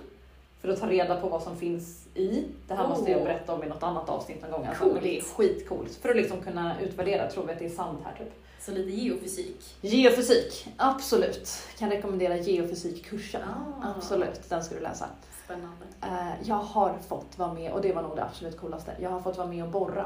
[0.62, 2.44] för att ta reda på vad som finns i.
[2.68, 3.26] Det här måste jag Oh.
[3.26, 4.66] berätta om i något annat avsnitt någon gång.
[4.66, 4.86] Alltså.
[4.86, 5.96] Men det är skitcoolt.
[5.96, 8.34] För att liksom kunna utvärdera, tror vi att det är sand här typ.
[8.60, 9.76] Så lite geofysik.
[9.82, 11.50] Geofysik, absolut.
[11.78, 13.42] Kan rekommendera geofysikkursen.
[13.44, 13.94] Ah.
[13.98, 15.06] Absolut, den ska du läsa.
[15.46, 15.86] Spännande.
[16.02, 19.20] Eh, jag har fått vara med, och det var nog det absolut coolaste, jag har
[19.22, 20.06] fått vara med och borra.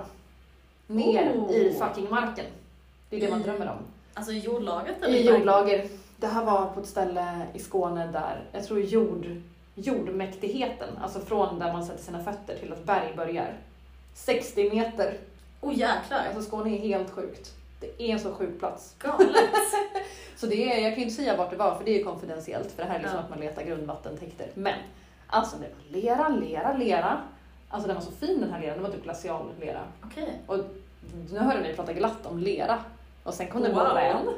[0.87, 1.51] Ner Oh.
[1.55, 2.45] i fucking marken.
[3.09, 3.77] Det är det man I- drömmer om.
[4.13, 5.15] Alltså jordlagret eller?
[5.17, 5.87] I jordlager.
[6.17, 9.25] Det här var på ett ställe i Skåne där, jag tror jord,
[9.75, 13.57] jordmäktigheten, alltså från där man sätter sina fötter till att berg börjar.
[14.13, 15.17] 60 meter.
[15.61, 17.51] Oh jäklar, Alltså Skåne är helt sjukt.
[17.81, 18.95] Det är en så sjuk plats.
[18.99, 19.49] galet.
[20.35, 22.03] Så det är, jag kan ju inte säga vart det var för det är ju
[22.03, 23.23] konfidentiellt för det här är liksom Ja.
[23.23, 24.47] att man letar grundvattentäkter.
[24.53, 24.73] Men
[25.27, 27.21] alltså det var lera, lera, lera.
[27.69, 29.81] Alltså den var så fin den här leran, det var typ glaciallera.
[30.03, 30.41] Okej.
[31.31, 32.83] Nu hörde ni prata glatt om lera.
[33.23, 33.77] Och sen kom det Wow.
[33.77, 34.29] morän.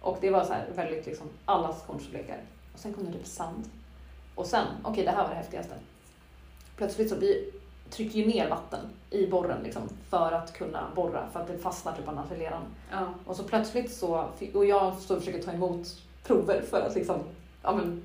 [0.00, 2.38] Och det var så här väldigt liksom allas kornstorlekar.
[2.74, 3.64] Och sen kom det typ sand.
[4.34, 5.74] Och sen, okej det här var det häftigaste.
[6.76, 7.50] Plötsligt så vi
[7.94, 8.80] trycker ju ner vatten
[9.10, 12.62] i borren liksom för att kunna borra för att det fastnar typ annars i leran.
[12.92, 13.06] Ja.
[13.24, 15.86] Och så plötsligt så, och jag står och försöker ta emot
[16.26, 17.16] prover för att liksom,
[17.62, 18.02] ja men,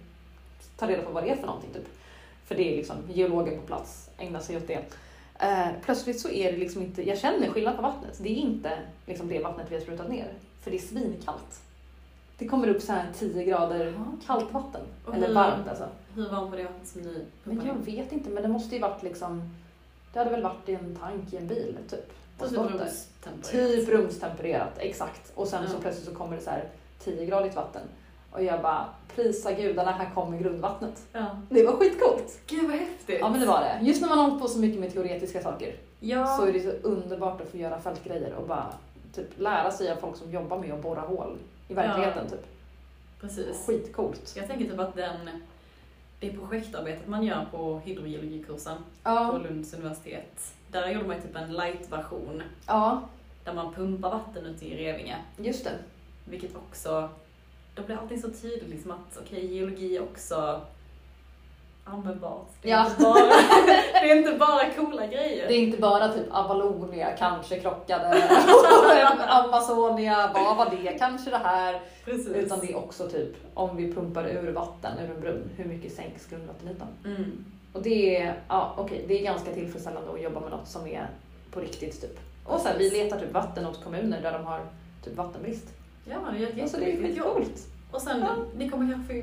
[0.77, 1.87] ta reda på vad det är för någonting typ.
[2.45, 4.85] För det är liksom geologen på plats ägnar sig åt det.
[5.39, 8.17] Eh, plötsligt så är det liksom inte, jag känner skillnad på vattnet.
[8.21, 8.71] Det är inte
[9.05, 10.33] liksom det vattnet vi har sprutat ner.
[10.61, 11.61] För det är svinkallt.
[12.37, 14.17] Det kommer upp så här 10 grader Jaha.
[14.27, 14.81] kallt vatten.
[15.05, 15.87] Och Eller hur- varmt alltså.
[16.15, 17.83] Hur varmt var det vattnet som ni Men pumpade jag in?
[18.03, 19.55] vet inte, men det måste ju varit liksom,
[20.13, 22.11] det hade väl varit i en tank i en bil typ.
[22.39, 23.51] Och Typ rumstempererat.
[23.51, 25.31] Typ rumstempererat, exakt.
[25.35, 25.79] Och sen så Ja.
[25.81, 26.63] plötsligt så kommer det så här
[27.03, 27.81] 10-gradigt vatten.
[28.31, 31.01] Och jag bara, prisa gudarna, här kommer grundvattnet.
[31.13, 31.25] Ja.
[31.49, 32.39] Det var skitcoolt!
[32.47, 33.17] Gud vad häftigt.
[33.19, 33.85] Ja men det var det.
[33.85, 36.25] Just när man har hållit på så mycket med teoretiska saker Ja.
[36.37, 38.73] så är det så underbart att få göra fältgrejer och bara
[39.15, 41.37] typ lära sig av folk som jobbar med att borra hål
[41.67, 42.29] i verkligheten.
[42.29, 42.45] Typ.
[43.21, 43.65] Precis.
[43.67, 44.33] Skitcoolt.
[44.37, 45.29] Jag tänker typ att den,
[46.19, 51.35] det projektarbetet man gör på hydrogeologikursen på Ja, Lunds universitet, där gjorde man ju typ
[51.35, 53.01] en light-version ja,
[53.43, 55.15] där man pumpar vatten ute i Revinge.
[55.37, 55.71] just det.
[56.25, 57.09] Vilket också,
[57.75, 60.61] då blir allting så tydligt liksom att okej, geologi är också
[61.93, 62.47] användbart.
[62.61, 62.85] Det är, Ja.
[62.89, 63.13] inte bara,
[64.01, 65.47] det är inte bara coola grejer.
[65.47, 68.23] Det är inte bara typ Avalonia kanske krockade,
[69.27, 71.81] Amazonia, vad var det, kanske det här.
[72.05, 72.27] Precis.
[72.27, 75.93] Utan det är också typ om vi pumpar ur vatten ur en brunn, hur mycket
[75.93, 76.87] sänks grundvattenytan?
[77.05, 77.45] Mm.
[77.73, 81.07] Och det är, ja, okej, det är ganska tillfredsställande att jobba med något som är
[81.51, 82.19] på riktigt typ.
[82.45, 84.61] Och sen vi letar typ vatten åt kommuner där de har
[85.05, 85.65] typ vattenbrist.
[86.05, 87.67] Ja, det är ett Alltså det är skitcoolt.
[87.91, 88.35] Och sen, Ja.
[88.57, 89.13] ni kommer kanske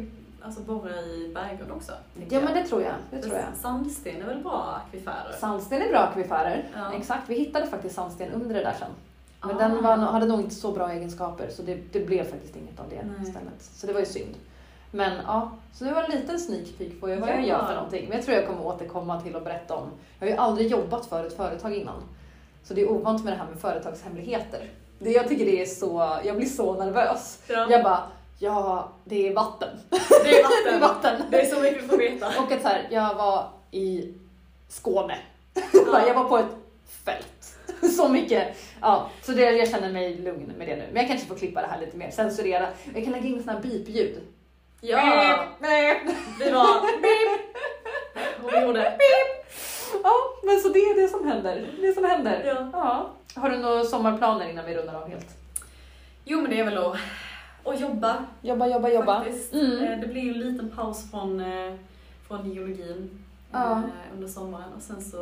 [0.47, 1.93] alltså, borra i berggrund också?
[2.29, 2.95] Ja men det tror jag.
[3.11, 3.45] Det tror jag.
[3.57, 5.33] Sandsten är väl bra akvifärer?
[5.41, 6.65] Sandsten är bra akvifärer.
[6.75, 6.93] Ja.
[6.93, 8.89] Exakt, vi hittade faktiskt sandsten under det där sen.
[9.43, 9.59] Men Ah.
[9.59, 12.87] den var, hade nog inte så bra egenskaper så det, det blev faktiskt inget av
[12.91, 13.29] det Nej.
[13.29, 13.63] istället.
[13.63, 14.35] Så det var ju synd.
[14.91, 17.47] Men ja, så det var en liten sneak peek på vad jag Ja.
[17.47, 18.07] gör för någonting.
[18.09, 19.89] Men jag tror jag kommer återkomma till att berätta om.
[20.19, 22.03] Jag har ju aldrig jobbat för ett företag innan.
[22.65, 24.71] Så det är ovant med det här med företagshemligheter.
[24.99, 27.39] Det, jag tycker det är så, jag blir så nervös.
[27.49, 27.67] Ja.
[27.71, 28.03] Jag bara,
[28.39, 29.69] ja det är vatten.
[29.91, 30.81] Det är Det är vatten.
[30.81, 31.23] vatten.
[31.31, 32.27] Det är så mycket vi får veta.
[32.27, 34.15] Och att så här, jag var i
[34.69, 35.19] Skåne.
[35.55, 35.63] Ja.
[36.07, 36.57] jag var på ett
[37.05, 37.57] fält.
[37.97, 38.57] Så mycket.
[38.81, 40.85] Ja, så det, jag känner mig lugn med det nu.
[40.93, 42.69] Men jag kanske får klippa det här lite mer, censurera.
[42.95, 44.21] Jag kan lägga in såna här beep-ljud.
[44.81, 45.45] Ja,
[46.41, 47.41] vi var beep.
[48.45, 49.47] Och vi gjorde beep.
[50.03, 51.71] Ja, men så det är det som händer.
[51.81, 52.43] Det som händer.
[52.47, 52.69] Ja.
[52.73, 53.11] Ja.
[53.41, 55.27] Har du några sommarplaner innan vi rundar av helt?
[56.25, 56.97] Jo men det är väl att,
[57.73, 59.25] att jobba Jobba, jobba, jobba.
[59.53, 59.85] Mm.
[59.85, 61.75] Eh, Det blir ju en liten paus från, eh,
[62.29, 63.73] från geologin Ja.
[63.73, 65.17] eh, under sommaren och sen så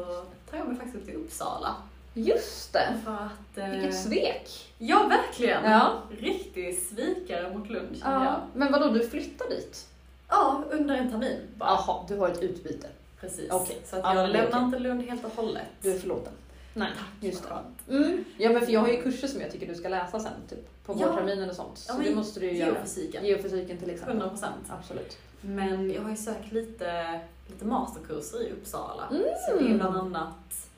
[0.50, 1.74] tar jag mig faktiskt upp till Uppsala.
[2.14, 2.94] Just det.
[3.04, 3.72] För att...
[3.74, 4.72] Vilket svek.
[4.78, 5.64] Ja, verkligen!
[5.70, 5.92] Ja.
[6.18, 8.32] Riktig svikare mot Lund känner jag.
[8.32, 8.40] Ja.
[8.54, 9.86] Men vadå, du flyttar dit?
[10.28, 11.70] Ja, under en termin bara.
[11.70, 12.86] Jaha, du har ett utbyte.
[13.20, 13.50] Precis.
[13.52, 13.78] Okej.
[13.84, 14.64] Så att Ja, jag är lämnar okej.
[14.64, 15.66] inte Lund helt och hållet.
[15.82, 16.32] Du är förlåten.
[16.74, 16.90] Nej,
[17.20, 17.44] just
[17.88, 17.94] det.
[17.96, 18.24] Mm.
[18.38, 20.84] Ja men för jag har ju kurser som jag tycker du ska läsa sen, typ
[20.86, 21.10] på Ja.
[21.10, 21.78] vårterminen och sånt.
[21.78, 22.70] Så Ja, det måste du ju göra.
[22.70, 23.24] Geofysiken.
[23.26, 24.16] Geofysiken till exempel.
[24.16, 24.64] 100 procent.
[24.68, 25.18] Absolut.
[25.40, 29.02] Men jag har ju sökt lite, lite masterkurser i Uppsala.
[29.10, 29.22] Mm.
[29.48, 30.68] Så det är bland annat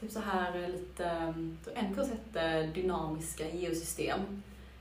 [0.00, 1.04] typ så här lite,
[1.74, 4.20] en kurs hette dynamiska geosystem.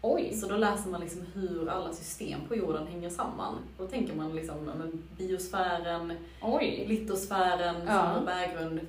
[0.02, 0.34] Oj.
[0.34, 3.53] Så då läser man liksom hur alla system på jorden hänger samman.
[3.77, 6.85] Och då tänker man liksom biosfären, Oj.
[6.88, 8.14] litosfären Ja.
[8.15, 8.80] som berggrund.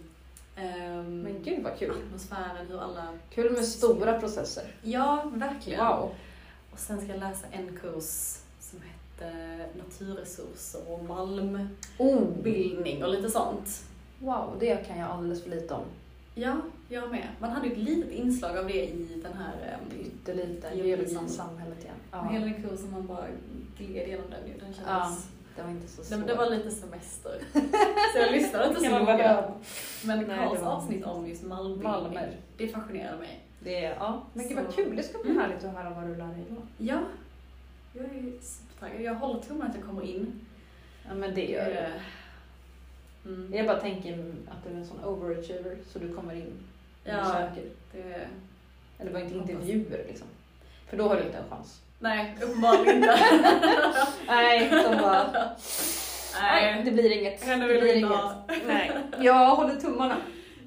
[0.62, 1.90] Ehm, Men gud vad kul.
[2.06, 3.05] atmosfären, hur alla...
[3.30, 4.64] Kul med stora processer.
[4.82, 5.86] Ja, verkligen.
[5.86, 6.10] Wow.
[6.72, 9.35] Och sen ska jag läsa en kurs som hette
[9.78, 11.09] naturresurser och Oh.
[11.09, 13.82] malmbildning och lite sånt.
[14.18, 15.85] Wow, det kan jag alldeles för lite om.
[16.35, 16.56] Ja,
[16.89, 17.28] jag med.
[17.40, 20.68] Man hade ett litet inslag av det i den här ehm, Pyttelite.
[20.74, 20.89] Geologi.
[20.89, 21.94] Geologi samhället igen.
[22.12, 22.18] ja.
[22.24, 22.30] Ja.
[22.32, 23.26] hela den kursen, man bara
[23.78, 24.59] gled igenom den ju.
[24.59, 25.26] Den Ja, kändes...
[25.59, 26.26] det var inte så svårt.
[26.26, 27.40] det var lite semester.
[28.12, 29.51] Så jag lyssnade inte så noga.
[30.05, 32.36] Men Nej, Karls avsnitt om just Malmer.
[32.56, 33.40] det fascinerar mig.
[33.60, 34.22] Det ja.
[34.32, 34.97] Men gud vad kul.
[34.97, 35.43] Det ska bli Mm.
[35.43, 36.56] härligt att höra vad du lär dig då.
[36.78, 37.01] Ja,
[37.93, 39.02] jag är supertaggad.
[39.02, 40.40] Jag håller tummarna att jag kommer in.
[41.09, 41.70] Ja men det gör du.
[41.78, 41.90] Eh,
[43.26, 43.55] Mm.
[43.55, 44.12] Jag bara tänker
[44.48, 46.52] att du är en sån overachiever så du kommer in
[47.05, 47.68] och Ja, söker.
[47.93, 48.28] det...
[48.98, 50.26] Eller var inte intervjuer liksom.
[50.86, 51.80] För då har du inte en chans.
[51.98, 53.18] Nej, uppenbarligen inte.
[54.26, 55.26] Nej, de bara...
[56.40, 57.44] Nej, det blir inget.
[57.44, 58.66] Henne det vill blir vi inte inget.
[58.66, 58.92] Nej.
[59.26, 60.16] Jag håller tummarna.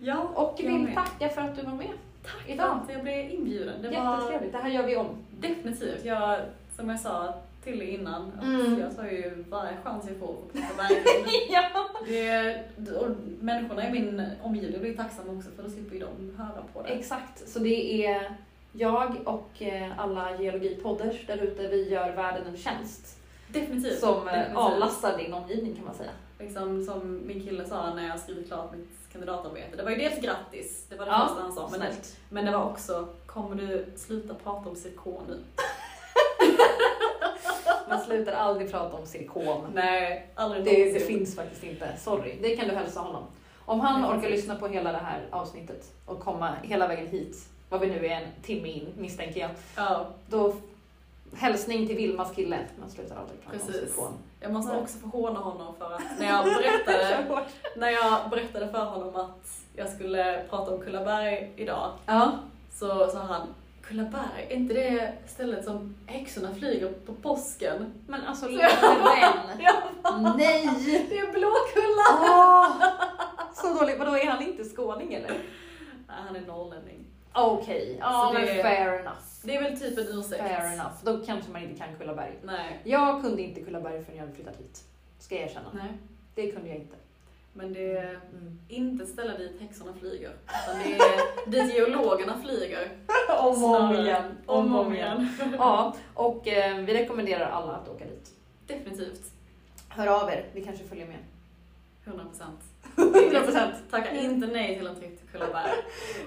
[0.02, 0.96] Ja, Och jag vill med.
[0.96, 1.88] tacka för att du var med
[2.24, 2.68] Tack idag.
[2.86, 3.82] för att jag blev inbjuden.
[3.82, 4.52] Det var Jättetrevligt.
[4.54, 5.08] Det här gör vi om.
[5.40, 6.06] definitivt.
[6.06, 6.40] Jag,
[6.76, 7.34] som jag sa
[7.64, 8.80] till dig innan, att Mm.
[8.80, 10.94] jag tar ju varje chans jag får för att prata
[11.50, 11.64] ja.
[12.08, 13.08] Det, och
[13.40, 16.90] människorna i min omgivning blir tacksamma också för då slipper ju de höra på det.
[16.90, 17.50] Exakt.
[17.50, 18.36] Så det är
[18.72, 23.18] jag och eh, alla geologipodders där ute, vi gör världen en tjänst.
[23.48, 24.00] Definitivt.
[24.00, 24.58] Som eh, definitivt.
[24.58, 26.12] avlastar din omgivning kan man säga.
[26.40, 29.78] Liksom, som min kille sa när jag skrivit klart mitt kandidatarbete.
[29.78, 31.62] Det var ju dels grattis, det var det Ja, första han sa.
[31.72, 32.18] Men Snällt.
[32.30, 35.40] men det var också, kommer du sluta prata om silikon nu?
[37.90, 39.68] Man slutar aldrig prata om silikon.
[39.74, 41.98] Nej, aldrig Det, det finns faktiskt inte.
[41.98, 42.36] Sorry.
[42.42, 43.24] Det kan du hälsa honom.
[43.66, 47.38] Om han orkar lyssna på hela det här avsnittet och komma hela vägen hit,
[47.72, 50.56] vad vi nu är en timme in misstänker jag, Ja, då
[51.36, 52.60] hälsning till Vilmas kille.
[52.80, 53.96] Man slutar aldrig prata Precis.
[54.40, 57.46] jag måste också få håna honom för att när jag berättade,
[57.78, 62.32] när jag berättade för honom att jag skulle prata om Kullaberg idag Ja.
[62.74, 63.48] så sa han
[63.82, 67.94] Kullaberg, är inte det stället som häxorna flyger på påsken?
[68.08, 69.58] Men alltså Så lille vän.
[70.38, 70.70] Nej!
[71.10, 72.32] det är Blåkulla!
[72.32, 72.72] Åh,
[73.54, 74.00] så dåligt.
[74.00, 75.30] Vadå, är han inte skåning eller?
[76.08, 77.01] Nej, han är norrlänning.
[77.34, 79.18] Okej, ja Så men det- fair enough.
[79.44, 80.42] Det är väl typ en ursäkt.
[80.42, 80.94] Fair enough.
[81.04, 82.40] Då kanske man inte kan Kullaberg.
[82.44, 82.80] Nej.
[82.84, 84.84] Jag kunde inte Kullaberg förrän jag hade flyttat hit.
[85.20, 85.68] Ska jag erkänna.
[85.74, 85.92] Nej.
[86.36, 86.96] Det kunde jag inte.
[87.54, 88.60] Men det är Mm.
[88.68, 90.32] inte ställa dit häxorna flyger.
[90.64, 92.90] Utan det är dit geologerna flyger.
[93.40, 94.38] Om och om igen.
[94.46, 95.28] Om och om igen.
[95.58, 98.30] Ja, och eh, vi rekommenderar alla att åka dit.
[98.68, 99.32] Definitivt.
[99.90, 101.18] Hör av er, vi kanske följer med.
[102.06, 102.60] 100 procent.
[102.96, 103.72] 100%.
[103.92, 105.72] Tacka inte nej till en trip till Kullaberg.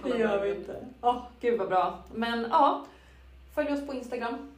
[0.05, 0.77] Det gör vi inte.
[1.01, 1.99] Åh, gud vad bra.
[2.15, 2.85] Men ja,
[3.55, 4.51] följ oss på Instagram.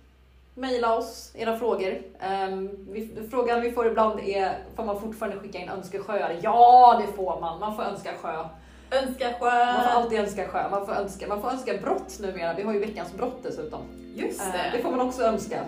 [0.54, 1.98] Maila oss era frågor.
[2.20, 6.38] Ehm, vi, frågan vi får ibland är, får man fortfarande skicka in önskesjöar?
[6.42, 7.60] Ja, det får man.
[7.60, 8.44] Man får önska sjö.
[8.90, 9.88] Önska Man får sjö.
[9.90, 10.70] alltid önska sjö.
[10.70, 12.54] Man får önska, man får önska brott numera.
[12.54, 13.80] Vi har ju veckans brott dessutom.
[14.14, 14.70] Just det.
[14.72, 15.60] det får man också önska.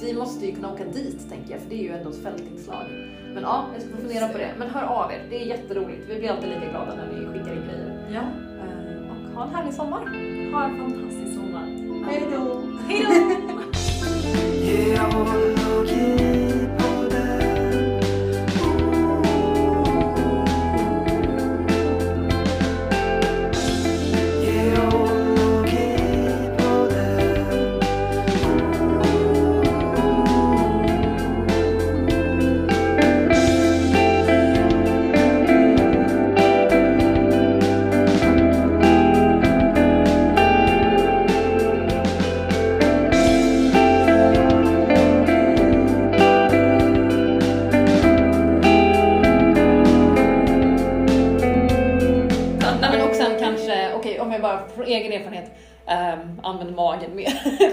[0.00, 2.84] Vi måste ju kunna åka dit tänker jag, för det är ju ändå ett fältinslag.
[3.34, 4.54] Men ja, jag ska få fundera på det.
[4.58, 6.02] Men hör av er, det är jätteroligt.
[6.08, 8.08] Vi blir alltid lika glada när ni skickar in grejer.
[8.14, 8.20] Ja.
[8.20, 10.00] Ehm, och ha en härlig sommar.
[10.52, 11.66] Ha en fantastisk sommar.
[12.06, 12.62] Hej då!
[12.88, 13.06] Hej
[16.18, 16.24] då!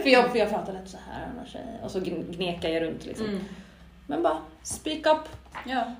[0.05, 1.55] för, jag, för jag pratar lätt så här annars.
[1.83, 3.25] Och så gn- gnekar jag runt liksom.
[3.25, 3.39] Mm.
[4.07, 5.29] Men bara speak up.
[5.65, 5.95] Ja.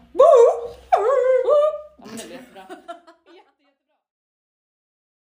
[1.98, 2.66] Ja men det blir jättebra.